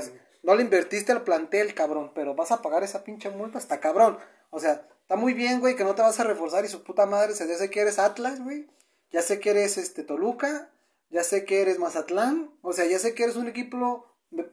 No 0.43 0.55
le 0.55 0.63
invertiste 0.63 1.11
al 1.11 1.23
plantel, 1.23 1.73
cabrón, 1.73 2.11
pero 2.15 2.35
vas 2.35 2.51
a 2.51 2.61
pagar 2.61 2.83
esa 2.83 3.03
pinche 3.03 3.29
multa 3.29 3.57
hasta 3.57 3.79
cabrón. 3.79 4.17
O 4.51 4.59
sea, 4.59 4.87
está 5.01 5.15
muy 5.15 5.33
bien, 5.33 5.59
güey, 5.59 5.75
que 5.75 5.83
no 5.83 5.95
te 5.95 6.01
vas 6.01 6.19
a 6.19 6.23
reforzar 6.23 6.63
y 6.63 6.69
su 6.69 6.83
puta 6.83 7.05
madre, 7.05 7.33
ya 7.33 7.57
sé 7.57 7.69
que 7.69 7.81
eres 7.81 7.99
Atlas, 7.99 8.41
güey, 8.41 8.67
ya 9.11 9.21
sé 9.21 9.39
que 9.39 9.49
eres 9.49 9.77
este 9.77 10.03
Toluca, 10.03 10.71
ya 11.09 11.23
sé 11.23 11.43
que 11.43 11.61
eres 11.61 11.79
Mazatlán, 11.79 12.51
o 12.61 12.71
sea, 12.73 12.85
ya 12.85 12.99
sé 12.99 13.15
que 13.15 13.23
eres 13.23 13.35
un 13.35 13.47
equipo 13.47 14.05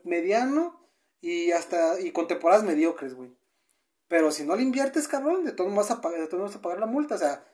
mediano 0.05 0.89
y 1.21 1.53
hasta 1.53 2.01
y 2.01 2.13
con 2.13 2.29
temporadas 2.29 2.65
mediocres, 2.65 3.15
güey. 3.15 3.37
Pero 4.09 4.31
si 4.31 4.45
no 4.45 4.55
le 4.55 4.63
inviertes, 4.63 5.09
cabrón, 5.09 5.45
de 5.45 5.53
modos 5.53 5.75
vas 5.75 5.91
a 5.91 6.01
pagar, 6.01 6.21
de 6.21 6.37
modos 6.37 6.51
vas 6.51 6.57
a 6.57 6.63
pagar 6.63 6.79
la 6.79 6.87
multa, 6.87 7.17
o 7.17 7.19
sea, 7.19 7.45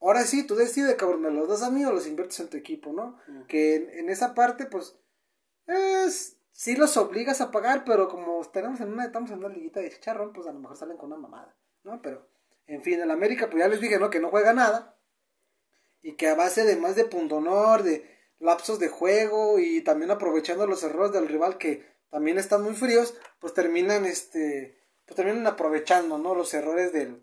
ahora 0.00 0.22
sí, 0.24 0.46
tú 0.46 0.56
decides, 0.56 0.94
cabrón, 0.96 1.22
me 1.22 1.30
los 1.30 1.48
das 1.48 1.62
a 1.62 1.70
mí 1.70 1.84
o 1.84 1.92
los 1.92 2.06
inviertes 2.06 2.40
en 2.40 2.48
tu 2.48 2.56
equipo, 2.56 2.92
¿no? 2.92 3.18
Mm. 3.28 3.46
Que 3.46 3.76
en, 3.76 3.90
en 3.90 4.10
esa 4.10 4.34
parte, 4.34 4.66
pues, 4.66 4.98
es, 5.66 6.38
sí 6.50 6.76
los 6.76 6.96
obligas 6.96 7.40
a 7.40 7.50
pagar, 7.50 7.84
pero 7.84 8.08
como 8.08 8.42
tenemos 8.52 8.80
en 8.80 8.92
una, 8.92 9.04
estamos 9.04 9.30
en 9.30 9.38
una 9.38 9.48
liguita 9.48 9.80
de 9.80 9.90
chicharrón, 9.90 10.32
pues 10.32 10.46
a 10.46 10.52
lo 10.52 10.58
mejor 10.58 10.76
salen 10.76 10.96
con 10.96 11.12
una 11.12 11.20
mamada, 11.20 11.56
¿no? 11.84 12.02
Pero, 12.02 12.28
en 12.66 12.82
fin, 12.82 13.00
el 13.00 13.10
América, 13.10 13.48
pues 13.48 13.62
ya 13.62 13.68
les 13.68 13.80
dije, 13.80 13.98
¿no? 13.98 14.10
Que 14.10 14.20
no 14.20 14.30
juega 14.30 14.52
nada. 14.52 14.96
Y 16.02 16.16
que 16.16 16.28
a 16.28 16.34
base 16.34 16.64
de 16.64 16.76
más 16.76 16.96
de 16.96 17.04
pundonor, 17.04 17.82
de 17.82 18.13
lapsos 18.44 18.78
de 18.78 18.88
juego 18.88 19.58
y 19.58 19.80
también 19.82 20.10
aprovechando 20.10 20.66
los 20.66 20.82
errores 20.82 21.12
del 21.12 21.28
rival 21.28 21.58
que 21.58 21.86
también 22.10 22.38
están 22.38 22.62
muy 22.62 22.74
fríos, 22.74 23.14
pues 23.40 23.54
terminan 23.54 24.04
este 24.04 24.78
pues 25.06 25.16
terminan 25.16 25.46
aprovechando, 25.46 26.18
¿no? 26.18 26.34
Los 26.34 26.54
errores 26.54 26.92
del, 26.92 27.22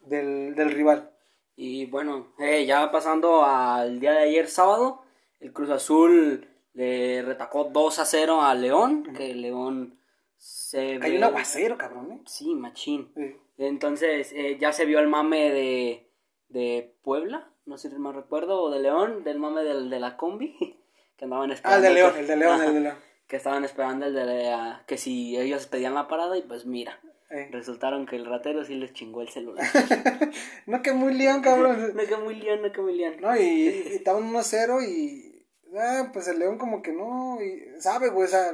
del, 0.00 0.54
del 0.54 0.70
rival. 0.70 1.10
Y 1.56 1.86
bueno, 1.86 2.34
eh, 2.38 2.66
ya 2.66 2.90
pasando 2.92 3.44
al 3.44 3.98
día 3.98 4.12
de 4.12 4.24
ayer 4.24 4.48
sábado, 4.48 5.02
el 5.40 5.52
Cruz 5.52 5.70
Azul 5.70 6.48
le 6.74 7.22
retacó 7.22 7.64
2 7.64 7.98
a 7.98 8.04
0 8.04 8.42
a 8.42 8.54
León, 8.54 9.14
que 9.16 9.34
León 9.34 9.98
se 10.36 10.98
Hay 11.00 11.16
un 11.16 11.24
aguacero, 11.24 11.78
cabrón, 11.78 12.12
¿eh? 12.12 12.22
Sí, 12.26 12.54
machín. 12.54 13.10
Sí. 13.16 13.36
Entonces 13.56 14.32
eh, 14.32 14.58
ya 14.60 14.72
se 14.72 14.84
vio 14.84 14.98
el 14.98 15.08
mame 15.08 15.50
de, 15.50 16.12
de 16.48 16.94
Puebla, 17.02 17.50
no 17.66 17.76
sé 17.78 17.90
si 17.90 17.96
mal 17.96 18.14
recuerdo, 18.14 18.62
o 18.62 18.70
de 18.70 18.80
León, 18.80 19.22
del 19.24 19.38
mame 19.38 19.62
del, 19.62 19.90
de 19.90 20.00
la 20.00 20.16
combi, 20.16 20.56
que 21.16 21.24
andaban 21.24 21.50
Ah, 21.50 21.54
esperando. 21.54 21.86
el 21.88 21.94
de 21.94 22.00
León, 22.00 22.12
que- 22.14 22.20
el 22.20 22.26
de 22.26 22.36
León, 22.36 22.52
Ajá, 22.54 22.66
el 22.66 22.74
de 22.74 22.80
León. 22.80 22.96
Que 23.28 23.36
estaban 23.36 23.64
esperando 23.64 24.06
el 24.06 24.14
de 24.14 24.24
la- 24.24 24.84
que 24.86 24.96
si 24.98 25.36
ellos 25.36 25.66
pedían 25.66 25.94
la 25.94 26.06
parada 26.08 26.36
y 26.38 26.42
pues 26.42 26.64
mira, 26.64 27.00
Eh. 27.30 27.48
resultaron 27.50 28.06
que 28.06 28.14
el 28.16 28.24
ratero 28.24 28.64
sí 28.64 28.76
les 28.76 28.92
chingó 28.92 29.20
el 29.22 29.28
celular. 29.28 29.66
No, 30.66 30.82
que 30.82 30.92
muy 30.92 31.14
león, 31.14 31.42
cabrón. 31.42 31.92
no 31.94 32.02
que 32.06 32.16
muy 32.16 32.34
lión, 32.36 32.62
no 32.62 32.70
que 32.72 32.80
muy 32.80 32.94
lión. 32.96 33.16
No, 33.20 33.36
y, 33.36 33.40
y 33.42 33.68
estaban 33.94 34.22
1-0 34.32 34.82
y. 34.88 35.44
Ah, 35.78 36.10
pues 36.12 36.26
el 36.28 36.38
León 36.38 36.56
como 36.58 36.80
que 36.82 36.92
no. 36.92 37.38
Y, 37.42 37.80
sabe, 37.80 38.08
güey, 38.10 38.24
o 38.26 38.30
sea. 38.30 38.52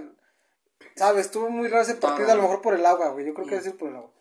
Sabe, 0.97 1.21
estuvo 1.21 1.49
muy 1.51 1.69
raro 1.69 1.83
ese 1.83 1.95
partido, 1.95 2.29
Ah. 2.29 2.33
a 2.33 2.35
lo 2.37 2.43
mejor 2.43 2.61
por 2.63 2.75
el 2.75 2.85
agua, 2.85 3.11
güey. 3.11 3.25
Yo 3.27 3.33
creo 3.35 3.47
que 3.47 3.57
es 3.57 3.69
por 3.73 3.89
el 3.91 3.97
agua. 3.97 4.12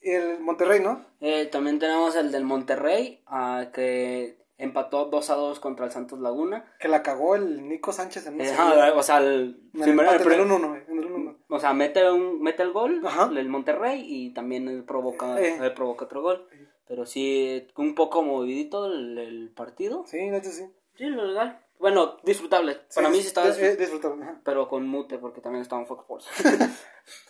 El 0.00 0.40
Monterrey, 0.40 0.80
¿no? 0.80 1.04
Eh, 1.20 1.46
también 1.46 1.78
tenemos 1.78 2.16
el 2.16 2.32
del 2.32 2.44
Monterrey, 2.44 3.22
ah, 3.26 3.66
que 3.72 4.38
empató 4.56 5.06
2 5.06 5.30
a 5.30 5.34
2 5.34 5.60
contra 5.60 5.86
el 5.86 5.92
Santos 5.92 6.18
Laguna. 6.20 6.64
Que 6.78 6.88
la 6.88 7.02
cagó 7.02 7.34
el 7.34 7.66
Nico 7.68 7.92
Sánchez 7.92 8.26
en, 8.26 8.40
Eh, 8.40 8.54
o 8.94 9.02
sea, 9.02 9.18
el, 9.18 9.60
en 9.74 9.80
el 9.80 9.84
primero- 9.84 10.10
el 10.10 10.16
en 10.16 10.20
el 10.22 10.26
prim- 10.26 10.40
1-1, 10.40 10.68
güey, 10.68 10.82
en 10.88 10.98
1-1. 10.98 11.36
o 11.48 11.58
sea, 11.58 11.72
mete 11.74 12.10
un 12.10 12.40
mete 12.42 12.62
el 12.62 12.72
gol 12.72 13.00
Ajá. 13.04 13.30
el 13.34 13.48
Monterrey 13.48 14.02
y 14.06 14.32
también 14.34 14.68
él 14.68 14.84
provoca 14.84 15.40
Eh. 15.40 15.58
él 15.60 15.72
provoca 15.74 16.04
otro 16.06 16.22
gol. 16.22 16.46
Pero 16.86 17.06
sí 17.06 17.68
un 17.76 17.94
poco 17.94 18.22
movidito 18.22 18.86
el, 18.86 19.16
el 19.18 19.50
partido. 19.54 20.04
Sí, 20.06 20.18
de 20.18 20.36
hecho 20.38 20.50
sí. 20.50 20.64
Sí, 20.96 21.04
lo 21.06 21.24
legal. 21.24 21.64
Bueno, 21.78 22.16
disfrutable. 22.24 22.78
Para 22.94 23.08
mí 23.08 23.20
sí 23.22 23.28
estaba 23.28 23.46
dis- 23.48 23.58
eh, 23.62 23.76
disfrutable. 23.76 24.26
pero 24.44 24.68
con 24.68 24.86
mute 24.86 25.16
porque 25.18 25.40
también 25.40 25.62
estaba 25.62 25.80
en 25.82 25.86
Fox 25.88 26.00
Sports. 26.02 26.28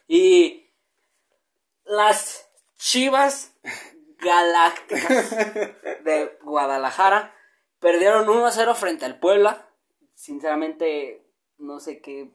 y 0.08 0.66
las 1.84 2.29
Chivas 2.90 3.52
Galácticas 4.18 5.30
de 6.02 6.36
Guadalajara 6.42 7.32
perdieron 7.78 8.26
1-0 8.26 8.74
frente 8.74 9.04
al 9.04 9.20
Puebla. 9.20 9.70
Sinceramente, 10.14 11.24
no 11.56 11.78
sé 11.78 12.00
qué 12.00 12.34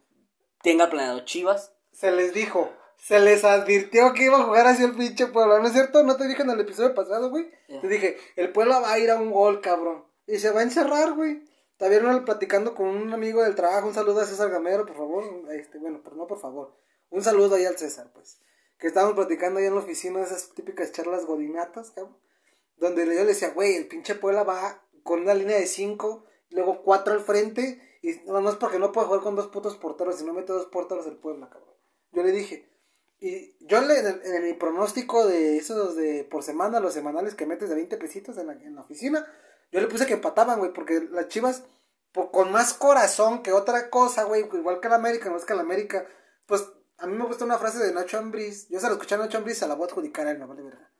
tenga 0.64 0.90
planeado 0.90 1.26
Chivas. 1.26 1.74
Se 1.92 2.10
les 2.10 2.34
dijo, 2.34 2.72
se 2.96 3.20
les 3.20 3.44
advirtió 3.44 4.14
que 4.14 4.24
iba 4.24 4.38
a 4.38 4.44
jugar 4.44 4.68
así 4.68 4.86
el 4.86 4.96
pinche 4.96 5.28
Puebla, 5.28 5.60
¿no 5.60 5.68
es 5.68 5.74
cierto? 5.74 6.04
¿No 6.04 6.16
te 6.16 6.26
dije 6.26 6.44
en 6.44 6.52
el 6.52 6.62
episodio 6.62 6.96
pasado, 6.96 7.30
güey? 7.32 7.52
Te 7.68 7.90
dije, 7.90 8.18
el 8.38 8.54
Puebla 8.54 8.80
va 8.80 8.94
a 8.94 9.00
ir 9.00 9.12
a 9.12 9.18
un 9.18 9.32
gol, 9.32 9.60
cabrón. 9.60 10.06
Y 10.26 10.38
se 10.38 10.52
va 10.52 10.62
a 10.62 10.64
encerrar, 10.64 11.16
güey. 11.16 11.44
Uno 11.80 12.24
platicando 12.24 12.76
con 12.76 12.88
un 12.88 13.14
amigo 13.14 13.44
del 13.44 13.56
trabajo, 13.56 13.90
un 13.90 13.94
saludo 13.94 14.22
a 14.22 14.26
César 14.26 14.50
Gamero, 14.50 14.86
por 14.86 14.96
favor. 14.96 15.52
Este, 15.52 15.80
bueno, 15.80 16.00
pero 16.02 16.16
no 16.16 16.28
por 16.28 16.40
favor. 16.40 16.80
Un 17.10 17.22
saludo 17.22 17.56
ahí 17.56 17.66
al 17.66 17.78
César, 17.78 18.10
pues. 18.14 18.40
Que 18.78 18.88
estábamos 18.88 19.16
platicando 19.16 19.60
ahí 19.60 19.66
en 19.66 19.76
la 19.76 19.82
oficina 19.82 20.22
esas 20.22 20.54
típicas 20.54 20.92
charlas 20.92 21.26
godinatas, 21.26 21.92
cabrón. 21.92 22.18
Donde 22.78 23.06
yo 23.06 23.12
le 23.12 23.26
decía, 23.26 23.52
güey, 23.52 23.76
el 23.76 23.88
pinche 23.88 24.16
Puebla 24.16 24.44
va 24.44 24.84
con 25.04 25.22
una 25.22 25.34
línea 25.34 25.58
de 25.58 25.68
cinco, 25.68 26.26
luego 26.50 26.82
cuatro 26.84 27.14
al 27.14 27.22
frente, 27.22 27.82
y 28.02 28.14
no, 28.26 28.42
no 28.42 28.50
es 28.50 28.56
porque 28.56 28.80
no 28.80 28.92
puede 28.92 29.08
jugar 29.08 29.22
con 29.22 29.36
dos 29.36 29.48
putos 29.48 29.78
porteros, 29.78 30.18
si 30.18 30.26
no 30.26 30.34
mete 30.34 30.52
dos 30.52 30.66
porteros 30.68 31.06
el 31.08 31.18
Puebla, 31.18 31.50
cabrón. 31.50 31.74
Yo 32.12 32.24
le 32.24 32.32
dije, 32.32 32.70
y 33.20 33.56
yo 33.66 33.82
le, 33.82 34.00
en, 34.00 34.44
mi 34.44 34.54
pronóstico 34.54 35.26
de 35.26 35.58
esos 35.58 35.96
de 35.96 36.24
por 36.26 36.44
semana, 36.44 36.80
los 36.80 36.94
semanales 36.94 37.36
que 37.36 37.46
metes 37.46 37.70
de 37.70 37.76
20 37.76 37.98
pesitos 37.98 38.38
en 38.38 38.76
la, 38.76 38.82
oficina, 38.82 39.26
yo 39.72 39.80
le 39.80 39.88
puse 39.88 40.06
que 40.06 40.14
empataban, 40.14 40.60
güey, 40.60 40.74
porque 40.74 41.08
las 41.12 41.28
chivas, 41.28 41.64
con 42.32 42.52
más 42.52 42.74
corazón 42.74 43.42
que 43.42 43.52
otra 43.52 43.90
cosa, 43.90 44.24
güey, 44.24 44.46
igual 44.54 44.80
que 44.80 44.90
la 44.90 44.96
América, 44.96 45.30
no 45.30 45.38
es 45.38 45.46
que 45.46 45.56
la 45.56 45.62
América, 45.62 46.06
pues 46.46 46.66
a 47.06 47.08
mí 47.08 47.16
me 47.16 47.26
gusta 47.26 47.46
una 47.46 47.60
frase 47.60 47.78
de 47.78 47.94
Nacho 47.94 48.18
Ambriz, 48.18 48.68
yo 48.70 48.80
se 48.80 48.88
la 48.88 48.94
escuché 48.94 49.14
a 49.14 49.20
Nacho 49.20 49.38
Ambriz, 49.38 49.60
se 49.60 49.68
la 49.68 49.76
voy 49.76 49.88
a 49.88 49.92
adjudicar 49.92 50.26
a 50.26 50.32
él, 50.32 50.40
me 50.40 50.46
vale 50.46 50.64
verga. 50.64 50.92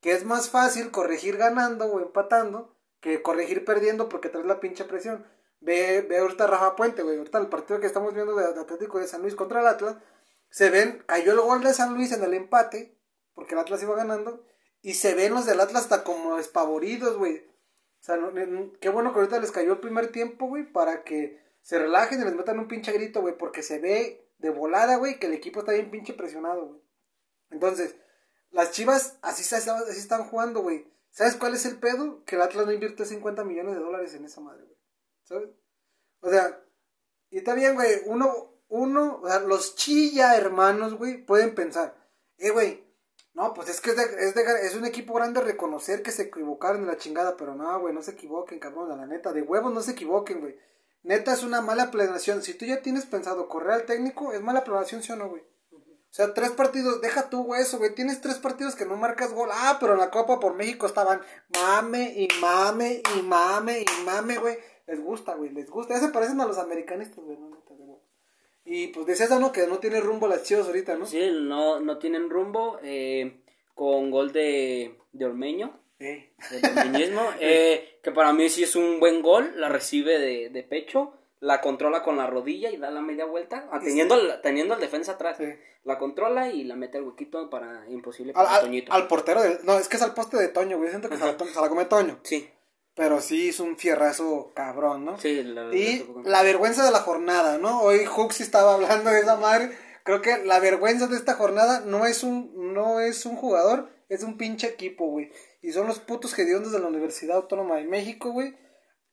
Que 0.00 0.12
es 0.12 0.24
más 0.24 0.50
fácil 0.50 0.90
corregir 0.90 1.38
ganando 1.38 1.86
o 1.86 1.98
empatando 1.98 2.76
que 3.00 3.22
corregir 3.22 3.64
perdiendo 3.64 4.10
porque 4.10 4.28
traes 4.28 4.46
la 4.46 4.60
pinche 4.60 4.84
presión. 4.84 5.26
Ve, 5.60 6.02
ve 6.02 6.18
ahorita 6.18 6.46
Rafa 6.46 6.76
Puente, 6.76 7.02
güey. 7.02 7.16
Ahorita 7.16 7.38
el 7.38 7.48
partido 7.48 7.80
que 7.80 7.86
estamos 7.86 8.12
viendo 8.12 8.34
de, 8.34 8.44
Atlético 8.44 8.98
de 8.98 9.08
San 9.08 9.22
Luis 9.22 9.34
contra 9.34 9.60
el 9.60 9.66
Atlas. 9.66 9.96
Se 10.50 10.68
ven, 10.68 11.02
cayó 11.06 11.32
el 11.32 11.40
gol 11.40 11.62
de 11.62 11.72
San 11.72 11.94
Luis 11.94 12.12
en 12.12 12.22
el 12.22 12.34
empate, 12.34 12.98
porque 13.32 13.54
el 13.54 13.60
Atlas 13.60 13.82
iba 13.82 13.96
ganando. 13.96 14.44
Y 14.82 14.94
se 14.94 15.14
ven 15.14 15.32
los 15.32 15.46
del 15.46 15.60
Atlas 15.60 15.84
hasta 15.84 16.04
como 16.04 16.36
despavoridos, 16.36 17.16
güey. 17.16 17.38
O 17.38 18.04
sea, 18.06 18.18
qué 18.80 18.88
bueno 18.90 19.12
que 19.12 19.20
ahorita 19.20 19.40
les 19.40 19.50
cayó 19.50 19.72
el 19.72 19.80
primer 19.80 20.12
tiempo, 20.12 20.46
güey, 20.46 20.70
para 20.70 21.02
que 21.02 21.42
se 21.62 21.78
relajen 21.78 22.20
y 22.20 22.24
les 22.24 22.34
metan 22.34 22.58
un 22.58 22.68
pinche 22.68 22.92
grito, 22.92 23.22
güey, 23.22 23.36
porque 23.36 23.62
se 23.62 23.78
ve 23.78 24.25
de 24.38 24.50
volada, 24.50 24.96
güey, 24.96 25.18
que 25.18 25.26
el 25.26 25.34
equipo 25.34 25.60
está 25.60 25.72
bien 25.72 25.90
pinche 25.90 26.14
presionado, 26.14 26.66
güey. 26.66 26.80
Entonces, 27.50 27.96
las 28.50 28.72
chivas 28.72 29.18
así, 29.22 29.42
están 29.42 30.24
jugando, 30.24 30.62
güey. 30.62 30.90
¿Sabes 31.10 31.36
cuál 31.36 31.54
es 31.54 31.64
el 31.66 31.78
pedo? 31.78 32.24
Que 32.24 32.36
el 32.36 32.42
Atlas 32.42 32.66
no 32.66 32.72
invierte 32.72 33.04
50 33.04 33.44
millones 33.44 33.74
de 33.74 33.80
dólares 33.80 34.14
en 34.14 34.24
esa 34.24 34.40
madre, 34.40 34.64
güey. 34.64 34.78
¿Sabes? 35.22 35.50
O 36.20 36.30
sea, 36.30 36.62
y 37.30 37.38
está 37.38 37.54
bien, 37.54 37.74
güey. 37.74 38.02
Uno, 38.06 38.56
uno, 38.68 39.20
o 39.22 39.28
sea, 39.28 39.40
los 39.40 39.76
chilla 39.76 40.36
hermanos, 40.36 40.94
güey, 40.94 41.24
pueden 41.24 41.54
pensar, 41.54 41.96
eh, 42.38 42.50
güey, 42.50 42.84
no, 43.34 43.52
pues 43.52 43.68
es 43.68 43.80
que 43.80 43.90
es, 43.90 43.98
es, 43.98 44.74
un 44.74 44.86
equipo 44.86 45.14
grande 45.14 45.40
reconocer 45.40 46.02
que 46.02 46.10
se 46.10 46.22
equivocaron 46.22 46.82
de 46.82 46.86
la 46.86 46.96
chingada, 46.96 47.36
pero 47.36 47.54
no, 47.54 47.80
güey, 47.80 47.94
no 47.94 48.02
se 48.02 48.12
equivoquen, 48.12 48.58
cabrón, 48.58 48.88
la 48.88 49.06
neta, 49.06 49.32
de 49.32 49.42
huevos 49.42 49.72
no 49.72 49.82
se 49.82 49.92
equivoquen, 49.92 50.40
güey. 50.40 50.58
Neta 51.06 51.32
es 51.32 51.42
una 51.44 51.60
mala 51.60 51.90
planeación. 51.90 52.42
Si 52.42 52.54
tú 52.54 52.64
ya 52.64 52.82
tienes 52.82 53.06
pensado 53.06 53.48
correr 53.48 53.70
al 53.70 53.86
técnico, 53.86 54.32
es 54.32 54.40
mala 54.42 54.64
planeación, 54.64 55.02
¿sí 55.02 55.12
o 55.12 55.16
no, 55.16 55.28
güey? 55.28 55.42
O 55.72 56.14
sea, 56.16 56.34
tres 56.34 56.50
partidos, 56.50 57.00
deja 57.00 57.30
tú, 57.30 57.44
güey, 57.44 57.62
eso, 57.62 57.78
güey. 57.78 57.94
Tienes 57.94 58.20
tres 58.20 58.38
partidos 58.38 58.74
que 58.74 58.86
no 58.86 58.96
marcas 58.96 59.32
gol. 59.32 59.48
Ah, 59.52 59.76
pero 59.78 59.92
en 59.92 60.00
la 60.00 60.10
Copa 60.10 60.40
por 60.40 60.54
México 60.54 60.86
estaban 60.86 61.20
mame 61.54 62.12
y 62.16 62.28
mame 62.40 63.02
y 63.16 63.22
mame 63.22 63.82
y 63.82 64.04
mame, 64.04 64.38
güey. 64.38 64.58
Les 64.86 65.00
gusta, 65.00 65.34
güey, 65.34 65.50
les 65.50 65.70
gusta. 65.70 65.94
Ya 65.94 66.00
se 66.00 66.08
parecen 66.08 66.40
a 66.40 66.46
los 66.46 66.58
americanistas, 66.58 67.22
güey, 67.24 67.38
no, 67.38 67.50
neta, 67.50 67.72
huevos. 67.72 68.00
Y 68.64 68.88
pues 68.88 69.06
decías, 69.06 69.30
¿no? 69.38 69.52
Que 69.52 69.66
no 69.68 69.78
tiene 69.78 70.00
rumbo 70.00 70.26
las 70.26 70.42
chivas 70.42 70.66
ahorita, 70.66 70.96
¿no? 70.96 71.06
Sí, 71.06 71.20
no, 71.32 71.78
no 71.80 71.98
tienen 71.98 72.30
rumbo. 72.30 72.78
eh, 72.82 73.42
con 73.76 74.10
gol 74.10 74.32
de, 74.32 74.98
de 75.12 75.24
Ormeño. 75.26 75.78
Eh. 75.98 76.30
eh, 77.40 77.98
que 78.02 78.12
para 78.12 78.32
mí 78.32 78.48
sí 78.48 78.62
es 78.62 78.76
un 78.76 79.00
buen 79.00 79.22
gol. 79.22 79.52
La 79.56 79.68
recibe 79.68 80.18
de, 80.18 80.50
de 80.50 80.62
pecho. 80.62 81.12
La 81.40 81.60
controla 81.60 82.02
con 82.02 82.16
la 82.16 82.26
rodilla 82.26 82.70
y 82.70 82.76
da 82.78 82.90
la 82.90 83.02
media 83.02 83.26
vuelta. 83.26 83.68
ah, 83.70 83.78
Teniendo, 83.82 84.14
el- 84.14 84.40
teniendo 84.40 84.74
el 84.74 84.80
defensa 84.80 85.12
atrás. 85.12 85.36
Sí. 85.38 85.44
La 85.84 85.98
controla 85.98 86.48
y 86.48 86.64
la 86.64 86.74
mete 86.76 86.98
al 86.98 87.04
huequito 87.04 87.48
para 87.50 87.84
imposible 87.88 88.32
Al, 88.34 88.44
para 88.44 88.56
al- 88.56 88.62
Toñito. 88.62 88.92
al 88.92 89.06
portero 89.06 89.42
del... 89.42 89.58
No, 89.64 89.78
es 89.78 89.86
que 89.88 89.96
es 89.96 90.02
al 90.02 90.14
poste 90.14 90.36
de 90.38 90.48
Toño, 90.48 90.78
güey. 90.78 90.90
Siento 90.90 91.08
que 91.08 91.16
se 91.16 91.24
la, 91.24 91.36
se 91.38 91.60
la 91.60 91.68
come 91.68 91.84
Toño. 91.84 92.18
Sí, 92.24 92.50
Pero 92.94 93.20
sí 93.20 93.50
es 93.50 93.60
un 93.60 93.76
fierrazo 93.76 94.52
cabrón, 94.54 95.04
¿no? 95.04 95.18
sí. 95.18 95.42
la- 95.44 95.72
Y 95.74 96.04
la- 96.24 96.30
la 96.30 96.42
vergüenza 96.42 96.84
de 96.84 96.90
la 96.90 97.00
jornada, 97.00 97.58
¿no? 97.58 97.82
Hoy 97.82 98.00
Huxi 98.06 98.42
estaba 98.42 98.74
hablando 98.74 99.10
de 99.10 99.20
esa 99.20 99.36
madre. 99.36 99.76
Creo 100.02 100.22
que 100.22 100.38
la 100.44 100.58
vergüenza 100.58 101.06
de 101.06 101.16
esta 101.16 101.34
jornada 101.34 101.80
no 101.80 102.06
es 102.06 102.22
un, 102.24 102.72
no 102.72 102.98
es 103.00 103.26
un 103.26 103.36
jugador, 103.36 103.90
es 104.08 104.22
un 104.22 104.38
pinche 104.38 104.66
equipo, 104.68 105.06
güey. 105.08 105.30
Y 105.66 105.72
son 105.72 105.88
los 105.88 105.98
putos 105.98 106.38
hediondos 106.38 106.70
de 106.70 106.78
la 106.78 106.86
Universidad 106.86 107.38
Autónoma 107.38 107.74
de 107.74 107.86
México, 107.86 108.30
güey. 108.30 108.56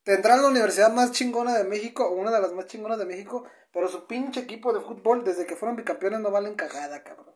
Tendrán 0.04 0.44
la 0.44 0.50
universidad 0.50 0.94
más 0.94 1.12
chingona 1.12 1.58
de 1.58 1.64
México, 1.64 2.06
o 2.06 2.12
una 2.12 2.30
de 2.30 2.40
las 2.40 2.54
más 2.54 2.68
chingonas 2.68 3.00
de 3.00 3.08
México, 3.08 3.46
pero 3.72 3.88
su 3.88 4.06
pinche 4.06 4.42
equipo 4.42 4.72
de 4.72 4.80
fútbol, 4.80 5.24
desde 5.24 5.48
que 5.48 5.56
fueron 5.56 5.78
bicampeones, 5.78 6.20
no 6.20 6.30
valen 6.30 6.54
cagada, 6.54 7.04
cabrón. 7.04 7.34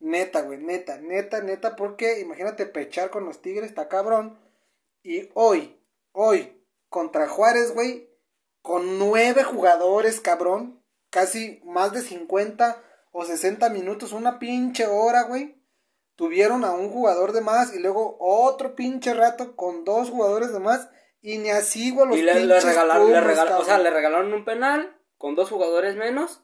Neta, 0.00 0.42
güey, 0.42 0.58
neta, 0.58 0.98
neta, 0.98 1.42
neta, 1.42 1.76
porque 1.76 2.18
imagínate 2.18 2.66
pechar 2.66 3.10
con 3.10 3.24
los 3.24 3.40
Tigres, 3.40 3.68
está 3.68 3.86
cabrón. 3.86 4.36
Y 5.04 5.30
hoy, 5.34 5.80
hoy, 6.10 6.60
contra 6.88 7.28
Juárez, 7.28 7.72
güey, 7.72 8.10
con 8.62 8.98
nueve 8.98 9.44
jugadores, 9.44 10.20
cabrón, 10.20 10.82
casi 11.08 11.60
más 11.64 11.92
de 11.92 12.00
50 12.00 12.82
o 13.12 13.24
60 13.24 13.70
minutos, 13.70 14.10
una 14.10 14.40
pinche 14.40 14.88
hora, 14.88 15.22
güey. 15.22 15.63
Tuvieron 16.16 16.64
a 16.64 16.72
un 16.72 16.90
jugador 16.90 17.32
de 17.32 17.40
más 17.40 17.74
y 17.74 17.78
luego 17.80 18.16
otro 18.20 18.74
pinche 18.74 19.14
rato 19.14 19.56
con 19.56 19.84
dos 19.84 20.10
jugadores 20.10 20.52
de 20.52 20.60
más 20.60 20.88
y 21.20 21.38
ni 21.38 21.50
así, 21.50 21.90
güey, 21.90 22.06
los 22.08 22.16
y 22.18 22.22
le, 22.22 22.34
regalaron, 22.34 23.10
le 23.10 23.18
Pumas, 23.20 23.24
regalaron- 23.24 23.60
o 23.60 23.64
sea, 23.64 23.74
cabrón. 23.74 23.82
le 23.84 23.90
regalaron 23.90 24.32
un 24.34 24.44
penal 24.44 24.96
con 25.18 25.34
dos 25.34 25.50
jugadores 25.50 25.96
menos 25.96 26.42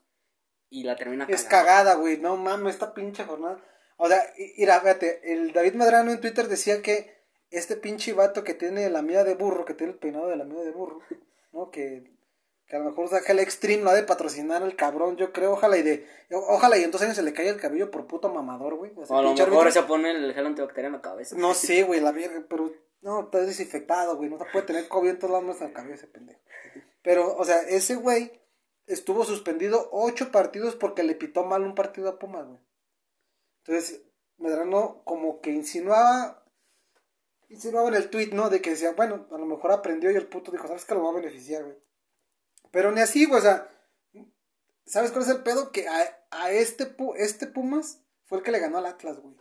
y 0.70 0.84
la 0.84 0.96
termina 0.96 1.26
Es 1.28 1.44
cagando. 1.44 1.68
cagada, 1.68 1.94
güey. 1.96 2.16
No 2.18 2.36
mames, 2.36 2.74
esta 2.74 2.94
pinche 2.94 3.24
jornada. 3.24 3.58
O 3.96 4.08
sea, 4.08 4.22
y- 4.38 4.54
mira, 4.58 4.80
fíjate, 4.80 5.32
el 5.32 5.52
David 5.52 5.74
Medrano 5.74 6.10
en 6.10 6.20
Twitter 6.20 6.48
decía 6.48 6.80
que 6.82 7.20
este 7.50 7.76
pinche 7.76 8.12
vato 8.12 8.42
que 8.44 8.54
tiene 8.54 8.88
la 8.90 9.02
mía 9.02 9.22
de 9.24 9.34
burro, 9.34 9.64
que 9.64 9.74
tiene 9.74 9.92
el 9.92 9.98
peinado 9.98 10.28
de 10.28 10.36
la 10.36 10.44
mía 10.44 10.62
de 10.62 10.70
burro, 10.70 11.00
¿no? 11.52 11.70
Que, 11.70 12.10
Que 12.70 12.76
a 12.76 12.78
lo 12.78 12.84
mejor 12.84 13.08
saca 13.08 13.32
el 13.32 13.40
Extreme, 13.40 13.82
lo 13.82 13.90
ha 13.90 13.94
de 13.94 14.04
patrocinar 14.04 14.62
el 14.62 14.76
cabrón, 14.76 15.16
yo 15.16 15.32
creo. 15.32 15.54
Ojalá 15.54 15.76
y 15.76 15.82
de. 15.82 16.06
Ojalá 16.30 16.78
y 16.78 16.84
en 16.84 16.92
dos 16.92 17.02
años 17.02 17.16
se 17.16 17.24
le 17.24 17.32
caiga 17.32 17.50
el 17.50 17.60
cabello 17.60 17.90
por 17.90 18.06
puto 18.06 18.32
mamador, 18.32 18.76
güey. 18.76 18.92
O, 18.94 19.18
a 19.18 19.22
lo 19.22 19.34
mejor 19.34 19.72
se 19.72 19.82
pone 19.82 20.12
el 20.12 20.32
gel 20.32 20.46
antibacteriano 20.46 20.94
en 20.94 21.02
la 21.02 21.10
cabeza. 21.10 21.34
No 21.36 21.52
sé, 21.54 21.82
güey, 21.82 22.00
la 22.00 22.12
verga, 22.12 22.44
pero. 22.48 22.72
No, 23.00 23.22
está 23.22 23.40
desinfectado, 23.40 24.16
güey. 24.16 24.30
No 24.30 24.38
se 24.38 24.44
puede 24.52 24.66
tener 24.66 24.86
COVID 24.86 25.10
en 25.10 25.18
todos 25.18 25.32
lados 25.32 25.60
en 25.60 25.66
la 25.66 25.72
cabeza, 25.72 26.06
pendejo. 26.12 26.40
Pero, 27.02 27.36
o 27.36 27.44
sea, 27.44 27.60
ese 27.62 27.96
güey 27.96 28.40
estuvo 28.86 29.24
suspendido 29.24 29.88
ocho 29.90 30.30
partidos 30.30 30.76
porque 30.76 31.02
le 31.02 31.16
pitó 31.16 31.44
mal 31.44 31.62
un 31.62 31.74
partido 31.74 32.08
a 32.08 32.20
Pumas, 32.20 32.46
güey. 32.46 32.60
Entonces, 33.64 34.00
Medrano 34.38 35.02
como 35.02 35.40
que 35.40 35.50
insinuaba, 35.50 36.44
insinuaba 37.48 37.88
en 37.88 37.94
el 37.94 38.10
tweet, 38.10 38.30
¿no? 38.32 38.48
De 38.48 38.62
que 38.62 38.70
decía, 38.70 38.92
bueno, 38.92 39.26
a 39.32 39.38
lo 39.38 39.46
mejor 39.46 39.72
aprendió 39.72 40.12
y 40.12 40.14
el 40.14 40.28
puto 40.28 40.52
dijo, 40.52 40.68
¿sabes 40.68 40.84
que 40.84 40.94
lo 40.94 41.02
va 41.02 41.10
a 41.10 41.14
beneficiar, 41.14 41.64
güey? 41.64 41.76
Pero 42.70 42.92
ni 42.92 43.00
así, 43.00 43.26
güey, 43.26 43.38
o 43.38 43.42
sea, 43.42 43.68
¿sabes 44.86 45.10
cuál 45.10 45.24
es 45.24 45.30
el 45.30 45.42
pedo? 45.42 45.72
Que 45.72 45.88
a, 45.88 46.50
este, 46.50 46.94
este 47.16 47.46
Pumas 47.46 48.00
fue 48.24 48.38
el 48.38 48.44
que 48.44 48.52
le 48.52 48.60
ganó 48.60 48.78
al 48.78 48.86
Atlas, 48.86 49.18
güey. 49.20 49.34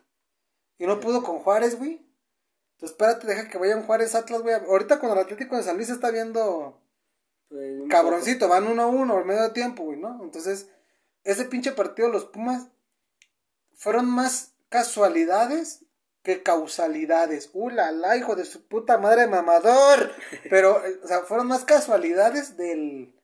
Y 0.78 0.88
no 0.88 1.00
pudo 1.00 1.24
con 1.24 1.40
Juárez, 1.40 1.78
güey. 1.78 2.06
Entonces, 2.74 2.92
espérate, 2.92 3.28
deja 3.28 3.50
que 3.50 3.58
vayan 3.58 3.84
Juárez 3.84 4.16
Atlas, 4.16 4.42
güey. 4.42 4.56
Ahorita 4.56 5.00
cuando 5.00 5.20
el 5.20 5.26
Atlético 5.26 5.58
de 5.58 5.64
San 5.64 5.76
Luis 5.76 5.90
está 5.90 6.12
viendo 6.12 6.82
pues, 7.50 7.82
cabroncito, 7.90 8.48
van 8.48 8.68
uno 8.68 8.84
a 8.84 8.88
uno 8.88 9.18
al 9.18 9.26
medio 9.26 9.52
tiempo, 9.52 9.84
güey, 9.84 10.00
¿no? 10.00 10.24
Entonces, 10.24 10.70
ese 11.24 11.46
pinche 11.46 11.74
partido, 11.74 12.10
los 12.10 12.26
Pumas 12.26 12.68
fueron 13.76 14.10
más 14.10 14.54
casualidades 14.70 15.84
que 16.24 16.44
causalidades. 16.44 17.50
¡Uh, 17.54 17.70
la, 17.70 18.18
hijo 18.18 18.36
de 18.36 18.46
su 18.46 18.68
puta 18.68 18.98
madre 18.98 19.28
mamador! 19.28 20.12
Pero, 20.50 20.82
o 21.04 21.08
sea, 21.08 21.22
fueron 21.22 21.48
más 21.48 21.66
casualidades 21.66 22.56
del, 22.58 23.19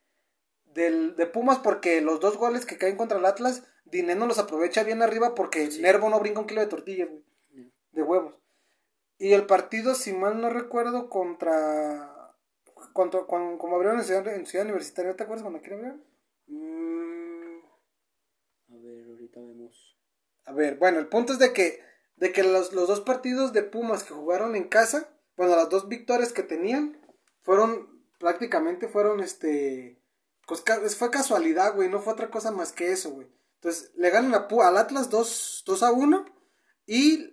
del, 0.75 1.15
de 1.15 1.25
Pumas 1.25 1.57
porque 1.59 2.01
los 2.01 2.19
dos 2.19 2.37
goles 2.37 2.65
que 2.65 2.77
caen 2.77 2.97
contra 2.97 3.17
el 3.17 3.25
Atlas, 3.25 3.63
Dineno 3.85 4.27
los 4.27 4.39
aprovecha 4.39 4.83
bien 4.83 5.01
arriba 5.01 5.33
porque 5.33 5.69
Nervo 5.79 6.09
no 6.09 6.19
brinca 6.19 6.41
un 6.41 6.47
kilo 6.47 6.61
de 6.61 6.67
tortillas, 6.67 7.09
de 7.91 8.03
huevos. 8.03 8.35
Y 9.17 9.31
el 9.31 9.45
partido, 9.45 9.95
si 9.95 10.13
mal 10.13 10.39
no 10.39 10.49
recuerdo, 10.49 11.09
contra... 11.09 12.11
Cuando, 12.91 13.25
como 13.25 13.75
abrieron 13.75 13.99
en 13.99 14.05
Ciudad, 14.05 14.27
en 14.27 14.45
Ciudad 14.45 14.65
Universitaria, 14.65 15.15
¿te 15.15 15.23
acuerdas 15.23 15.43
cuando 15.43 15.61
quién 15.61 15.75
abrieron? 15.75 16.03
Mm, 16.47 17.59
a 18.73 18.77
ver, 18.77 19.07
ahorita 19.07 19.39
vemos. 19.39 19.97
A 20.45 20.51
ver, 20.51 20.75
bueno, 20.75 20.99
el 20.99 21.07
punto 21.07 21.33
es 21.33 21.39
de 21.39 21.53
que, 21.53 21.79
de 22.17 22.31
que 22.33 22.43
los, 22.43 22.73
los 22.73 22.87
dos 22.87 23.01
partidos 23.01 23.53
de 23.53 23.63
Pumas 23.63 24.03
que 24.03 24.13
jugaron 24.13 24.55
en 24.55 24.67
casa, 24.67 25.09
bueno, 25.37 25.55
las 25.55 25.69
dos 25.69 25.87
victorias 25.87 26.33
que 26.33 26.43
tenían, 26.43 27.01
fueron, 27.41 28.01
prácticamente 28.19 28.87
fueron, 28.89 29.21
este, 29.21 30.01
pues, 30.45 30.63
fue 30.95 31.09
casualidad, 31.11 31.75
güey, 31.75 31.89
no 31.89 31.99
fue 31.99 32.13
otra 32.13 32.29
cosa 32.29 32.51
más 32.51 32.71
que 32.71 32.91
eso, 32.91 33.11
güey. 33.11 33.27
Entonces, 33.55 33.91
le 33.95 34.09
ganan 34.09 34.33
a, 34.33 34.47
al 34.67 34.77
Atlas 34.77 35.09
2, 35.09 35.63
2 35.65 35.83
a 35.83 35.91
1 35.91 36.25
y... 36.85 37.31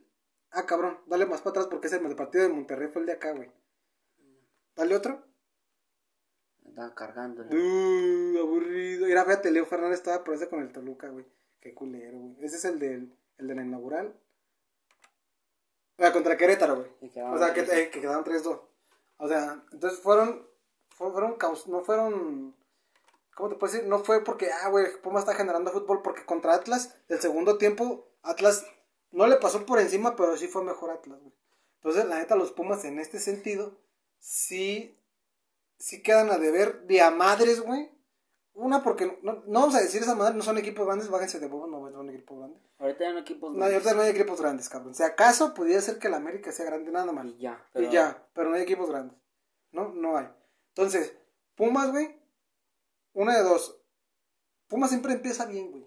Ah, 0.50 0.66
cabrón, 0.66 1.00
dale 1.06 1.24
más 1.24 1.40
para 1.40 1.50
atrás 1.50 1.66
porque 1.66 1.86
es 1.86 1.92
el 1.94 2.16
partido 2.16 2.44
de 2.44 2.52
Monterrey, 2.52 2.88
fue 2.88 3.00
el 3.00 3.06
de 3.06 3.12
acá, 3.12 3.32
güey. 3.32 3.50
Dale 4.76 4.94
otro. 4.94 5.24
Estaba 6.66 6.94
cargando. 6.94 7.42
Uh, 7.42 8.38
aburrido. 8.38 9.06
Mira, 9.06 9.24
fíjate, 9.24 9.50
Leo 9.50 9.66
Fernández 9.66 9.98
estaba 9.98 10.24
por 10.24 10.34
ese 10.34 10.48
con 10.48 10.60
el 10.60 10.72
Toluca, 10.72 11.08
güey. 11.08 11.26
Qué 11.60 11.74
culero, 11.74 12.18
güey. 12.18 12.36
Ese 12.44 12.56
es 12.56 12.64
el 12.64 12.78
del, 12.78 13.14
el 13.38 13.46
de 13.46 13.54
la 13.54 13.62
inaugural. 13.62 14.14
O 15.96 16.02
sea, 16.02 16.12
contra 16.12 16.36
Querétaro, 16.36 16.76
güey. 16.76 16.90
O 17.00 17.38
sea, 17.38 17.52
que, 17.52 17.60
eh, 17.60 17.90
que 17.90 18.00
quedaron 18.00 18.24
3-2. 18.24 18.60
O 19.18 19.28
sea, 19.28 19.62
entonces 19.70 20.00
fueron, 20.00 20.46
fueron, 20.88 21.36
no 21.66 21.80
fueron, 21.82 22.56
¿cómo 23.42 23.54
te 23.54 23.58
puedo 23.58 23.72
decir? 23.72 23.88
No 23.88 23.98
fue 23.98 24.22
porque, 24.22 24.52
ah, 24.52 24.68
güey, 24.68 24.86
Puma 25.02 25.18
está 25.18 25.34
generando 25.34 25.72
fútbol, 25.72 26.00
porque 26.00 26.24
contra 26.24 26.54
Atlas, 26.54 26.94
el 27.08 27.20
segundo 27.20 27.58
tiempo, 27.58 28.06
Atlas 28.22 28.64
no 29.10 29.26
le 29.26 29.34
pasó 29.34 29.66
por 29.66 29.80
encima, 29.80 30.14
pero 30.14 30.36
sí 30.36 30.46
fue 30.46 30.62
mejor 30.62 30.90
Atlas, 30.90 31.18
güey. 31.18 31.34
Entonces, 31.78 32.04
la 32.04 32.20
neta, 32.20 32.36
los 32.36 32.52
Pumas 32.52 32.84
en 32.84 33.00
este 33.00 33.18
sentido, 33.18 33.80
sí, 34.20 34.96
sí 35.76 36.04
quedan 36.04 36.30
a 36.30 36.38
deber 36.38 36.86
de 36.86 37.00
a 37.00 37.10
madres, 37.10 37.60
güey, 37.60 37.90
una, 38.54 38.84
porque 38.84 39.18
no, 39.22 39.42
no 39.44 39.60
vamos 39.60 39.74
a 39.74 39.80
decir 39.80 40.02
esa 40.02 40.14
madre, 40.14 40.36
no 40.36 40.44
son 40.44 40.58
equipos 40.58 40.86
grandes, 40.86 41.10
bájense 41.10 41.40
de 41.40 41.48
bobo, 41.48 41.66
no 41.66 41.90
son 41.90 42.10
equipos 42.10 42.38
grandes. 42.38 42.62
Ahorita 42.78 43.10
no 43.10 43.16
hay 43.16 43.22
equipos 43.22 43.52
grandes. 43.52 43.58
No, 43.58 43.74
ahorita 43.74 43.94
no 43.94 44.02
hay 44.02 44.10
equipos 44.10 44.40
grandes, 44.40 44.68
cabrón. 44.68 44.94
Si 44.94 45.02
acaso 45.02 45.52
pudiera 45.52 45.80
ser 45.80 45.98
que 45.98 46.08
la 46.08 46.18
América 46.18 46.52
sea 46.52 46.66
grande 46.66 46.92
nada 46.92 47.10
más. 47.10 47.26
Y 47.26 47.38
ya. 47.38 47.66
Pero... 47.72 47.88
Y 47.88 47.90
ya, 47.90 48.24
pero 48.34 48.50
no 48.50 48.54
hay 48.54 48.62
equipos 48.62 48.88
grandes. 48.88 49.18
No, 49.72 49.88
no 49.88 50.16
hay. 50.16 50.28
Entonces, 50.68 51.16
Pumas, 51.56 51.90
güey, 51.90 52.21
una 53.12 53.36
de 53.36 53.42
dos. 53.42 53.80
Pumas 54.68 54.90
siempre 54.90 55.12
empieza 55.12 55.46
bien, 55.46 55.70
güey. 55.70 55.86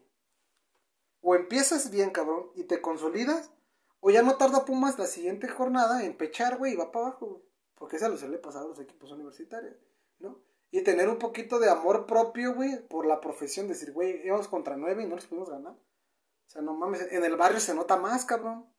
O 1.22 1.36
empiezas 1.36 1.90
bien, 1.90 2.12
cabrón, 2.12 2.52
y 2.56 2.66
te 2.66 2.82
consolidas, 2.82 3.52
o 4.00 4.12
ya 4.12 4.22
no 4.22 4.38
tarda 4.38 4.66
Pumas 4.66 5.00
la 5.00 5.08
siguiente 5.08 5.48
jornada 5.48 6.04
en 6.04 6.16
pechar, 6.16 6.58
güey, 6.58 6.74
y 6.74 6.76
va 6.76 6.92
para 6.92 7.08
abajo, 7.08 7.26
güey. 7.26 7.42
Porque 7.74 7.98
eso 7.98 8.08
lo 8.08 8.18
suele 8.18 8.38
pasar 8.38 8.64
a 8.64 8.68
los 8.68 8.80
equipos 8.80 9.12
universitarios, 9.12 9.76
¿no? 10.20 10.40
Y 10.72 10.82
tener 10.82 11.10
un 11.10 11.18
poquito 11.18 11.60
de 11.60 11.70
amor 11.70 12.06
propio, 12.06 12.54
güey, 12.54 12.88
por 12.88 13.06
la 13.06 13.22
profesión. 13.22 13.68
Decir, 13.68 13.92
güey, 13.92 14.26
íbamos 14.26 14.48
contra 14.48 14.78
nueve 14.78 15.04
y 15.04 15.08
no 15.08 15.16
les 15.16 15.26
pudimos 15.26 15.50
ganar. 15.50 15.74
O 15.74 16.50
sea, 16.50 16.62
no 16.62 16.74
mames, 16.74 17.12
en 17.12 17.24
el 17.24 17.36
barrio 17.36 17.60
se 17.60 17.74
nota 17.74 17.98
más, 17.98 18.26
cabrón. 18.26 18.70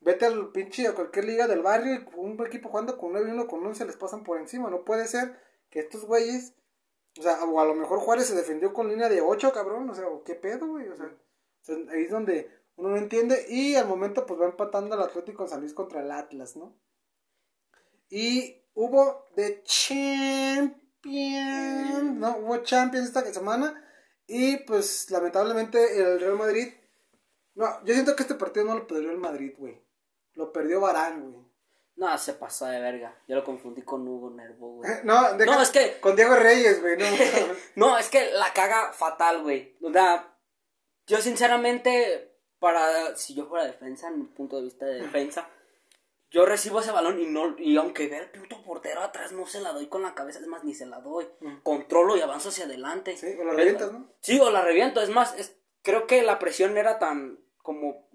Vete 0.00 0.26
al 0.26 0.50
pinche 0.52 0.86
a 0.86 0.94
cualquier 0.94 1.24
liga 1.26 1.46
del 1.46 1.62
barrio 1.62 1.94
y 1.94 2.06
un 2.16 2.38
equipo 2.46 2.68
jugando 2.68 2.96
con 2.96 3.12
nueve 3.12 3.28
y 3.28 3.32
uno 3.32 3.46
con 3.46 3.64
once 3.64 3.84
les 3.84 3.96
pasan 3.96 4.24
por 4.24 4.38
encima. 4.38 4.70
No 4.70 4.84
puede 4.84 5.06
ser 5.06 5.38
que 5.68 5.80
estos 5.80 6.04
güeyes, 6.04 6.54
o 7.20 7.22
sea, 7.22 7.44
o 7.44 7.60
a 7.60 7.64
lo 7.64 7.74
mejor 7.74 8.00
Juárez 8.00 8.26
se 8.26 8.34
defendió 8.34 8.72
con 8.72 8.88
línea 8.88 9.08
de 9.08 9.20
ocho, 9.20 9.52
cabrón. 9.52 9.88
O 9.88 9.94
sea, 9.94 10.06
¿qué 10.24 10.34
pedo, 10.34 10.66
güey? 10.66 10.88
O 10.88 10.96
sea, 10.96 11.14
ahí 11.92 12.04
es 12.04 12.10
donde 12.10 12.50
uno 12.76 12.88
no 12.88 12.96
entiende. 12.96 13.46
Y 13.48 13.76
al 13.76 13.86
momento, 13.86 14.26
pues 14.26 14.40
va 14.40 14.46
empatando 14.46 14.96
el 14.96 15.02
Atlético 15.02 15.46
San 15.46 15.60
Luis 15.60 15.74
contra 15.74 16.00
el 16.00 16.10
Atlas, 16.10 16.56
¿no? 16.56 16.76
Y 18.08 18.64
hubo 18.74 19.26
de 19.36 19.62
champ 19.62 20.80
Champions, 21.02 22.18
no, 22.18 22.36
hubo 22.38 22.58
Champions 22.58 23.06
esta 23.06 23.24
semana 23.32 23.82
y 24.26 24.58
pues 24.58 25.10
lamentablemente 25.10 25.98
el 25.98 26.20
Real 26.20 26.36
Madrid, 26.36 26.68
no, 27.54 27.84
yo 27.84 27.94
siento 27.94 28.14
que 28.14 28.22
este 28.22 28.34
partido 28.34 28.66
no 28.66 28.74
lo 28.74 28.86
perdió 28.86 29.10
el 29.10 29.18
Madrid, 29.18 29.54
güey, 29.56 29.82
lo 30.34 30.52
perdió 30.52 30.80
Barán, 30.80 31.32
güey. 31.32 31.49
No, 32.00 32.16
se 32.16 32.32
pasó 32.32 32.64
de 32.64 32.80
verga. 32.80 33.14
Yo 33.28 33.36
lo 33.36 33.44
confundí 33.44 33.82
con 33.82 34.08
Hugo 34.08 34.30
Nervo, 34.30 34.76
güey. 34.76 34.90
no, 35.04 35.34
no, 35.34 35.60
es 35.60 35.68
que. 35.68 36.00
Con 36.00 36.16
Diego 36.16 36.34
Reyes, 36.34 36.80
güey. 36.80 36.96
No, 36.96 37.04
no, 37.76 37.98
es 37.98 38.08
que 38.08 38.32
la 38.32 38.54
caga 38.54 38.94
fatal, 38.94 39.42
güey. 39.42 39.76
O 39.82 39.92
sea, 39.92 40.34
yo 41.06 41.18
sinceramente, 41.18 42.38
para. 42.58 43.14
Si 43.16 43.34
yo 43.34 43.44
fuera 43.44 43.66
defensa, 43.66 44.08
en 44.08 44.18
mi 44.18 44.24
punto 44.24 44.56
de 44.56 44.62
vista 44.62 44.86
de 44.86 45.02
defensa, 45.02 45.46
yo 46.30 46.46
recibo 46.46 46.80
ese 46.80 46.90
balón 46.90 47.20
y 47.20 47.26
no 47.26 47.54
y 47.58 47.76
aunque 47.76 48.08
vea 48.08 48.20
el 48.20 48.30
puto 48.30 48.62
portero 48.62 49.02
atrás 49.02 49.32
no 49.32 49.44
se 49.44 49.60
la 49.60 49.72
doy 49.72 49.88
con 49.88 50.00
la 50.00 50.14
cabeza, 50.14 50.38
es 50.38 50.46
más 50.46 50.64
ni 50.64 50.74
se 50.74 50.86
la 50.86 51.00
doy. 51.00 51.28
Mm. 51.40 51.58
Controlo 51.62 52.16
y 52.16 52.22
avanzo 52.22 52.48
hacia 52.48 52.64
adelante. 52.64 53.14
Sí, 53.18 53.36
o 53.38 53.44
la 53.44 53.52
revientas, 53.52 53.92
¿no? 53.92 54.10
Sí, 54.22 54.40
o 54.40 54.50
la 54.50 54.62
reviento, 54.62 55.02
es 55.02 55.10
más, 55.10 55.38
es, 55.38 55.54
creo 55.82 56.06
que 56.06 56.22
la 56.22 56.38
presión 56.38 56.78
era 56.78 56.98
tan 56.98 57.40
como 57.58 58.08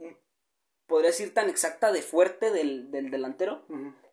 podría 0.88 1.09
decir 1.09 1.33
tan 1.33 1.49
exacta 1.49 1.91
de 1.91 2.01
fuerte 2.01 2.51
del, 2.51 2.91
del 2.91 3.11
delantero. 3.11 3.63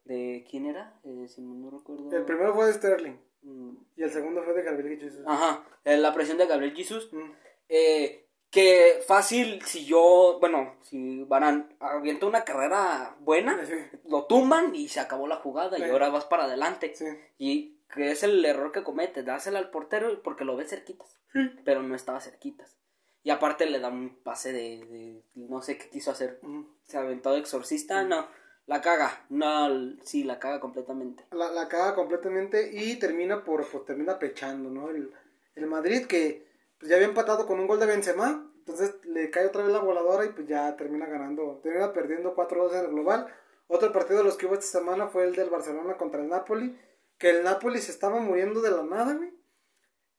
¿De 0.05 0.45
quién 0.51 0.67
era? 0.67 0.99
Eh, 1.05 1.27
si 1.29 1.43
no, 1.43 1.71
recuerdo. 1.71 2.11
El 2.17 2.25
primero 2.25 2.55
fue 2.55 2.67
de 2.67 2.73
Sterling. 2.73 3.17
Mm. 3.43 3.77
Y 3.97 4.03
el 4.03 4.11
segundo 4.11 4.43
fue 4.43 4.53
de 4.55 4.63
Gabriel 4.63 4.99
Jesus. 4.99 5.25
Ajá, 5.27 5.65
eh, 5.85 5.97
la 5.97 6.13
presión 6.13 6.39
de 6.39 6.47
Gabriel 6.47 6.75
Jesus. 6.75 7.13
Mm. 7.13 7.31
Eh, 7.69 8.27
que 8.51 9.03
fácil, 9.07 9.63
si 9.63 9.87
yo, 9.87 10.37
bueno, 10.39 10.75
si 10.83 11.25
Barán 11.25 11.75
avienta 11.81 12.27
una 12.27 12.45
carrera 12.45 13.17
buena, 13.21 13.59
lo 14.07 14.27
tumban 14.27 14.75
y 14.75 14.89
se 14.89 15.01
acabó 15.01 15.27
la 15.27 15.37
jugada 15.37 15.79
y 15.79 15.83
ahora 15.85 16.11
vas 16.11 16.27
para 16.27 16.45
adelante. 16.45 16.93
Y 17.39 17.79
que 17.95 18.11
es 18.11 18.23
el 18.23 18.45
error 18.45 18.71
que 18.71 18.83
comete, 18.83 19.23
dársela 19.23 19.59
al 19.59 19.71
portero 19.71 20.23
porque 20.23 20.45
lo 20.45 20.55
ve 20.57 20.67
cerquitas, 20.67 21.19
pero 21.65 21.83
no 21.83 21.95
estaba 21.95 22.21
cerquitas. 22.21 22.77
Y 23.25 23.31
aparte 23.31 23.67
le 23.67 23.79
da 23.79 23.89
un 23.89 24.17
pase 24.23 24.53
de, 24.53 25.23
no 25.35 25.63
sé 25.63 25.79
qué 25.79 25.89
quiso 25.89 26.11
hacer, 26.11 26.41
se 26.85 26.99
aventó 26.99 27.33
de 27.33 27.39
exorcista, 27.39 28.03
no, 28.03 28.27
la 28.67 28.81
caga, 28.81 29.25
no, 29.29 29.69
sí, 30.03 30.25
la 30.25 30.39
caga 30.39 30.59
completamente. 30.59 31.25
La, 31.31 31.51
la 31.51 31.69
caga 31.69 31.95
completamente 31.95 32.71
y 32.73 32.97
termina 32.99 33.45
por, 33.45 33.67
pues 33.69 33.85
termina 33.85 34.19
pechando, 34.19 34.71
¿no? 34.71 34.91
El, 34.91 35.13
el 35.55 35.67
Madrid 35.67 36.07
que 36.07 36.47
pues 36.79 36.91
ya 36.91 36.97
había 36.97 37.09
empatado 37.09 37.47
con 37.47 37.61
un 37.61 37.69
gol 37.69 37.79
de 37.79 37.87
Benzema, 37.87 38.51
entonces 38.59 38.95
le 39.05 39.31
cae 39.31 39.47
otra 39.47 39.63
vez 39.63 39.73
la 39.73 39.81
voladora 39.81 40.25
y 40.25 40.31
pues 40.31 40.47
ya 40.47 40.77
termina 40.77 41.07
ganando, 41.07 41.61
termina 41.63 41.93
perdiendo 41.93 42.35
4-2 42.35 42.73
en 42.73 42.85
el 42.85 42.91
global. 42.91 43.27
Otro 43.69 43.93
partido 43.93 44.19
de 44.19 44.25
los 44.25 44.37
que 44.37 44.47
hubo 44.47 44.55
esta 44.55 44.79
semana 44.79 45.07
fue 45.07 45.25
el 45.25 45.35
del 45.35 45.51
Barcelona 45.51 45.97
contra 45.97 46.21
el 46.21 46.29
Napoli, 46.29 46.79
que 47.19 47.31
el 47.31 47.45
Napoli 47.45 47.81
se 47.81 47.91
estaba 47.91 48.21
muriendo 48.21 48.61
de 48.61 48.71
la 48.71 48.83
nada, 48.83 49.15
güey. 49.15 49.33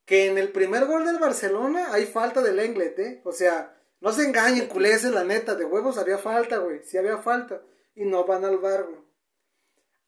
Que 0.06 0.28
en 0.28 0.38
el 0.38 0.51
primer 0.51 0.86
gol 0.86 1.06
del 1.06 1.18
Barcelona 1.20 1.93
hay 1.93 2.06
falta 2.06 2.41
del 2.41 2.60
Englet, 2.60 2.99
¿eh? 2.99 3.22
O 3.24 3.32
sea, 3.32 3.78
no 4.01 4.12
se 4.12 4.26
engañen, 4.26 4.68
culés, 4.68 5.04
la 5.06 5.24
neta, 5.24 5.56
de 5.56 5.66
huevos 5.66 5.97
había 5.97 6.18
falta, 6.18 6.58
güey, 6.58 6.82
sí 6.84 6.97
había 6.97 7.18
falta. 7.20 7.62
Y 7.95 8.06
no 8.06 8.26
van 8.26 8.43
al 8.43 8.58
bar, 8.58 8.84
güey. 8.84 8.99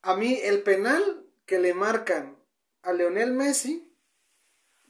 A 0.01 0.15
mí 0.15 0.39
el 0.43 0.63
penal 0.63 1.25
que 1.45 1.59
le 1.59 1.73
marcan 1.73 2.37
a 2.81 2.93
Leonel 2.93 3.31
Messi 3.31 3.91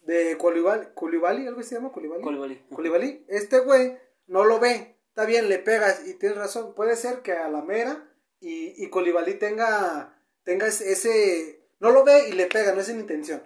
de 0.03 0.37
Koulibaly, 0.37 0.87
Koulibaly, 0.93 1.47
algo 1.47 1.61
se 1.63 1.75
llama. 1.75 1.91
Koulibaly. 1.91 2.65
Koulibaly, 2.71 3.25
este 3.27 3.59
güey 3.59 3.97
no 4.27 4.43
lo 4.43 4.59
ve, 4.59 4.97
está 5.09 5.25
bien, 5.25 5.49
le 5.49 5.59
pegas 5.59 6.05
y 6.07 6.13
tienes 6.15 6.37
razón, 6.37 6.73
puede 6.75 6.95
ser 6.95 7.21
que 7.21 7.31
a 7.33 7.49
la 7.49 7.61
mera 7.61 8.09
y, 8.39 8.83
y 8.83 8.89
Koulibaly 8.89 9.35
tenga, 9.35 10.19
tenga 10.43 10.67
ese, 10.67 10.91
ese- 10.91 11.61
no 11.79 11.91
lo 11.91 12.03
ve 12.03 12.29
y 12.29 12.33
le 12.33 12.47
pega, 12.47 12.73
no 12.73 12.81
es 12.81 12.87
sin 12.87 12.99
intención, 12.99 13.41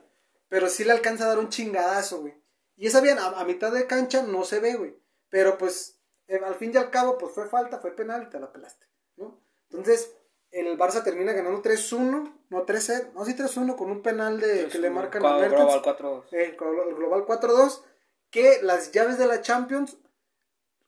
pero 0.50 0.68
sí 0.68 0.84
le 0.84 0.92
alcanza 0.92 1.26
a 1.26 1.30
dar 1.30 1.40
un 1.40 1.50
chingadazo, 1.50 2.22
güey. 2.22 2.34
Y 2.76 2.88
esa 2.88 3.02
bien, 3.02 3.18
a, 3.20 3.28
a 3.28 3.46
mitad 3.46 3.72
de 3.72 3.88
cancha 3.88 4.24
no 4.24 4.44
se 4.44 4.60
ve, 4.60 4.76
güey, 4.76 4.96
pero 5.30 5.58
pues 5.58 6.00
eh, 6.28 6.40
al 6.44 6.56
fin 6.56 6.72
y 6.74 6.78
al 6.78 6.92
cabo, 6.92 7.18
pues 7.18 7.34
fue 7.34 7.48
falta, 7.48 7.80
fue 7.80 7.96
penal 7.96 8.24
y 8.24 8.30
te 8.30 8.40
la 8.40 8.52
pelaste, 8.52 8.86
¿no? 9.18 9.42
Entonces, 9.70 10.16
el 10.52 10.78
Barça 10.78 11.04
termina 11.04 11.34
ganando 11.34 11.62
3-1, 11.62 12.34
no 12.50 12.66
3-0, 12.66 13.14
no, 13.14 13.26
sí 13.26 13.34
3-1 13.36 13.76
con 13.76 13.92
un 13.92 14.02
penal 14.02 14.40
de, 14.40 14.68
que 14.68 14.78
le 14.78 14.90
marcan 14.90 15.26
a 15.26 15.38
Global 15.38 15.50
Mertens. 15.50 15.84
4-2. 15.84 16.24
Eh, 16.32 16.56
con 16.56 16.68
el 16.88 16.96
Global 16.96 17.26
4-2, 17.26 17.82
que 18.30 18.60
las 18.62 18.92
llaves 18.92 19.18
de 19.18 19.26
la 19.26 19.42
Champions, 19.42 19.98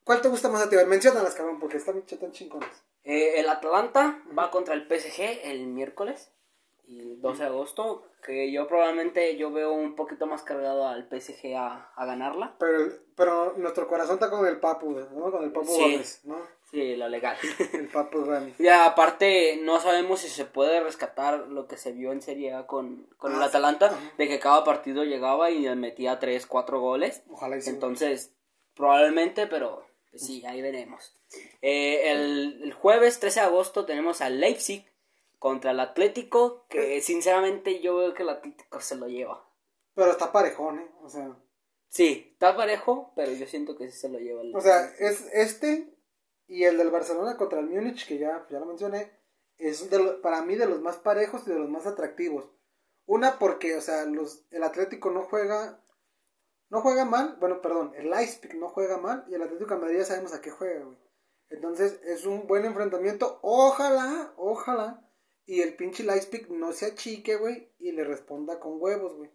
¿cuál 0.03 0.21
te 0.21 0.29
gusta 0.29 0.49
más 0.49 0.61
a 0.61 0.69
ti? 0.69 0.75
Menciónalas, 0.87 1.33
cabrón, 1.33 1.59
porque 1.59 1.77
están 1.77 2.01
tan 2.03 2.31
chingonas. 2.31 2.83
Eh, 3.03 3.39
el 3.39 3.49
Atalanta 3.49 4.23
va 4.37 4.51
contra 4.51 4.75
el 4.75 4.87
PSG 4.87 5.41
el 5.43 5.65
miércoles, 5.67 6.31
y 6.91 6.99
el 6.99 7.21
12 7.21 7.43
de 7.43 7.47
agosto, 7.49 8.03
que 8.25 8.51
yo 8.51 8.67
probablemente 8.67 9.37
yo 9.37 9.51
veo 9.51 9.71
un 9.73 9.95
poquito 9.95 10.27
más 10.27 10.43
cargado 10.43 10.87
al 10.87 11.07
PSG 11.09 11.55
a, 11.55 11.91
a 11.95 12.05
ganarla. 12.05 12.55
Pero, 12.59 12.77
el- 12.85 12.99
pero 13.15 13.53
nuestro 13.57 13.87
corazón 13.87 14.15
está 14.15 14.29
con 14.29 14.45
el 14.45 14.59
Papu, 14.59 14.91
¿no? 14.91 15.31
Con 15.31 15.43
el 15.43 15.51
Papu 15.51 15.67
Sí. 15.67 15.81
Gómez, 15.81 16.21
¿no? 16.25 16.37
Sí, 16.69 16.95
lo 16.95 17.09
legal. 17.09 17.35
El 17.73 17.89
Papu 17.89 18.23
Rami. 18.23 18.53
Y 18.57 18.67
aparte, 18.69 19.59
no 19.61 19.79
sabemos 19.81 20.21
si 20.21 20.29
se 20.29 20.45
puede 20.45 20.79
rescatar 20.81 21.47
lo 21.49 21.67
que 21.67 21.75
se 21.75 21.91
vio 21.91 22.13
en 22.13 22.21
Serie 22.21 22.53
A 22.53 22.65
con, 22.65 23.07
con 23.17 23.33
el 23.35 23.41
Ah, 23.41 23.45
Atalanta, 23.47 23.87
ajá. 23.87 23.97
de 24.17 24.27
que 24.29 24.39
cada 24.39 24.63
partido 24.63 25.03
llegaba 25.03 25.51
y 25.51 25.67
metía 25.75 26.17
3, 26.19 26.45
4 26.45 26.79
goles. 26.79 27.23
Ojalá 27.29 27.57
y 27.57 27.61
sí. 27.61 27.69
Entonces, 27.71 28.33
probablemente, 28.75 29.47
pero 29.47 29.85
pues 30.11 30.25
sí, 30.25 30.45
ahí 30.45 30.61
veremos. 30.61 31.13
Eh, 31.61 32.11
el, 32.11 32.61
el 32.63 32.73
jueves 32.73 33.19
13 33.19 33.41
de 33.41 33.45
agosto 33.47 33.85
tenemos 33.85 34.21
al 34.21 34.39
Leipzig 34.39 34.85
contra 35.41 35.71
el 35.71 35.79
Atlético, 35.79 36.67
que 36.69 37.01
sinceramente 37.01 37.81
yo 37.81 37.95
veo 37.97 38.13
que 38.13 38.21
el 38.21 38.29
Atlético 38.29 38.79
se 38.79 38.95
lo 38.95 39.07
lleva. 39.07 39.43
Pero 39.95 40.11
está 40.11 40.31
parejón, 40.31 40.77
¿eh? 40.79 40.91
O 41.01 41.09
sea, 41.09 41.35
Sí, 41.89 42.29
está 42.33 42.55
parejo, 42.55 43.11
pero 43.15 43.31
yo 43.33 43.47
siento 43.47 43.75
que 43.75 43.89
sí 43.89 43.97
se 43.97 44.07
lo 44.09 44.19
lleva 44.19 44.41
el 44.43 44.55
o 44.55 44.61
sea, 44.61 44.85
es 44.99 45.25
este 45.33 45.93
y 46.47 46.63
el 46.65 46.77
del 46.77 46.91
Barcelona 46.91 47.37
contra 47.37 47.59
el 47.59 47.65
Múnich, 47.67 48.07
que 48.07 48.19
ya, 48.19 48.45
ya 48.51 48.59
lo 48.59 48.67
mencioné, 48.67 49.11
es 49.57 49.89
de 49.89 49.97
lo- 49.97 50.21
para 50.21 50.43
mí 50.43 50.55
de 50.55 50.67
los 50.67 50.79
más 50.79 50.97
parejos 50.97 51.41
y 51.47 51.49
de 51.49 51.57
los 51.59 51.69
más 51.69 51.87
atractivos. 51.87 52.49
Una 53.07 53.39
porque, 53.39 53.75
o 53.75 53.81
sea, 53.81 54.05
los, 54.05 54.45
el 54.51 54.63
Atlético 54.63 55.09
no 55.09 55.23
juega, 55.23 55.83
no 56.69 56.81
juega 56.81 57.03
mal, 57.03 57.35
bueno, 57.39 57.61
perdón, 57.61 57.93
el 57.97 58.11
Leipzig 58.11 58.55
no 58.57 58.69
juega 58.69 58.97
mal 58.97 59.25
y 59.27 59.33
el 59.33 59.41
Atlético 59.41 59.73
de 59.73 59.81
Madrid 59.81 59.97
ya 59.97 60.05
sabemos 60.05 60.33
a 60.33 60.39
qué 60.41 60.51
juega, 60.51 60.85
güey. 60.85 60.97
Entonces 61.49 61.99
es 62.05 62.25
un 62.25 62.47
buen 62.47 62.63
enfrentamiento, 62.63 63.39
ojalá, 63.41 64.33
ojalá, 64.37 65.05
y 65.45 65.61
el 65.61 65.75
pinche 65.75 66.03
Leipzig 66.03 66.49
no 66.51 66.71
se 66.73 66.87
achique, 66.87 67.35
güey, 67.37 67.69
y 67.79 67.91
le 67.91 68.03
responda 68.03 68.59
con 68.59 68.81
huevos, 68.81 69.15
güey. 69.15 69.29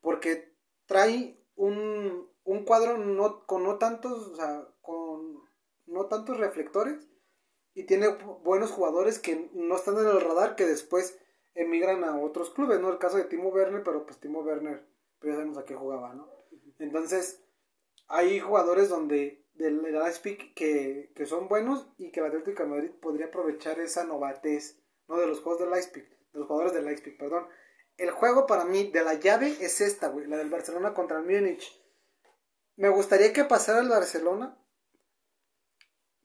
Porque 0.00 0.52
trae 0.86 1.38
un, 1.56 2.28
un 2.44 2.64
cuadro 2.64 2.98
no, 2.98 3.46
con 3.46 3.64
no 3.64 3.78
tantos, 3.78 4.28
o 4.28 4.36
sea, 4.36 4.68
con 4.82 5.42
no 5.86 6.06
tantos 6.06 6.36
reflectores 6.38 7.06
y 7.74 7.84
tiene 7.84 8.08
bu- 8.08 8.42
buenos 8.42 8.70
jugadores 8.70 9.18
que 9.18 9.50
no 9.54 9.76
están 9.76 9.98
en 9.98 10.06
el 10.06 10.20
radar 10.20 10.56
que 10.56 10.66
después 10.66 11.18
emigran 11.54 12.04
a 12.04 12.18
otros 12.20 12.50
clubes, 12.50 12.80
¿no? 12.80 12.90
El 12.90 12.98
caso 12.98 13.16
de 13.16 13.24
Timo 13.24 13.48
Werner, 13.50 13.82
pero 13.82 14.04
pues 14.06 14.18
Timo 14.20 14.40
Werner, 14.40 14.84
pues 15.18 15.30
ya 15.32 15.36
sabemos 15.36 15.58
a 15.58 15.64
qué 15.64 15.74
jugaba, 15.74 16.14
¿no? 16.14 16.28
Entonces, 16.78 17.42
hay 18.08 18.40
jugadores 18.40 18.88
donde 18.88 19.44
del 19.54 19.80
del 19.82 19.96
que, 20.54 21.12
que 21.14 21.26
son 21.26 21.48
buenos 21.48 21.88
y 21.96 22.10
que 22.12 22.20
el 22.20 22.26
Atlético 22.26 22.62
de 22.62 22.68
Madrid 22.68 22.90
podría 23.00 23.26
aprovechar 23.26 23.80
esa 23.80 24.04
novatez, 24.04 24.78
¿no? 25.08 25.18
De 25.18 25.26
los 25.26 25.40
juegos 25.40 25.60
del 25.60 25.70
Leipzig, 25.70 26.08
de 26.32 26.38
los 26.38 26.48
jugadores 26.48 26.82
Leipzig, 26.82 27.16
perdón. 27.16 27.46
El 27.96 28.10
juego 28.10 28.46
para 28.46 28.64
mí 28.64 28.90
de 28.90 29.02
la 29.02 29.14
llave 29.14 29.56
es 29.60 29.80
esta, 29.80 30.08
güey, 30.08 30.26
la 30.26 30.36
del 30.36 30.50
Barcelona 30.50 30.92
contra 30.92 31.18
el 31.18 31.24
Múnich. 31.24 31.82
Me 32.76 32.90
gustaría 32.90 33.32
que 33.32 33.44
pasara 33.44 33.80
el 33.80 33.88
Barcelona 33.88 34.58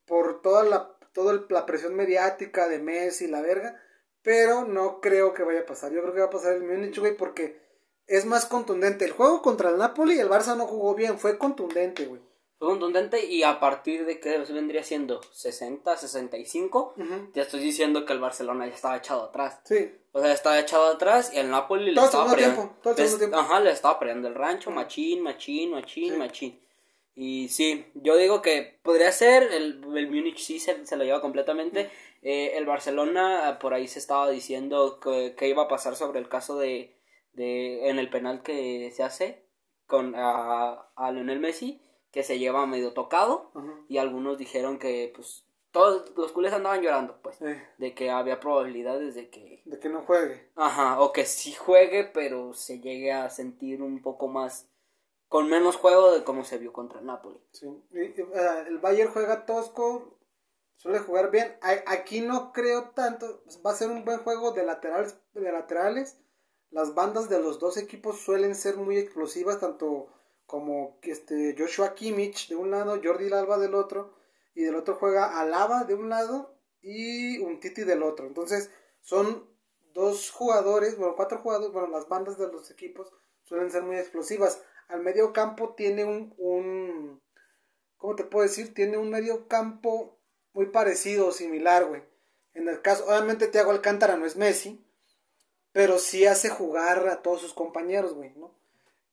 por 0.06 0.42
toda 0.42 0.64
la, 0.64 0.98
toda 1.14 1.46
la 1.50 1.66
presión 1.66 1.96
mediática 1.96 2.68
de 2.68 2.80
Messi 2.80 3.26
y 3.26 3.30
la 3.30 3.42
verga, 3.42 3.82
pero 4.22 4.66
no 4.66 5.00
creo 5.00 5.34
que 5.34 5.44
vaya 5.44 5.62
a 5.62 5.66
pasar. 5.66 5.94
Yo 5.94 6.02
creo 6.02 6.14
que 6.14 6.20
va 6.20 6.26
a 6.26 6.32
pasar 6.32 6.54
el 6.54 6.64
Múnich, 6.64 7.00
güey, 7.00 7.16
porque 7.16 7.62
es 8.08 8.26
más 8.26 8.46
contundente. 8.46 9.06
El 9.06 9.12
juego 9.12 9.42
contra 9.42 9.70
el 9.70 9.78
Napoli, 9.78 10.20
el 10.20 10.30
Barça 10.30 10.58
no 10.58 10.68
jugó 10.68 10.94
bien, 10.94 11.18
fue 11.18 11.38
contundente, 11.38 12.06
güey. 12.06 12.22
Fue 12.62 12.70
contundente 12.70 13.26
y 13.26 13.42
a 13.42 13.60
partir 13.60 14.06
de 14.06 14.20
que 14.20 14.38
vendría 14.38 14.84
siendo 14.84 15.20
60, 15.32 15.98
65, 15.98 16.94
Ujú. 16.96 17.32
ya 17.34 17.42
estoy 17.42 17.60
diciendo 17.60 18.06
que 18.06 18.14
el 18.14 18.20
Barcelona 18.20 18.68
ya 18.68 18.76
estaba 18.76 18.98
echado 18.98 19.24
atrás. 19.24 19.62
Sí, 19.64 19.92
O 20.12 20.22
sea, 20.22 20.32
estaba 20.32 20.60
echado 20.60 20.86
atrás 20.92 21.34
y 21.34 21.40
el 21.40 21.50
Napoli 21.50 21.86
le 21.86 21.96
Todo 21.96 22.06
estaba 22.06 22.36
tiempo, 22.36 22.76
tiempo. 23.18 23.36
Ajá, 23.40 23.60
le 23.62 23.72
estaba 23.72 23.98
peleando 23.98 24.28
el 24.28 24.36
rancho, 24.36 24.70
machín, 24.70 25.24
machín, 25.24 25.72
machín, 25.72 26.12
Sí. 26.14 26.18
machín. 26.20 26.62
Y 27.16 27.50
sí, 27.50 27.88
yo 27.96 28.16
digo 28.16 28.44
que 28.44 28.80
podría 28.84 29.12
ser, 29.12 29.42
el, 29.52 29.84
el 29.96 30.08
Múnich 30.12 30.38
sí 30.38 30.60
se, 30.60 30.86
se 30.86 30.98
lo 30.98 31.04
lleva 31.04 31.20
completamente. 31.20 31.90
Eh, 32.22 32.52
el 32.58 32.68
Barcelona, 32.68 33.48
ah, 33.48 33.58
por 33.58 33.74
ahí 33.74 33.88
se 33.88 33.98
estaba 33.98 34.30
diciendo 34.30 35.00
que, 35.00 35.34
que 35.36 35.48
iba 35.48 35.64
a 35.64 35.68
pasar 35.68 35.96
sobre 35.96 36.20
el 36.20 36.30
caso 36.30 36.60
de, 36.60 36.96
de 37.34 37.90
en 37.90 37.98
el 37.98 38.12
penal 38.12 38.44
que 38.44 38.92
se 38.96 39.02
hace 39.02 39.48
con 39.88 40.14
a, 40.16 40.92
a 40.96 41.12
Lionel 41.12 41.40
Messi, 41.40 41.82
que 42.12 42.24
se 42.24 42.40
lleva 42.40 42.66
medio 42.66 42.94
tocado. 42.94 43.52
Ajá. 43.56 43.74
Y 43.88 43.98
algunos 43.98 44.38
dijeron 44.38 44.78
que, 44.80 45.12
pues, 45.16 45.46
todos 45.72 46.12
los 46.18 46.32
culés 46.34 46.52
andaban 46.54 46.82
llorando, 46.82 47.18
pues, 47.22 47.40
de 47.40 47.94
que 47.96 48.10
había 48.12 48.40
probabilidades 48.42 49.16
de 49.16 49.30
que 49.30 49.62
de 49.66 49.80
que 49.80 49.88
no 49.90 50.02
juegue. 50.02 50.50
Ajá, 50.56 51.00
o 51.00 51.14
que 51.14 51.26
sí 51.26 51.54
juegue, 51.54 52.04
pero 52.04 52.54
se 52.54 52.80
llegue 52.82 53.14
a 53.14 53.30
sentir 53.30 53.82
un 53.82 54.02
poco 54.02 54.28
más 54.28 54.68
con 55.30 55.48
menos 55.50 55.78
juego 55.78 56.12
de 56.12 56.26
como 56.26 56.44
se 56.44 56.58
vio 56.58 56.74
contra 56.74 57.00
el 57.00 57.06
Napoli. 57.06 57.40
Sí. 57.54 57.68
Y- 57.92 58.22
el 58.68 58.80
Bayern 58.80 59.14
juega 59.14 59.46
tosco, 59.46 60.18
suele 60.76 61.00
jugar 61.00 61.32
bien. 61.32 61.56
A- 61.62 61.90
Aquí 61.94 62.20
no 62.20 62.52
creo 62.52 62.90
tanto. 62.90 63.42
Va 63.66 63.72
a 63.72 63.76
ser 63.76 63.90
un 63.90 64.04
buen 64.04 64.20
juego 64.20 64.52
de 64.52 64.66
laterales. 64.66 65.18
De 65.34 65.50
laterales. 65.54 66.18
Las 66.70 66.94
bandas 66.96 67.30
de 67.30 67.40
los 67.42 67.60
dos 67.60 67.78
equipos 67.78 68.20
suelen 68.20 68.56
ser 68.56 68.76
muy 68.76 68.98
explosivas, 68.98 69.62
tanto 69.62 70.08
como 70.52 71.00
este 71.04 71.56
Joshua 71.58 71.96
Kimmich 71.96 72.50
de 72.50 72.58
un 72.58 72.72
lado, 72.72 73.00
Jordi 73.02 73.32
Alba 73.32 73.58
del 73.58 73.74
otro, 73.74 74.14
y 74.54 74.64
del 74.64 74.76
otro 74.76 74.96
juega 74.96 75.40
Alaba 75.40 75.86
de 75.86 75.94
un 75.94 76.10
lado 76.10 76.60
y 76.82 77.38
un 77.38 77.62
Titi 77.62 77.86
del 77.86 78.04
otro. 78.04 78.28
Entonces, 78.28 78.70
son 79.00 79.50
dos 79.94 80.30
jugadores, 80.30 80.98
bueno, 80.98 81.16
cuatro 81.16 81.38
jugadores, 81.38 81.72
bueno, 81.72 81.88
las 81.88 82.10
bandas 82.10 82.38
de 82.38 82.52
los 82.52 82.70
equipos 82.70 83.14
suelen 83.44 83.72
ser 83.72 83.84
muy 83.84 83.96
explosivas. 83.96 84.62
Al 84.90 85.02
medio 85.02 85.32
campo 85.32 85.74
tiene 85.74 86.04
un, 86.04 86.36
un 86.38 87.22
¿cómo 87.96 88.18
te 88.18 88.26
puedo 88.26 88.46
decir? 88.46 88.74
Tiene 88.74 88.98
un 88.98 89.10
medio 89.10 89.48
campo 89.48 90.20
muy 90.52 90.66
parecido 90.66 91.32
similar, 91.32 91.86
güey. 91.86 92.04
En 92.54 92.68
el 92.68 92.82
caso, 92.82 93.06
obviamente 93.06 93.48
Thiago 93.48 93.72
Alcántara 93.72 94.18
no 94.18 94.26
es 94.26 94.36
Messi, 94.36 94.86
pero 95.72 95.98
sí 95.98 96.26
hace 96.26 96.50
jugar 96.50 97.08
a 97.08 97.22
todos 97.22 97.40
sus 97.40 97.54
compañeros, 97.54 98.16
güey, 98.16 98.34
¿no? 98.36 98.60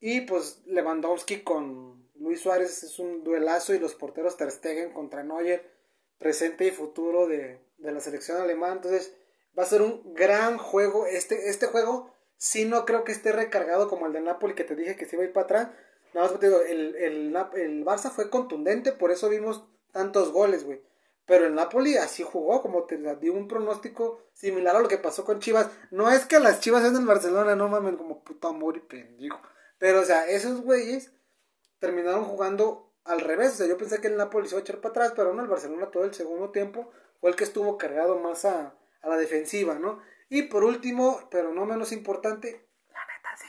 Y 0.01 0.23
pues 0.23 0.63
Lewandowski 0.67 1.43
con 1.43 2.09
Luis 2.15 2.41
Suárez 2.41 2.83
es 2.83 2.99
un 2.99 3.25
duelazo 3.25 3.75
y 3.75 3.79
los 3.79 3.95
porteros 3.95 4.37
Ter 4.37 4.51
Stegen 4.51 4.93
contra 4.93 5.23
Neuer, 5.23 5.71
presente 6.19 6.67
y 6.67 6.71
futuro 6.71 7.27
de, 7.27 7.61
de 7.79 7.93
la 7.93 8.01
selección 8.01 8.41
alemana. 8.41 8.75
Entonces 8.75 9.15
va 9.59 9.63
a 9.65 9.67
ser 9.67 9.83
un 9.83 10.15
gran 10.15 10.59
juego. 10.59 11.07
Este, 11.07 11.49
este 11.49 11.67
juego 11.67 12.13
sí 12.37 12.65
no 12.65 12.85
creo 12.85 13.05
que 13.05 13.13
esté 13.13 13.33
recargado 13.33 13.89
como 13.89 14.07
el 14.07 14.13
del 14.13 14.25
Napoli 14.25 14.55
que 14.55 14.65
te 14.65 14.77
dije 14.77 14.97
que 14.97 15.07
se 15.07 15.17
iba 15.17 15.25
a 15.25 15.27
ir 15.27 15.33
para 15.33 15.45
atrás. 15.45 15.69
Nada 16.15 16.29
más 16.29 16.41
te 16.41 16.47
digo, 16.47 16.61
el, 16.63 16.97
el, 16.97 17.37
el 17.55 17.85
Barça 17.85 18.11
fue 18.11 18.31
contundente, 18.31 18.93
por 18.93 19.11
eso 19.11 19.29
vimos 19.29 19.69
tantos 19.93 20.33
goles, 20.33 20.65
güey. 20.65 20.81
Pero 21.27 21.45
el 21.45 21.55
Napoli 21.55 21.99
así 21.99 22.23
jugó, 22.23 22.63
como 22.63 22.85
te 22.85 22.97
di 23.17 23.29
un 23.29 23.49
pronóstico 23.49 24.23
similar 24.33 24.77
a 24.77 24.81
lo 24.81 24.89
que 24.89 24.97
pasó 24.97 25.27
con 25.27 25.41
Chivas. 25.41 25.69
No 25.91 26.11
es 26.11 26.25
que 26.25 26.41
las 26.41 26.61
Chivas 26.61 26.81
sean 26.81 26.95
del 26.95 27.05
Barcelona, 27.05 27.55
no 27.55 27.69
mames, 27.69 27.97
como 27.97 28.25
puto 28.25 28.49
amor 28.49 28.79
y 28.79 28.81
pendejo. 28.81 29.39
Pero, 29.79 30.01
o 30.01 30.05
sea, 30.05 30.29
esos 30.29 30.61
güeyes 30.63 31.13
terminaron 31.79 32.25
jugando 32.25 32.93
al 33.05 33.21
revés. 33.21 33.53
O 33.53 33.57
sea, 33.57 33.67
yo 33.67 33.79
pensé 33.79 34.01
que 34.01 34.09
el 34.09 34.17
Napoli 34.17 34.49
se 34.49 34.55
iba 34.55 34.61
a 34.61 34.63
echar 34.63 34.81
para 34.81 34.91
atrás, 34.91 35.13
pero 35.17 35.33
no, 35.33 35.43
el 35.43 35.49
Barcelona 35.49 35.91
todo 35.91 36.05
el 36.05 36.15
segundo 36.15 36.51
tiempo 36.51 36.91
fue 37.21 37.31
el 37.31 37.37
que 37.37 37.45
estuvo 37.45 37.79
cargado 37.79 38.19
más 38.19 38.45
a, 38.45 38.75
a 39.01 39.09
la 39.09 39.17
defensiva, 39.17 39.79
¿no? 39.79 40.01
Y 40.29 40.43
por 40.43 40.65
último, 40.65 41.27
pero 41.31 41.53
no 41.53 41.65
menos 41.65 41.93
importante, 41.93 42.69
la 42.93 43.01
neta 43.07 43.37
sí, 43.39 43.49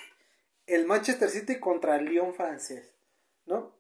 el 0.66 0.86
Manchester 0.86 1.30
City 1.30 1.60
contra 1.60 1.98
el 1.98 2.06
Lyon 2.06 2.34
francés, 2.34 2.96
¿no? 3.46 3.76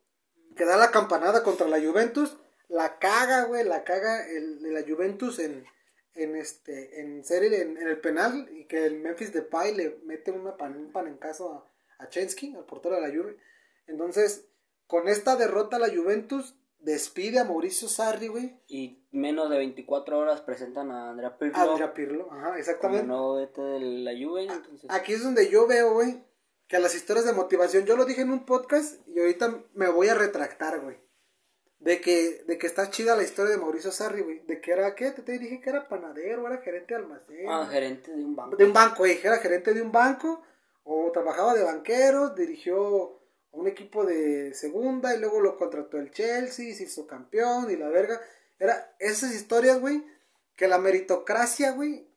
Que 0.56 0.66
da 0.66 0.78
la 0.78 0.91
campanada 0.91 1.43
contra 1.43 1.68
la 1.68 1.80
Juventus, 1.80 2.38
la 2.68 3.00
caga, 3.00 3.45
güey, 3.45 3.64
la 3.64 3.84
caga 3.84 4.28
el, 4.28 4.62
de 4.62 4.72
la 4.72 4.84
Juventus 4.84 5.39
en, 5.39 5.66
en 6.14 6.36
este, 6.36 7.00
en 7.00 7.24
serie, 7.24 7.62
en, 7.62 7.78
en 7.78 7.88
el 7.88 8.02
penal, 8.02 8.50
y 8.52 8.66
que 8.66 8.86
el 8.86 9.00
Memphis 9.00 9.32
Depay 9.32 9.74
le 9.74 10.00
mete 10.04 10.32
una 10.32 10.58
pan, 10.58 10.76
un 10.76 10.91
panencazo 10.91 11.66
a 12.00 12.10
Chensky, 12.10 12.56
al 12.56 12.66
portero 12.66 12.95
de 12.95 13.02
la 13.02 13.10
Juve. 13.10 13.38
Entonces, 13.88 14.47
con 14.88 15.08
esta 15.08 15.36
derrota 15.36 15.78
la 15.78 15.89
Juventus 15.89 16.56
despide 16.80 17.39
a 17.39 17.43
Mauricio 17.43 17.88
Sarri, 17.88 18.28
güey. 18.28 18.60
Y 18.68 19.06
menos 19.12 19.50
de 19.50 19.58
24 19.58 20.18
horas 20.18 20.41
presentan 20.41 20.91
a 20.91 21.12
Andrea 21.12 21.38
Pirlo. 21.38 21.58
Andrea 21.58 21.93
Pirlo, 21.93 22.32
ajá, 22.32 22.58
exactamente. 22.58 23.08
Como 23.08 23.18
nuevo 23.18 23.38
de 23.38 23.80
la 23.80 24.12
Juve, 24.12 24.43
entonces... 24.43 24.89
Aquí 24.89 25.14
es 25.14 25.24
donde 25.24 25.50
yo 25.50 25.68
veo, 25.68 25.93
güey, 25.93 26.24
que 26.68 26.80
las 26.80 26.95
historias 26.95 27.26
de 27.26 27.34
motivación, 27.34 27.86
yo 27.86 27.97
lo 27.97 28.06
dije 28.06 28.22
en 28.22 28.32
un 28.32 28.45
podcast 28.45 29.06
y 29.08 29.20
ahorita 29.20 29.64
me 29.74 29.89
voy 29.89 30.08
a 30.08 30.16
retractar, 30.16 30.80
güey. 30.80 30.97
De 31.80 32.02
que, 32.02 32.43
de 32.45 32.58
que 32.58 32.68
está 32.68 32.89
chida 32.89 33.16
la 33.16 33.24
historia 33.24 33.52
de 33.52 33.58
Mauricio 33.58 33.91
Sarri, 33.91 34.22
güey. 34.22 34.39
De 34.45 34.60
que 34.60 34.72
era, 34.72 34.95
¿qué? 34.95 35.12
Te, 35.12 35.22
te 35.22 35.39
dije 35.39 35.62
que 35.62 35.70
era 35.70 35.88
panadero, 35.88 36.45
era 36.45 36.58
gerente 36.58 36.93
de 36.93 37.00
almacén. 37.00 37.50
Ah, 37.50 37.68
gerente 37.72 38.12
de 38.12 38.24
un 38.24 38.36
banco. 38.36 38.58
De 38.58 38.66
un 38.66 38.74
banco, 38.74 38.97
güey. 38.97 39.18
Era 39.24 39.38
gerente 39.38 39.74
de 39.74 39.82
un 39.82 39.91
banco. 39.91 40.43
O 40.92 41.12
trabajaba 41.12 41.54
de 41.54 41.64
banquero, 41.64 42.30
dirigió 42.30 43.20
un 43.52 43.68
equipo 43.68 44.06
de 44.06 44.54
segunda 44.54 45.14
y 45.14 45.20
luego 45.20 45.42
lo 45.42 45.58
contrató 45.58 45.98
el 45.98 46.12
Chelsea, 46.12 46.74
se 46.74 46.84
hizo 46.84 47.06
campeón 47.06 47.70
y 47.70 47.76
la 47.76 47.90
verga. 47.90 48.20
Era 48.58 48.96
esas 49.00 49.34
historias, 49.34 49.80
güey, 49.80 50.04
que 50.56 50.68
la 50.68 50.80
meritocracia, 50.80 51.72
güey, 51.72 52.08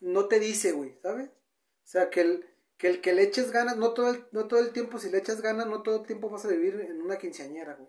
no 0.00 0.26
te 0.26 0.40
dice, 0.40 0.72
güey, 0.72 0.98
¿sabes? 1.02 1.28
O 1.28 1.90
sea, 1.90 2.10
que 2.10 2.22
el, 2.22 2.46
que 2.76 2.88
el 2.88 3.00
que 3.00 3.12
le 3.12 3.22
eches 3.22 3.52
ganas, 3.52 3.76
no 3.76 3.92
todo 3.94 4.10
el, 4.10 4.26
no 4.32 4.48
todo 4.48 4.60
el 4.60 4.72
tiempo, 4.72 4.98
si 4.98 5.10
le 5.10 5.18
echas 5.18 5.40
ganas, 5.40 5.66
no 5.66 5.82
todo 5.82 6.00
el 6.00 6.06
tiempo 6.06 6.28
vas 6.28 6.44
a 6.44 6.48
vivir 6.48 6.80
en 6.80 7.00
una 7.00 7.18
quinceañera, 7.18 7.74
güey 7.74 7.88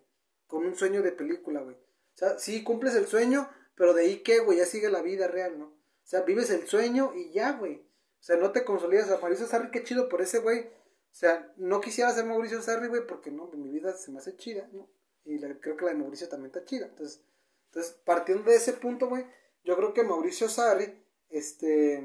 con 0.49 0.65
un 0.65 0.75
sueño 0.75 1.03
de 1.03 1.11
película, 1.11 1.61
güey. 1.61 1.75
O 1.75 2.17
sea, 2.17 2.39
sí 2.39 2.63
cumples 2.63 2.95
el 2.95 3.05
sueño, 3.05 3.49
pero 3.75 3.93
de 3.93 4.01
ahí 4.01 4.23
qué, 4.23 4.39
güey, 4.39 4.57
ya 4.57 4.65
sigue 4.65 4.89
la 4.89 5.03
vida 5.03 5.27
real, 5.27 5.59
¿no? 5.59 5.65
O 5.65 6.07
sea, 6.09 6.21
vives 6.21 6.49
el 6.49 6.67
sueño 6.67 7.13
y 7.15 7.31
ya, 7.31 7.51
güey. 7.53 7.85
O 8.19 8.23
sea, 8.23 8.37
no 8.37 8.51
te 8.51 8.63
consolidas. 8.65 9.09
A 9.11 9.17
Mauricio 9.17 9.47
Sarri, 9.47 9.71
qué 9.71 9.83
chido 9.83 10.09
por 10.09 10.21
ese, 10.21 10.39
güey. 10.39 10.61
O 10.61 11.15
sea, 11.15 11.51
no 11.57 11.81
quisiera 11.81 12.11
ser 12.11 12.25
Mauricio 12.25 12.61
Sarri, 12.61 12.87
güey, 12.87 13.05
porque 13.07 13.31
no, 13.31 13.47
mi 13.47 13.69
vida 13.69 13.93
se 13.93 14.11
me 14.11 14.19
hace 14.19 14.35
chida, 14.35 14.69
¿no? 14.73 14.87
Y 15.25 15.39
creo 15.39 15.77
que 15.77 15.85
la 15.85 15.91
de 15.91 15.97
Mauricio 15.97 16.29
también 16.29 16.47
está 16.47 16.65
chida. 16.65 16.87
Entonces, 16.87 17.21
entonces 17.67 17.93
partiendo 18.03 18.49
de 18.49 18.57
ese 18.57 18.73
punto, 18.73 19.07
güey, 19.07 19.25
yo 19.63 19.75
creo 19.75 19.93
que 19.93 20.03
Mauricio 20.03 20.49
Sarri, 20.49 21.03
este. 21.29 22.03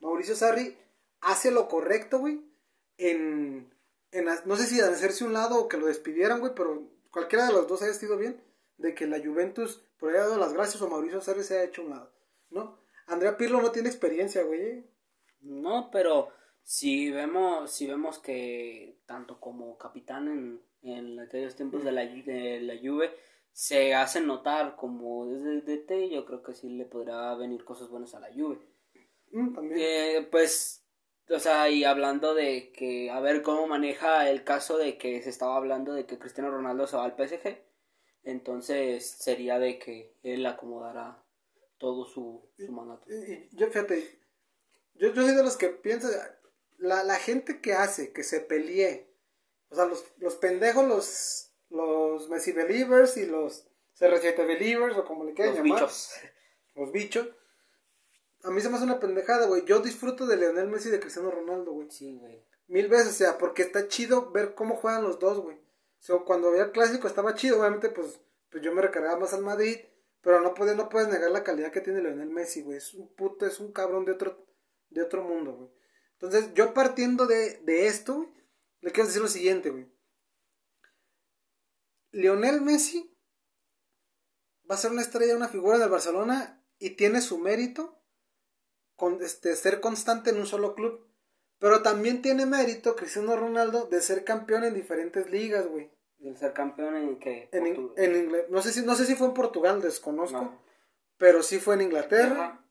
Mauricio 0.00 0.36
Sarri 0.36 0.76
hace 1.20 1.50
lo 1.50 1.68
correcto, 1.68 2.18
güey, 2.18 2.44
en, 2.98 3.72
en. 4.12 4.26
No 4.44 4.56
sé 4.56 4.66
si 4.66 4.80
hacerse 4.80 5.24
un 5.24 5.32
lado 5.32 5.58
o 5.58 5.68
que 5.68 5.78
lo 5.78 5.86
despidieran, 5.86 6.40
güey, 6.40 6.54
pero 6.54 6.88
cualquiera 7.10 7.46
de 7.46 7.52
los 7.52 7.66
dos 7.66 7.82
haya 7.82 7.94
sido 7.94 8.16
bien, 8.16 8.42
de 8.78 8.94
que 8.94 9.06
la 9.06 9.18
Juventus 9.18 9.82
por 9.98 10.10
haya 10.10 10.20
dado 10.20 10.38
las 10.38 10.52
gracias 10.52 10.82
o 10.82 10.88
Mauricio 10.88 11.20
Sarri 11.20 11.42
se 11.42 11.54
haya 11.54 11.68
hecho 11.68 11.82
un 11.82 11.90
lado, 11.90 12.12
¿no? 12.50 12.78
Andrea 13.06 13.36
Pirlo 13.36 13.60
no 13.60 13.72
tiene 13.72 13.88
experiencia, 13.88 14.42
güey. 14.42 14.84
No, 15.40 15.90
pero 15.90 16.28
si 16.62 17.10
vemos, 17.10 17.70
si 17.70 17.86
vemos 17.86 18.18
que 18.18 18.98
tanto 19.06 19.38
como 19.40 19.78
capitán 19.78 20.28
en, 20.28 20.62
en 20.82 21.20
aquellos 21.20 21.54
tiempos 21.54 21.84
de 21.84 21.92
la, 21.92 22.02
de 22.04 22.60
la 22.60 22.74
Juve 22.76 23.14
se 23.52 23.94
hacen 23.94 24.26
notar 24.26 24.76
como 24.76 25.26
desde 25.26 25.62
DT, 25.62 26.10
yo 26.10 26.26
creo 26.26 26.42
que 26.42 26.54
sí 26.54 26.68
le 26.68 26.84
podrá 26.84 27.34
venir 27.36 27.64
cosas 27.64 27.88
buenas 27.88 28.14
a 28.14 28.20
la 28.20 28.32
Juve. 28.32 28.58
Mm, 29.30 29.54
también. 29.54 29.80
Eh, 29.80 30.28
pues 30.30 30.86
o 31.28 31.40
sea, 31.40 31.68
y 31.70 31.84
hablando 31.84 32.34
de 32.34 32.70
que, 32.72 33.10
a 33.10 33.18
ver 33.20 33.42
cómo 33.42 33.66
maneja 33.66 34.30
el 34.30 34.44
caso 34.44 34.78
de 34.78 34.96
que 34.96 35.20
se 35.22 35.30
estaba 35.30 35.56
hablando 35.56 35.92
de 35.92 36.06
que 36.06 36.18
Cristiano 36.18 36.50
Ronaldo 36.50 36.86
se 36.86 36.96
va 36.96 37.04
al 37.04 37.16
PSG. 37.16 37.58
Entonces 38.22 39.08
sería 39.10 39.58
de 39.58 39.78
que 39.78 40.14
él 40.22 40.46
acomodará 40.46 41.22
todo 41.78 42.06
su, 42.06 42.48
su 42.56 42.72
mandato. 42.72 43.04
Y, 43.10 43.48
yo, 43.52 43.66
fíjate, 43.68 44.20
yo, 44.94 45.12
yo 45.12 45.22
soy 45.22 45.34
de 45.34 45.42
los 45.42 45.56
que 45.56 45.68
piensan, 45.68 46.10
la, 46.78 47.04
la 47.04 47.16
gente 47.16 47.60
que 47.60 47.72
hace 47.74 48.12
que 48.12 48.22
se 48.22 48.40
pelee, 48.40 49.12
o 49.68 49.74
sea, 49.74 49.86
los, 49.86 50.04
los 50.18 50.36
pendejos, 50.36 50.86
los, 50.86 51.52
los 51.70 52.28
Messi 52.28 52.52
Believers 52.52 53.16
y 53.16 53.26
los 53.26 53.66
CR7 53.98 54.36
Believers, 54.46 54.96
o 54.96 55.04
como 55.04 55.24
le 55.24 55.34
quieran 55.34 55.54
Los 55.54 55.64
llamar. 55.64 55.80
bichos. 55.80 56.10
Los 56.74 56.92
bichos. 56.92 57.28
A 58.42 58.50
mí 58.50 58.60
se 58.60 58.68
me 58.68 58.76
hace 58.76 58.84
una 58.84 59.00
pendejada, 59.00 59.46
güey. 59.46 59.64
Yo 59.64 59.80
disfruto 59.80 60.26
de 60.26 60.36
Lionel 60.36 60.68
Messi 60.68 60.88
y 60.88 60.92
de 60.92 61.00
Cristiano 61.00 61.30
Ronaldo, 61.30 61.72
güey. 61.72 61.90
Sí, 61.90 62.16
güey. 62.16 62.44
Mil 62.68 62.88
veces, 62.88 63.08
o 63.08 63.12
sea, 63.12 63.38
porque 63.38 63.62
está 63.62 63.88
chido 63.88 64.30
ver 64.30 64.54
cómo 64.54 64.76
juegan 64.76 65.02
los 65.02 65.18
dos, 65.18 65.40
güey. 65.40 65.56
O 65.56 66.02
sea, 66.02 66.16
cuando 66.18 66.50
veía 66.50 66.64
el 66.64 66.72
clásico 66.72 67.08
estaba 67.08 67.34
chido, 67.34 67.58
obviamente, 67.58 67.88
pues, 67.88 68.20
pues 68.50 68.62
yo 68.62 68.72
me 68.72 68.82
recargaba 68.82 69.18
más 69.18 69.32
al 69.32 69.42
Madrid, 69.42 69.78
pero 70.26 70.40
no 70.40 70.54
puedes, 70.54 70.74
no 70.74 70.88
puedes 70.88 71.08
negar 71.08 71.30
la 71.30 71.44
calidad 71.44 71.70
que 71.70 71.80
tiene 71.80 72.02
Lionel 72.02 72.30
Messi, 72.30 72.62
güey. 72.62 72.78
Es 72.78 72.94
un 72.94 73.14
puto, 73.14 73.46
es 73.46 73.60
un 73.60 73.70
cabrón 73.70 74.04
de 74.04 74.10
otro, 74.10 74.44
de 74.90 75.00
otro 75.00 75.22
mundo, 75.22 75.54
güey. 75.54 75.70
Entonces, 76.14 76.52
yo 76.52 76.74
partiendo 76.74 77.28
de, 77.28 77.58
de 77.58 77.86
esto, 77.86 78.16
güey, 78.16 78.28
le 78.80 78.90
quiero 78.90 79.06
decir 79.06 79.22
lo 79.22 79.28
siguiente, 79.28 79.70
güey. 79.70 79.86
Lionel 82.10 82.60
Messi 82.60 83.16
va 84.68 84.74
a 84.74 84.78
ser 84.78 84.90
una 84.90 85.02
estrella, 85.02 85.36
una 85.36 85.46
figura 85.46 85.78
del 85.78 85.90
Barcelona 85.90 86.60
y 86.80 86.96
tiene 86.96 87.20
su 87.20 87.38
mérito 87.38 88.02
con 88.96 89.22
este, 89.22 89.54
ser 89.54 89.80
constante 89.80 90.30
en 90.30 90.38
un 90.40 90.46
solo 90.46 90.74
club. 90.74 91.08
Pero 91.60 91.82
también 91.82 92.20
tiene 92.20 92.46
mérito 92.46 92.96
Cristiano 92.96 93.36
Ronaldo 93.36 93.86
de 93.86 94.00
ser 94.00 94.24
campeón 94.24 94.64
en 94.64 94.74
diferentes 94.74 95.30
ligas, 95.30 95.68
güey. 95.68 95.95
¿El 96.26 96.36
ser 96.36 96.52
campeón 96.52 96.96
en 96.96 97.18
qué? 97.18 97.48
En, 97.52 97.66
in- 97.66 97.92
en 97.96 98.14
ingle- 98.30 98.46
no 98.48 98.60
sé 98.62 98.72
si 98.72 98.82
no 98.84 98.94
sé 98.94 99.04
si 99.06 99.14
fue 99.14 99.28
en 99.28 99.34
Portugal, 99.34 99.80
desconozco, 99.80 100.40
No. 100.42 100.62
pero 101.18 101.42
sí 101.42 101.58
fue 101.58 101.74
en 101.74 101.82
Inglaterra, 101.82 102.64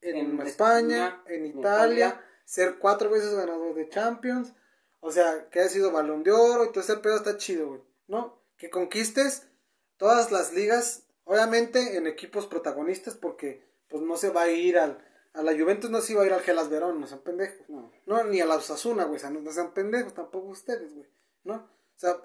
en, 0.00 0.16
En 0.16 0.40
España, 0.42 1.08
España, 1.08 1.22
en 1.26 1.46
Italia, 1.46 2.06
Italia. 2.08 2.24
ser 2.44 2.78
cuatro 2.78 3.10
veces 3.10 3.34
ganador 3.34 3.74
de 3.74 3.88
Champions, 3.88 4.52
o 5.00 5.10
sea, 5.10 5.48
que 5.50 5.60
haya 5.60 5.68
sido 5.68 5.90
Balón 5.92 6.22
de 6.22 6.32
Oro 6.32 6.64
y 6.64 6.68
todo 6.72 6.80
ese 6.84 6.96
pedo 6.98 7.16
está 7.16 7.36
chido, 7.36 7.68
güey, 7.68 7.80
¿no? 8.06 8.40
Que 8.56 8.70
conquistes 8.70 9.48
todas 9.96 10.30
las 10.30 10.52
ligas, 10.52 11.06
obviamente 11.24 11.96
en 11.96 12.06
equipos 12.06 12.46
protagonistas, 12.46 13.14
porque 13.16 13.68
pues 13.88 14.02
no 14.02 14.16
se 14.16 14.30
va 14.30 14.42
a 14.42 14.50
ir 14.50 14.78
al 14.78 15.04
a 15.32 15.42
la 15.42 15.52
Juventus 15.52 15.90
no 15.90 16.00
se 16.00 16.12
iba 16.14 16.22
a 16.22 16.26
ir 16.26 16.32
al 16.32 16.40
Gelas 16.40 16.68
Verón, 16.70 17.00
no 17.00 17.06
sean 17.06 17.20
pendejos. 17.20 17.68
No. 17.68 17.92
No, 18.06 18.24
ni 18.24 18.40
a 18.40 18.46
la 18.46 18.56
Osasuna, 18.56 19.04
güey. 19.04 19.16
O 19.16 19.20
sea, 19.20 19.30
no, 19.30 19.40
no 19.40 19.52
sean 19.52 19.72
pendejos, 19.72 20.12
tampoco 20.12 20.48
ustedes, 20.48 20.92
güey. 20.92 21.08
¿No? 21.44 21.54
O 21.54 21.68
sea, 21.98 22.16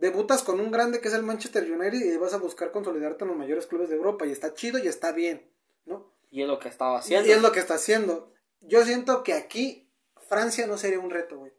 debutas 0.00 0.42
con 0.42 0.60
un 0.60 0.70
grande 0.70 1.00
que 1.00 1.08
es 1.08 1.14
el 1.14 1.22
Manchester 1.22 1.70
United 1.70 2.00
y 2.04 2.16
vas 2.16 2.34
a 2.34 2.38
buscar 2.38 2.72
consolidarte 2.72 3.24
en 3.24 3.28
los 3.28 3.36
mayores 3.36 3.66
clubes 3.66 3.88
de 3.88 3.96
Europa. 3.96 4.26
Y 4.26 4.32
está 4.32 4.54
chido 4.54 4.78
y 4.78 4.88
está 4.88 5.12
bien, 5.12 5.48
¿no? 5.84 6.12
Y 6.30 6.42
es 6.42 6.48
lo 6.48 6.58
que 6.58 6.68
estaba 6.68 6.98
haciendo. 6.98 7.28
Y 7.28 7.32
es 7.32 7.42
lo 7.42 7.52
que 7.52 7.60
está 7.60 7.74
haciendo. 7.74 8.32
Yo 8.60 8.84
siento 8.84 9.22
que 9.22 9.34
aquí 9.34 9.88
Francia 10.28 10.66
no 10.66 10.76
sería 10.78 11.00
un 11.00 11.10
reto, 11.10 11.38
güey. 11.38 11.52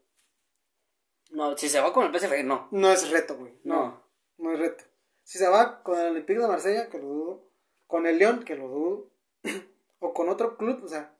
No, 1.30 1.56
si 1.56 1.68
se 1.68 1.80
va 1.80 1.92
con 1.92 2.04
el 2.04 2.18
PSG, 2.20 2.44
no. 2.44 2.68
No 2.70 2.90
es 2.90 3.08
reto, 3.10 3.36
güey. 3.36 3.58
No, 3.64 3.74
No. 3.74 4.02
no 4.38 4.52
es 4.52 4.58
reto. 4.58 4.84
Si 5.24 5.38
se 5.38 5.48
va 5.48 5.82
con 5.82 5.98
el 5.98 6.08
Olympique 6.08 6.40
de 6.40 6.48
Marsella, 6.48 6.88
que 6.88 6.98
lo 6.98 7.06
dudo. 7.06 7.48
Con 7.86 8.06
el 8.06 8.18
León, 8.18 8.44
que 8.44 8.54
lo 8.56 8.68
dudo. 8.68 9.10
o 10.00 10.12
con 10.12 10.28
otro 10.28 10.56
club, 10.56 10.82
o 10.84 10.88
sea, 10.88 11.14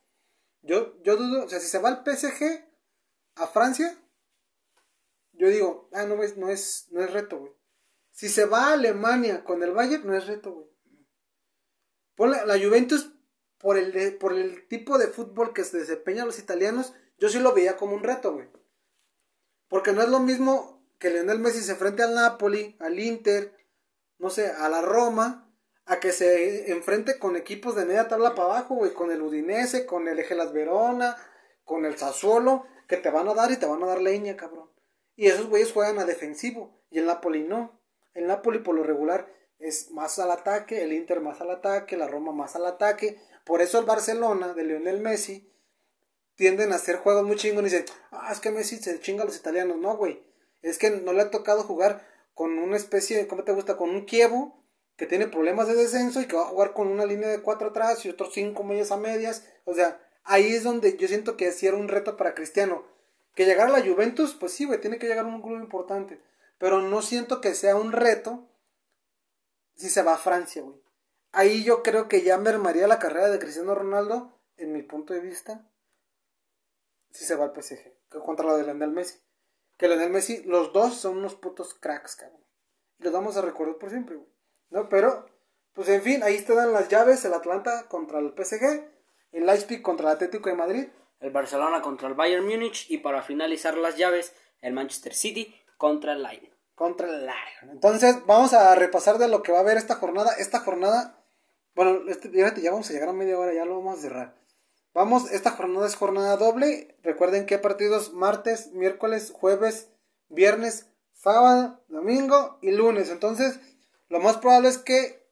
yo, 0.62 1.01
yo 1.03 1.16
dudo, 1.16 1.45
o 1.45 1.49
sea, 1.49 1.61
si 1.61 1.68
se 1.68 1.79
va 1.79 1.89
al 1.89 2.05
PSG 2.05 2.64
a 3.37 3.47
Francia, 3.47 3.97
yo 5.43 5.49
digo, 5.49 5.88
ah, 5.93 6.05
no 6.05 6.22
es, 6.22 6.36
no 6.36 6.51
es, 6.51 6.86
no 6.93 7.03
es 7.03 7.12
reto, 7.12 7.40
güey. 7.40 7.53
Si 8.12 8.28
se 8.28 8.45
va 8.45 8.68
a 8.68 8.74
Alemania 8.74 9.43
con 9.43 9.61
el 9.64 9.72
Bayern, 9.72 10.07
no 10.07 10.16
es 10.16 10.28
reto, 10.28 10.53
güey. 10.53 10.68
La 12.47 12.57
Juventus, 12.61 13.12
por 13.59 13.76
el, 13.76 14.18
por 14.18 14.34
el 14.34 14.68
tipo 14.68 14.99
de 14.99 15.09
fútbol 15.09 15.53
que 15.53 15.64
se 15.64 15.78
desempeñan 15.78 16.26
los 16.26 16.38
italianos, 16.38 16.95
yo 17.18 17.28
sí 17.28 17.40
lo 17.40 17.53
veía 17.55 17.76
como 17.76 17.97
un 17.97 18.05
reto, 18.05 18.34
güey. 18.34 18.49
Porque 19.66 19.90
no 19.90 20.01
es 20.03 20.11
lo 20.11 20.20
mismo 20.20 20.86
que 21.01 21.11
Lionel 21.11 21.40
Messi 21.40 21.61
se 21.61 21.72
enfrente 21.72 22.05
al 22.05 22.14
Napoli, 22.14 22.76
al 22.78 23.01
Inter, 23.01 23.53
no 24.18 24.30
sé, 24.30 24.47
a 24.47 24.68
la 24.68 24.80
Roma, 24.80 25.53
a 25.86 25.99
que 25.99 26.12
se 26.12 26.70
enfrente 26.70 27.18
con 27.18 27.34
equipos 27.34 27.74
de 27.74 27.84
media 27.84 28.07
tabla 28.07 28.36
para 28.36 28.45
abajo, 28.45 28.76
güey, 28.76 28.95
con 28.95 29.11
el 29.11 29.20
Udinese, 29.20 29.86
con 29.86 30.07
el 30.07 30.20
Egelas 30.20 30.53
Verona, 30.53 31.16
con 31.64 31.84
el 31.84 31.99
Sassuolo, 31.99 32.64
que 32.86 32.97
te 32.97 33.11
van 33.11 33.26
a 33.26 33.34
dar 33.34 33.51
y 33.51 33.57
te 33.57 33.66
van 33.66 33.82
a 33.82 33.86
dar 33.86 34.01
leña, 34.01 34.36
cabrón. 34.36 34.72
Y 35.17 35.27
esos 35.27 35.49
güeyes 35.49 35.73
juegan 35.73 35.99
a 35.99 36.05
defensivo, 36.05 36.81
y 36.91 36.99
el 36.99 37.07
Napoli 37.07 37.43
no. 37.43 37.81
El 38.15 38.27
Napoli 38.27 38.59
por 38.59 38.75
lo 38.75 38.83
regular 38.83 39.29
es 39.59 39.91
más 39.91 40.19
al 40.19 40.31
ataque, 40.31 40.83
el 40.83 40.93
Inter 40.93 41.21
más 41.21 41.41
al 41.41 41.51
ataque, 41.51 41.97
la 41.97 42.09
Roma 42.09 42.33
más 42.33 42.57
al 42.57 42.67
ataque. 42.67 43.21
Por 43.45 43.63
eso 43.63 43.79
el 43.79 43.87
Barcelona 43.87 44.55
de 44.55 44.65
Lionel 44.65 45.01
Messi 45.01 45.49
tienden 46.35 46.73
a 46.73 46.77
hacer 46.77 46.97
juegos 46.97 47.25
muy 47.25 47.37
chingones 47.37 47.73
y 47.73 47.77
dicen, 47.77 47.95
ah, 48.11 48.31
es 48.33 48.41
que 48.41 48.51
Messi 48.51 48.77
se 48.77 49.01
chinga 49.01 49.23
a 49.23 49.27
los 49.27 49.37
italianos. 49.37 49.79
No, 49.79 49.97
güey. 49.97 50.23
Es 50.63 50.79
que 50.79 50.91
no 50.91 51.13
le 51.13 51.23
ha 51.23 51.31
tocado 51.31 51.63
jugar 51.63 52.07
con 52.35 52.59
una 52.59 52.77
especie, 52.77 53.27
¿cómo 53.27 53.45
te 53.45 53.53
gusta? 53.53 53.77
Con 53.77 53.91
un 53.91 54.05
Kievo 54.05 54.63
que 54.97 55.07
tiene 55.07 55.27
problemas 55.27 55.69
de 55.69 55.75
descenso 55.75 56.21
y 56.21 56.27
que 56.27 56.37
va 56.37 56.43
a 56.43 56.47
jugar 56.47 56.73
con 56.73 56.89
una 56.89 57.07
línea 57.07 57.29
de 57.29 57.43
cuatro 57.43 57.69
atrás 57.69 58.05
y 58.05 58.09
otros 58.09 58.35
cinco 58.35 58.65
medias 58.65 58.93
a 58.93 58.97
medias. 58.97 59.49
O 59.65 59.75
sea, 59.75 60.01
ahí 60.25 60.55
es 60.55 60.65
donde 60.65 60.97
yo 60.97 61.09
siento 61.09 61.37
que 61.37 61.51
sí 61.53 61.67
era 61.67 61.77
un 61.77 61.89
reto 61.89 62.17
para 62.17 62.35
Cristiano. 62.35 62.85
Que 63.35 63.45
llegar 63.47 63.68
a 63.68 63.78
la 63.78 63.85
Juventus, 63.85 64.35
pues 64.35 64.53
sí, 64.53 64.64
güey, 64.64 64.80
tiene 64.80 64.99
que 64.99 65.07
llegar 65.07 65.24
a 65.24 65.28
un 65.28 65.43
club 65.43 65.59
importante. 65.59 66.20
Pero 66.59 66.80
no 66.80 67.03
siento 67.03 67.41
que 67.41 67.55
sea 67.55 67.76
un 67.76 67.93
reto 67.93 68.49
si 69.74 69.89
se 69.89 70.03
va 70.03 70.14
a 70.14 70.18
Francia, 70.18 70.62
güey. 70.62 70.80
Ahí 71.33 71.64
yo 71.64 71.83
creo 71.83 72.09
que 72.09 72.22
ya 72.22 72.37
mermaría 72.37 72.87
la 72.87 72.99
carrera 72.99 73.30
de 73.30 73.39
Cristiano 73.39 73.74
Ronaldo, 73.74 74.39
en 74.59 74.72
mi 74.72 74.83
punto 74.83 75.14
de 75.14 75.20
vista, 75.20 75.66
si 77.11 77.24
se 77.24 77.37
va 77.37 77.45
al 77.47 77.55
PSG. 77.55 77.93
que 78.11 78.18
contra 78.18 78.47
la 78.47 78.57
de 78.57 78.64
Lionel 78.64 78.91
Messi. 78.91 79.18
Que 79.78 79.89
Lionel 79.89 80.11
Messi, 80.11 80.43
los 80.45 80.72
dos 80.72 80.95
son 80.95 81.18
unos 81.18 81.35
putos 81.35 81.74
cracks, 81.74 82.16
cabrón. 82.16 82.45
Y 82.99 83.05
los 83.05 83.12
vamos 83.12 83.37
a 83.37 83.43
recordar 83.43 83.76
por 83.76 83.91
siempre, 83.91 84.16
güey. 84.16 84.28
¿No? 84.70 84.89
Pero, 84.89 85.26
pues 85.72 85.89
en 85.89 86.03
fin, 86.03 86.22
ahí 86.22 86.41
te 86.43 86.55
dan 86.55 86.72
las 86.72 86.89
llaves, 86.89 87.24
el 87.24 87.35
Atlanta 87.35 87.89
contra 87.89 88.18
el 88.18 88.35
PSG, 88.37 88.85
el 89.33 89.47
Leipzig 89.47 89.83
contra 89.83 90.11
el 90.11 90.16
Atlético 90.16 90.51
de 90.51 90.55
Madrid. 90.55 90.89
El 91.23 91.31
Barcelona 91.31 91.81
contra 91.81 92.09
el 92.09 92.14
Bayern 92.14 92.45
Múnich 92.45 92.91
y 92.91 92.99
para 92.99 93.23
finalizar 93.23 93.79
las 93.79 93.97
llaves, 93.97 94.35
el 94.61 94.73
Manchester 94.73 95.14
City 95.14 95.55
contra 95.79 96.12
el 96.12 96.23
Lyon. 96.23 96.51
Contra 96.75 97.09
el 97.09 97.20
Lyon. 97.20 97.70
Entonces, 97.70 98.27
vamos 98.27 98.53
a 98.53 98.75
repasar 98.75 99.18
de 99.18 99.29
lo 99.29 99.43
que 99.43 99.53
va 99.53 99.59
a 99.59 99.61
haber 99.61 99.77
esta 99.77 99.95
jornada. 99.95 100.33
Esta 100.39 100.59
jornada, 100.61 101.25
bueno, 101.75 102.01
este, 102.09 102.31
ya 102.33 102.70
vamos 102.73 102.91
a 102.91 102.93
llegar 102.93 103.09
a 103.09 103.12
media 103.12 103.39
hora, 103.39 103.55
ya 103.55 103.64
lo 103.64 103.77
vamos 103.77 103.99
a 103.99 104.03
cerrar. 104.03 104.35
Vamos, 104.95 105.31
esta 105.31 105.53
jornada 105.53 105.87
es 105.87 105.95
jornada 105.95 106.37
doble. 106.37 106.97
Recuerden 107.03 107.47
que 107.47 107.59
partidos 107.59 108.12
martes, 108.12 108.73
miércoles, 108.73 109.33
jueves, 109.35 109.89
viernes, 110.29 110.89
sábado, 111.14 111.81
domingo 111.89 112.59
y 112.62 112.73
lunes. 112.73 113.11
Entonces, 113.11 113.61
lo 114.09 114.18
más 114.20 114.39
probable 114.39 114.68
es 114.68 114.79
que 114.79 115.23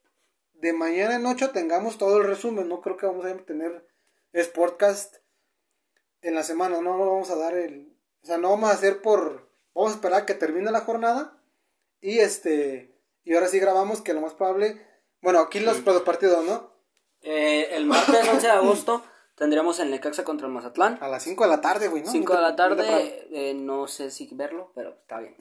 de 0.54 0.72
mañana 0.72 1.16
en 1.16 1.24
noche 1.24 1.48
tengamos 1.48 1.98
todo 1.98 2.18
el 2.18 2.28
resumen. 2.28 2.68
No 2.68 2.80
creo 2.80 2.96
que 2.96 3.06
vamos 3.06 3.26
a 3.26 3.36
tener 3.38 3.86
Sportcast 4.34 5.16
en 6.22 6.34
la 6.34 6.42
semana. 6.42 6.80
No, 6.80 6.96
no 6.96 7.10
vamos 7.10 7.30
a 7.30 7.36
dar 7.36 7.54
el. 7.54 7.96
O 8.22 8.26
sea, 8.26 8.38
no 8.38 8.50
vamos 8.50 8.70
a 8.70 8.74
hacer 8.74 9.02
por. 9.02 9.50
Vamos 9.74 9.92
a 9.92 9.94
esperar 9.96 10.22
a 10.22 10.26
que 10.26 10.34
termine 10.34 10.70
la 10.70 10.80
jornada. 10.80 11.42
Y 12.00 12.18
este. 12.18 12.98
Y 13.24 13.34
ahora 13.34 13.48
sí 13.48 13.58
grabamos 13.58 14.00
que 14.00 14.14
lo 14.14 14.20
más 14.20 14.34
probable. 14.34 14.86
Bueno, 15.22 15.40
aquí 15.40 15.60
los, 15.60 15.84
los 15.84 16.02
partidos, 16.02 16.44
¿no? 16.44 16.70
Eh, 17.22 17.68
el 17.72 17.86
martes 17.86 18.26
11 18.28 18.46
de 18.46 18.52
agosto 18.52 19.04
tendríamos 19.34 19.78
el 19.80 19.90
Necaxa 19.90 20.24
contra 20.24 20.46
el 20.46 20.52
Mazatlán. 20.52 20.98
A 21.00 21.08
las 21.08 21.22
5 21.22 21.44
de 21.44 21.50
la 21.50 21.60
tarde, 21.60 21.88
güey, 21.88 22.02
¿no? 22.02 22.10
5 22.10 22.34
de 22.34 22.40
la 22.40 22.56
tarde, 22.56 23.26
eh, 23.30 23.54
no 23.54 23.88
sé 23.88 24.10
si 24.10 24.28
verlo, 24.32 24.72
pero 24.74 24.94
está 24.98 25.18
bien. 25.18 25.34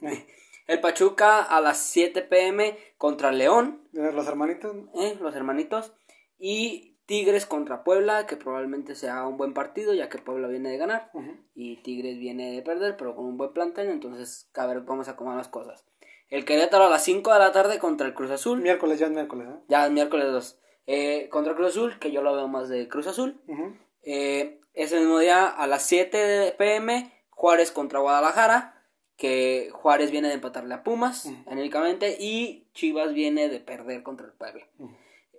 El 0.66 0.80
Pachuca 0.80 1.42
a 1.42 1.60
las 1.60 1.78
7 1.78 2.22
pm 2.22 2.78
contra 2.96 3.32
León. 3.32 3.88
Los 3.92 4.26
hermanitos. 4.26 4.76
Eh, 4.94 5.16
los 5.20 5.34
hermanitos. 5.34 5.92
Y 6.38 6.89
Tigres 7.10 7.44
contra 7.44 7.82
Puebla, 7.82 8.24
que 8.28 8.36
probablemente 8.36 8.94
sea 8.94 9.26
un 9.26 9.36
buen 9.36 9.52
partido, 9.52 9.92
ya 9.94 10.08
que 10.08 10.18
Puebla 10.18 10.46
viene 10.46 10.70
de 10.70 10.76
ganar. 10.76 11.10
Y 11.56 11.78
Tigres 11.78 12.20
viene 12.20 12.52
de 12.52 12.62
perder, 12.62 12.96
pero 12.96 13.16
con 13.16 13.24
un 13.24 13.36
buen 13.36 13.52
plantel. 13.52 13.88
Entonces, 13.88 14.48
a 14.54 14.64
ver, 14.66 14.82
vamos 14.82 15.08
a 15.08 15.10
acomodar 15.10 15.36
las 15.36 15.48
cosas. 15.48 15.84
El 16.28 16.44
Querétaro 16.44 16.84
a 16.84 16.88
las 16.88 17.02
5 17.02 17.32
de 17.32 17.38
la 17.40 17.50
tarde 17.50 17.80
contra 17.80 18.06
el 18.06 18.14
Cruz 18.14 18.30
Azul. 18.30 18.60
Miércoles, 18.60 19.00
ya 19.00 19.06
es 19.06 19.12
miércoles, 19.12 19.48
¿eh? 19.50 19.58
Ya 19.66 19.86
es 19.86 19.90
miércoles 19.90 20.28
2. 20.30 20.58
Eh, 20.86 21.28
contra 21.32 21.50
el 21.50 21.56
Cruz 21.56 21.70
Azul, 21.70 21.98
que 21.98 22.12
yo 22.12 22.22
lo 22.22 22.32
veo 22.36 22.46
más 22.46 22.68
de 22.68 22.86
Cruz 22.86 23.08
Azul. 23.08 23.40
eh, 24.04 24.60
ese 24.74 25.00
mismo 25.00 25.18
día 25.18 25.48
a 25.48 25.66
las 25.66 25.82
7 25.82 26.54
pm, 26.56 27.12
Juárez 27.30 27.72
contra 27.72 27.98
Guadalajara 27.98 28.76
que 29.16 29.70
Juárez 29.72 30.12
viene 30.12 30.28
de 30.28 30.34
empatarle 30.34 30.72
a 30.74 30.84
Pumas, 30.84 31.26
únicamente, 31.46 32.16
y 32.20 32.68
Chivas 32.72 33.12
viene 33.12 33.48
de 33.48 33.58
perder 33.58 34.04
contra 34.04 34.26
el 34.26 34.32
Puebla. 34.32 34.64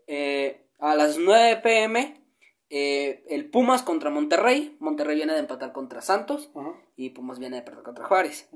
eh, 0.08 0.68
a 0.82 0.96
las 0.96 1.18
9 1.18 1.62
pm, 1.62 2.22
eh, 2.70 3.24
el 3.30 3.50
Pumas 3.50 3.84
contra 3.84 4.10
Monterrey, 4.10 4.76
Monterrey 4.80 5.16
viene 5.16 5.34
de 5.34 5.40
empatar 5.40 5.72
contra 5.72 6.02
Santos, 6.02 6.50
Ajá. 6.56 6.74
y 6.96 7.12
Pumas 7.12 7.40
viene 7.40 7.58
de 7.58 7.62
perder 7.62 7.84
contra 7.84 8.06
Juárez. 8.06 8.50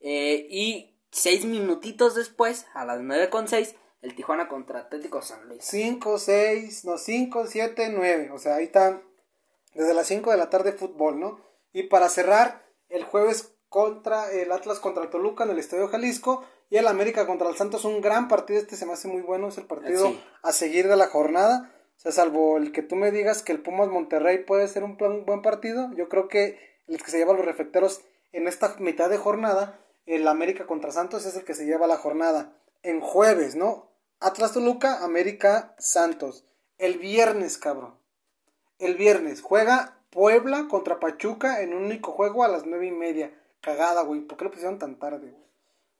Eh, 0.00 0.46
y 0.48 0.96
seis 1.10 1.44
minutitos 1.44 2.14
después, 2.14 2.66
a 2.74 2.84
las 2.84 3.00
9 3.00 3.28
con 3.28 3.48
6, 3.48 3.74
el 4.02 4.14
Tijuana 4.14 4.48
contra 4.48 4.80
Atlético 4.80 5.20
San 5.20 5.48
Luis. 5.48 5.64
5, 5.64 6.18
6, 6.18 6.84
no, 6.84 6.96
5, 6.96 7.46
7, 7.46 7.88
9. 7.90 8.30
O 8.32 8.38
sea, 8.38 8.56
ahí 8.56 8.64
están 8.64 9.02
desde 9.74 9.94
las 9.94 10.06
5 10.06 10.30
de 10.30 10.36
la 10.36 10.50
tarde 10.50 10.72
fútbol, 10.72 11.18
¿no? 11.18 11.40
Y 11.72 11.84
para 11.84 12.08
cerrar, 12.08 12.64
el 12.88 13.04
jueves 13.04 13.56
contra 13.68 14.30
el 14.30 14.52
Atlas 14.52 14.78
contra 14.78 15.10
Toluca 15.10 15.42
en 15.42 15.50
el 15.50 15.58
Estadio 15.58 15.88
Jalisco 15.88 16.44
y 16.70 16.76
el 16.76 16.86
América 16.88 17.26
contra 17.26 17.48
el 17.48 17.56
Santos. 17.56 17.84
Un 17.84 18.00
gran 18.00 18.28
partido, 18.28 18.58
este 18.58 18.76
se 18.76 18.86
me 18.86 18.92
hace 18.94 19.08
muy 19.08 19.22
bueno, 19.22 19.48
es 19.48 19.58
el 19.58 19.66
partido 19.66 20.08
Sí. 20.08 20.20
a 20.42 20.52
seguir 20.52 20.88
de 20.88 20.96
la 20.96 21.06
jornada. 21.08 21.70
O 21.96 22.00
sea, 22.00 22.12
salvo 22.12 22.56
el 22.56 22.72
que 22.72 22.82
tú 22.82 22.96
me 22.96 23.10
digas 23.10 23.42
que 23.42 23.52
el 23.52 23.60
Pumas 23.62 23.88
Monterrey 23.88 24.44
puede 24.44 24.66
ser 24.68 24.82
un 24.84 24.96
plan- 24.96 25.24
buen 25.24 25.42
partido, 25.42 25.90
yo 25.94 26.08
creo 26.08 26.28
que 26.28 26.58
el 26.88 27.02
que 27.02 27.10
se 27.10 27.18
lleva 27.18 27.32
los 27.34 27.44
reflecteros 27.44 28.02
en 28.32 28.48
esta 28.48 28.74
mitad 28.78 29.08
de 29.08 29.16
jornada, 29.16 29.78
el 30.06 30.26
América 30.28 30.66
contra 30.66 30.90
Santos 30.90 31.24
es 31.24 31.36
el 31.36 31.44
que 31.44 31.54
se 31.54 31.64
lleva 31.66 31.86
la 31.86 31.96
jornada. 31.96 32.52
En 32.82 33.00
jueves, 33.00 33.54
¿no? 33.54 33.88
Atlas 34.20 34.52
Toluca, 34.52 35.02
América 35.04 35.74
Santos. 35.78 36.44
El 36.78 36.98
viernes, 36.98 37.56
cabrón. 37.58 37.94
El 38.78 38.96
viernes 38.96 39.40
juega 39.40 39.98
Puebla 40.10 40.66
contra 40.68 41.00
Pachuca 41.00 41.62
en 41.62 41.72
un 41.74 41.84
único 41.84 42.12
juego 42.12 42.44
a 42.44 42.48
las 42.48 42.66
nueve 42.66 42.86
y 42.86 42.90
media. 42.90 43.32
Cagada, 43.62 44.02
güey. 44.02 44.20
¿Por 44.20 44.36
qué 44.36 44.44
lo 44.44 44.50
pusieron 44.50 44.78
tan 44.78 44.98
tarde, 44.98 45.30
güey? 45.30 45.44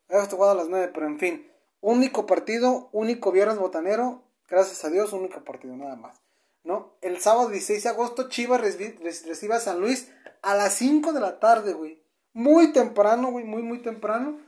Había 0.09 0.25
jugado 0.25 0.51
a 0.51 0.55
las 0.55 0.67
nueve, 0.69 0.91
pero 0.93 1.07
en 1.07 1.19
fin. 1.19 1.51
Único 1.81 2.25
partido, 2.25 2.89
único 2.91 3.31
viernes 3.31 3.57
botanero. 3.57 4.23
Gracias 4.49 4.83
a 4.85 4.89
Dios, 4.89 5.13
único 5.13 5.43
partido, 5.43 5.75
nada 5.75 5.95
más. 5.95 6.19
¿No? 6.63 6.93
El 7.01 7.19
sábado 7.19 7.49
16 7.49 7.83
de 7.83 7.89
agosto, 7.89 8.27
Chivas 8.29 8.61
reci- 8.61 8.97
reci- 8.99 9.25
recibe 9.27 9.53
a 9.55 9.59
San 9.59 9.79
Luis 9.79 10.09
a 10.41 10.55
las 10.55 10.73
5 10.73 11.13
de 11.13 11.19
la 11.19 11.39
tarde, 11.39 11.73
güey. 11.73 12.01
Muy 12.33 12.73
temprano, 12.73 13.29
güey, 13.31 13.45
muy, 13.45 13.61
muy 13.61 13.79
temprano. 13.81 14.39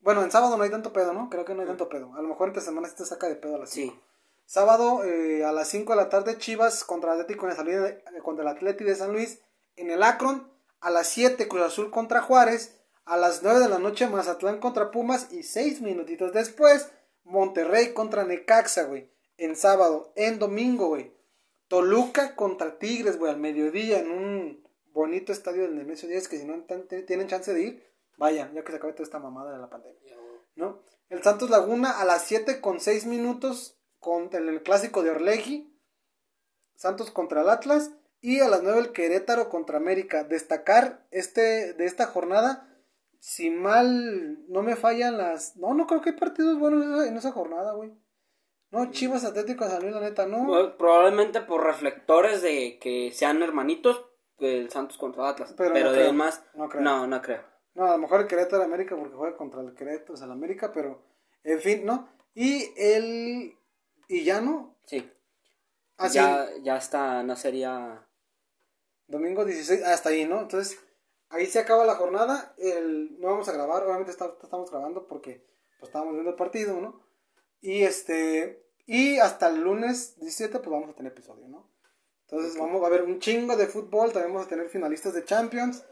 Bueno, 0.00 0.22
en 0.22 0.30
sábado 0.30 0.56
no 0.56 0.62
hay 0.62 0.70
tanto 0.70 0.92
pedo, 0.92 1.12
¿no? 1.12 1.28
Creo 1.30 1.44
que 1.44 1.54
no 1.54 1.60
hay 1.62 1.66
tanto 1.66 1.88
pedo. 1.88 2.14
A 2.14 2.22
lo 2.22 2.28
mejor 2.28 2.48
entre 2.48 2.62
semanas 2.62 2.94
te 2.94 3.04
saca 3.04 3.28
de 3.28 3.36
pedo 3.36 3.56
a 3.56 3.58
las 3.58 3.70
5. 3.70 3.92
Sí. 3.94 4.00
Sábado 4.46 5.02
eh, 5.04 5.44
a 5.44 5.52
las 5.52 5.68
5 5.68 5.92
de 5.92 5.96
la 5.96 6.08
tarde, 6.08 6.38
Chivas 6.38 6.84
contra 6.84 7.12
el 7.14 7.20
Atlético 7.20 7.44
en 7.46 7.50
la 7.50 7.56
salida 7.56 7.80
de- 7.82 8.02
contra 8.22 8.42
el 8.42 8.48
Atleti 8.56 8.84
de 8.84 8.94
San 8.94 9.12
Luis. 9.12 9.40
En 9.76 9.90
el 9.90 10.02
Akron, 10.02 10.48
a 10.80 10.90
las 10.90 11.08
7 11.08 11.48
Cruz 11.48 11.62
Azul 11.62 11.90
contra 11.90 12.22
Juárez. 12.22 12.75
A 13.06 13.16
las 13.16 13.42
9 13.42 13.60
de 13.60 13.68
la 13.68 13.78
noche, 13.78 14.06
Mazatlán 14.06 14.60
contra 14.60 14.90
Pumas. 14.90 15.32
Y 15.32 15.42
6 15.42 15.80
minutitos 15.80 16.32
después, 16.32 16.92
Monterrey 17.24 17.94
contra 17.94 18.24
Necaxa, 18.24 18.84
güey. 18.84 19.10
En 19.38 19.56
sábado. 19.56 20.12
En 20.16 20.38
domingo, 20.38 20.88
güey. 20.88 21.12
Toluca 21.68 22.36
contra 22.36 22.78
Tigres, 22.78 23.18
güey, 23.18 23.32
al 23.32 23.38
mediodía 23.38 23.98
en 23.98 24.10
un 24.10 24.66
bonito 24.92 25.32
estadio 25.32 25.62
del 25.62 25.76
Nemesio 25.76 26.08
Díaz 26.08 26.28
que 26.28 26.38
si 26.38 26.44
no 26.44 26.64
tienen 27.06 27.26
chance 27.26 27.52
de 27.52 27.62
ir, 27.62 27.86
vayan, 28.16 28.54
ya 28.54 28.62
que 28.62 28.72
se 28.72 28.78
acabe 28.78 28.92
toda 28.92 29.04
esta 29.04 29.18
mamada 29.18 29.52
de 29.52 29.58
la 29.58 29.68
pandemia. 29.68 30.16
¿no? 30.54 30.82
El 31.08 31.22
Santos 31.22 31.50
Laguna 31.50 32.00
a 32.00 32.04
las 32.04 32.22
7 32.24 32.60
con 32.60 32.80
6 32.80 33.06
minutos 33.06 33.78
contra 34.00 34.40
el, 34.40 34.62
clásico 34.62 35.02
de 35.02 35.10
Orlegui. 35.10 35.72
Santos 36.74 37.10
contra 37.10 37.42
el 37.42 37.48
Atlas. 37.48 37.90
Y 38.20 38.40
a 38.40 38.48
las 38.48 38.62
9 38.62 38.78
el 38.78 38.92
Querétaro 38.92 39.48
contra 39.48 39.76
América. 39.76 40.24
Destacar 40.24 41.06
este, 41.10 41.74
de 41.74 41.84
esta 41.84 42.06
jornada, 42.06 42.75
si 43.20 43.50
mal 43.50 44.44
no 44.48 44.62
me 44.62 44.76
fallan 44.76 45.18
las... 45.18 45.56
No, 45.56 45.74
no 45.74 45.86
creo 45.86 46.00
que 46.00 46.10
hay 46.10 46.16
partidos 46.16 46.58
buenos 46.58 47.06
en 47.06 47.16
esa, 47.16 47.32
jornada, 47.32 47.72
güey. 47.72 47.92
No, 48.70 48.90
Chivas 48.90 49.24
Atlético 49.24 49.64
de 49.64 49.70
San 49.70 49.82
Luis, 49.82 49.94
la 49.94 50.00
neta, 50.00 50.26
no. 50.26 50.44
Bueno, 50.44 50.76
Probablemente 50.76 51.40
por 51.40 51.64
reflectores 51.64 52.42
de 52.42 52.78
que 52.78 53.12
sean 53.12 53.42
hermanitos, 53.42 54.04
el 54.38 54.70
Santos 54.70 54.98
contra 54.98 55.28
Atlas. 55.28 55.54
Pero 55.56 55.72
Pero, 55.72 55.86
no 55.86 55.92
de 55.92 55.98
creo, 55.98 56.12
más, 56.12 56.44
no 56.54 56.68
creo. 56.68 56.82
no, 56.82 57.06
no 57.06 57.22
creo. 57.22 57.42
No, 57.74 57.86
a 57.86 57.92
lo 57.92 57.98
mejor 57.98 58.20
el 58.22 58.26
Querétaro 58.26 58.58
de 58.58 58.64
América 58.64 58.96
porque 58.96 59.14
juega 59.14 59.36
contra 59.36 59.60
el 59.60 59.74
Querétaro, 59.74 60.14
o 60.14 60.16
sea, 60.16 60.26
el 60.26 60.32
América, 60.32 60.72
pero 60.72 61.02
en 61.44 61.60
fin, 61.60 61.84
¿no? 61.84 62.08
Y 62.34 62.72
el... 62.76 63.56
Y 64.08 64.24
ya 64.24 64.40
no. 64.40 64.76
Sí. 64.84 65.10
Así, 65.96 66.16
ya, 66.16 66.48
ya 66.62 66.76
está, 66.76 67.22
no 67.22 67.36
sería. 67.36 68.06
domingo 69.06 69.44
16, 69.44 69.82
hasta 69.84 70.10
ahí, 70.10 70.26
¿no? 70.26 70.40
Entonces, 70.42 70.78
ahí 71.28 71.46
se 71.46 71.58
acaba 71.58 71.84
la 71.84 71.96
jornada. 71.96 72.54
El, 72.58 73.18
no 73.20 73.28
vamos 73.28 73.48
a 73.48 73.52
grabar, 73.52 73.84
obviamente 73.84 74.10
está- 74.12 74.36
estamos 74.42 74.70
grabando 74.70 75.06
porque 75.06 75.46
pues, 75.78 75.88
estábamos 75.88 76.14
viendo 76.14 76.30
el 76.30 76.36
partido, 76.36 76.80
¿no? 76.80 77.02
Y 77.60 77.82
este... 77.82 78.64
Y 78.88 79.18
hasta 79.18 79.48
el 79.48 79.60
lunes 79.62 80.16
17 80.20 80.58
pues 80.60 80.70
vamos 80.70 80.90
a 80.90 80.94
tener 80.94 81.10
episodio, 81.12 81.48
¿no? 81.48 81.68
Entonces 82.28 82.56
vamos 82.56 82.84
a 82.84 82.88
ver 82.88 83.02
un 83.02 83.18
chingo 83.18 83.56
de 83.56 83.66
fútbol, 83.66 84.12
también 84.12 84.32
vamos 84.32 84.46
a 84.46 84.50
tener 84.50 84.68
finalistas 84.68 85.12
de 85.14 85.24
Champions, 85.24 85.84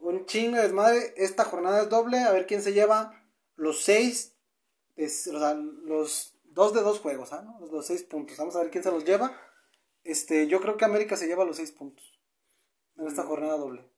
un 0.00 0.26
chingo 0.26 0.56
de 0.56 0.62
desmadre. 0.64 1.14
Esta 1.16 1.44
jornada 1.44 1.82
es 1.82 1.88
doble, 1.88 2.18
a 2.18 2.32
ver 2.32 2.46
quién 2.46 2.60
se 2.62 2.72
lleva 2.74 3.24
los 3.56 3.82
seis, 3.84 4.34
es- 4.96 5.26
o 5.28 5.38
sea, 5.38 5.54
los 5.54 6.38
dos 6.44 6.74
de 6.74 6.82
dos 6.82 7.00
juegos, 7.00 7.32
¿ah? 7.32 7.40
¿no? 7.42 7.58
Los, 7.60 7.70
los 7.72 7.86
seis 7.86 8.02
puntos. 8.02 8.36
Vamos 8.36 8.54
a 8.56 8.60
ver 8.60 8.70
quién 8.70 8.84
se 8.84 8.90
los 8.90 9.04
lleva. 9.06 9.34
Este, 10.04 10.46
yo 10.48 10.60
creo 10.60 10.76
que 10.76 10.84
América 10.84 11.16
se 11.16 11.26
lleva 11.26 11.44
los 11.46 11.56
seis 11.56 11.72
puntos 11.72 12.20
en 12.98 13.06
esta 13.06 13.22
jornada 13.22 13.56
doble. 13.56 13.88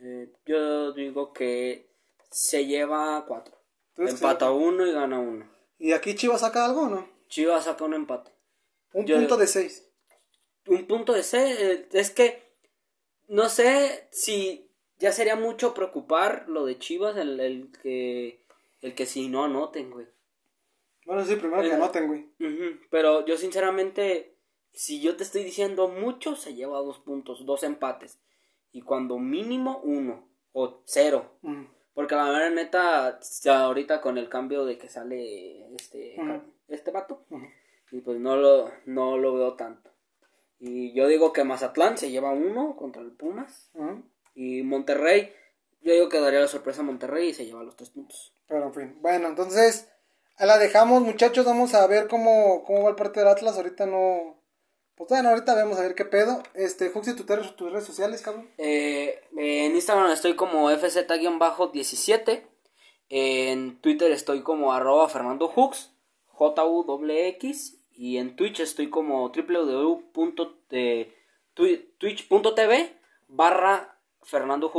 Eh, 0.00 0.32
yo 0.46 0.92
digo 0.92 1.32
que 1.32 1.90
se 2.30 2.66
lleva 2.66 3.24
cuatro. 3.26 3.54
¿Tú 3.94 4.02
crees 4.02 4.10
que 4.14 4.16
Empata 4.24 4.50
uno 4.50 4.86
y 4.86 4.92
gana 4.92 5.18
uno. 5.18 5.50
¿Y 5.78 5.92
aquí 5.92 6.14
Chivas 6.14 6.40
saca 6.42 6.64
algo 6.64 6.82
o 6.82 6.88
no? 6.88 7.08
Chivas 7.28 7.64
saca 7.64 7.84
un 7.84 7.94
empate. 7.94 8.32
Un 8.92 9.06
Yo- 9.06 9.16
punto 9.16 9.36
de 9.36 9.46
seis. 9.46 9.86
Un 10.66 10.86
punto 10.86 11.12
de 11.14 11.22
C, 11.22 11.72
eh, 11.72 11.88
es 11.92 12.10
que 12.10 12.42
no 13.28 13.48
sé 13.48 14.08
si 14.12 14.70
ya 14.98 15.10
sería 15.10 15.34
mucho 15.36 15.72
preocupar 15.74 16.44
lo 16.48 16.64
de 16.66 16.78
Chivas, 16.78 17.16
el, 17.16 17.40
el 17.40 17.72
que 17.82 18.44
el 18.82 18.94
que 18.94 19.06
si 19.06 19.28
no 19.28 19.44
anoten, 19.44 19.90
güey. 19.90 20.06
Bueno, 21.06 21.24
sí, 21.24 21.36
primero 21.36 21.62
que 21.62 21.68
Eh, 21.68 21.72
anoten, 21.72 22.06
güey. 22.06 22.30
Pero 22.90 23.24
yo 23.26 23.36
sinceramente, 23.36 24.36
si 24.72 25.00
yo 25.00 25.16
te 25.16 25.22
estoy 25.24 25.44
diciendo 25.44 25.88
mucho, 25.88 26.36
se 26.36 26.54
lleva 26.54 26.78
dos 26.78 26.98
puntos, 27.00 27.44
dos 27.46 27.62
empates. 27.62 28.20
Y 28.72 28.82
cuando 28.82 29.18
mínimo 29.18 29.80
uno. 29.84 30.28
o 30.52 30.82
cero. 30.84 31.38
Mm. 31.42 31.64
Porque 31.94 32.14
la 32.14 32.30
verdad, 32.30 32.50
neta, 32.50 33.20
ya 33.42 33.60
ahorita 33.60 34.00
con 34.00 34.16
el 34.16 34.28
cambio 34.28 34.64
de 34.64 34.78
que 34.78 34.88
sale 34.88 35.74
este, 35.74 36.16
este 36.68 36.90
vato, 36.90 37.24
y 37.90 38.00
pues 38.00 38.18
no 38.18 38.36
lo, 38.36 38.70
no 38.86 39.18
lo 39.18 39.34
veo 39.34 39.54
tanto. 39.54 39.90
Y 40.58 40.92
yo 40.92 41.08
digo 41.08 41.32
que 41.32 41.42
Mazatlán 41.42 41.98
se 41.98 42.10
lleva 42.10 42.32
uno 42.32 42.76
contra 42.76 43.02
el 43.02 43.12
Pumas. 43.12 43.70
Y 44.34 44.62
Monterrey, 44.62 45.32
yo 45.80 45.94
digo 45.94 46.08
que 46.08 46.20
daría 46.20 46.40
la 46.40 46.48
sorpresa 46.48 46.82
a 46.82 46.84
Monterrey 46.84 47.28
y 47.28 47.34
se 47.34 47.46
lleva 47.46 47.64
los 47.64 47.76
tres 47.76 47.90
puntos. 47.90 48.34
Pero 48.46 48.66
en 48.66 48.74
fin. 48.74 48.98
Bueno, 49.00 49.28
entonces. 49.28 49.88
La 50.38 50.58
dejamos, 50.58 51.02
muchachos. 51.02 51.44
Vamos 51.44 51.74
a 51.74 51.86
ver 51.86 52.08
cómo, 52.08 52.64
cómo 52.64 52.84
va 52.84 52.90
el 52.90 52.96
partido 52.96 53.24
del 53.24 53.34
Atlas. 53.34 53.56
Ahorita 53.56 53.86
no. 53.86 54.39
Pues 55.00 55.08
bueno, 55.08 55.30
ahorita 55.30 55.54
vemos 55.54 55.78
a 55.78 55.82
ver 55.82 55.94
qué 55.94 56.04
pedo. 56.04 56.42
Este, 56.52 56.90
Juxi, 56.90 57.16
¿tú 57.16 57.24
tienes 57.24 57.56
tus 57.56 57.72
redes 57.72 57.86
sociales, 57.86 58.20
cabrón? 58.20 58.50
Eh, 58.58 59.18
en 59.34 59.74
Instagram 59.74 60.10
estoy 60.10 60.36
como 60.36 60.70
FZ-17. 60.70 62.42
En 63.08 63.80
Twitter 63.80 64.10
estoy 64.10 64.42
como 64.42 64.74
arroba 64.74 65.08
Fernando 65.08 65.48
Hooks, 65.48 65.90
J-U-X. 66.26 67.78
Y 67.92 68.18
en 68.18 68.36
Twitch 68.36 68.60
estoy 68.60 68.90
como 68.90 69.30
www.twitch.tv 69.30 70.12
barra 73.28 73.98
Fernando. 74.22 74.70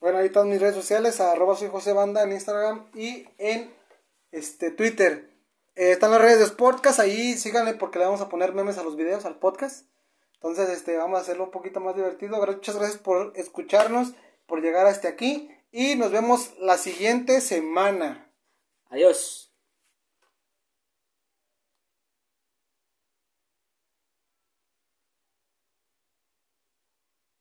Bueno, 0.00 0.18
ahí 0.18 0.26
están 0.26 0.48
mis 0.48 0.60
redes 0.60 0.74
sociales, 0.74 1.20
arroba 1.20 1.54
soy 1.54 1.68
José 1.68 1.92
Banda 1.92 2.24
en 2.24 2.32
Instagram 2.32 2.90
y 2.96 3.28
en 3.38 3.72
este 4.32 4.72
Twitter. 4.72 5.29
Eh, 5.74 5.92
están 5.92 6.10
las 6.10 6.20
redes 6.20 6.38
de 6.38 6.46
Sportcast, 6.46 7.00
ahí 7.00 7.36
síganle 7.36 7.74
porque 7.74 7.98
le 7.98 8.04
vamos 8.04 8.20
a 8.20 8.28
poner 8.28 8.52
memes 8.52 8.78
a 8.78 8.82
los 8.82 8.96
videos, 8.96 9.24
al 9.24 9.38
podcast. 9.38 9.86
Entonces, 10.34 10.70
este, 10.70 10.96
vamos 10.96 11.18
a 11.18 11.22
hacerlo 11.22 11.44
un 11.44 11.50
poquito 11.50 11.80
más 11.80 11.94
divertido. 11.94 12.38
Muchas 12.38 12.76
gracias 12.76 12.98
por 12.98 13.32
escucharnos, 13.36 14.14
por 14.46 14.62
llegar 14.62 14.86
hasta 14.86 15.08
aquí. 15.08 15.50
Y 15.70 15.96
nos 15.96 16.10
vemos 16.10 16.54
la 16.58 16.78
siguiente 16.78 17.40
semana. 17.40 18.32
Adiós. 18.88 19.49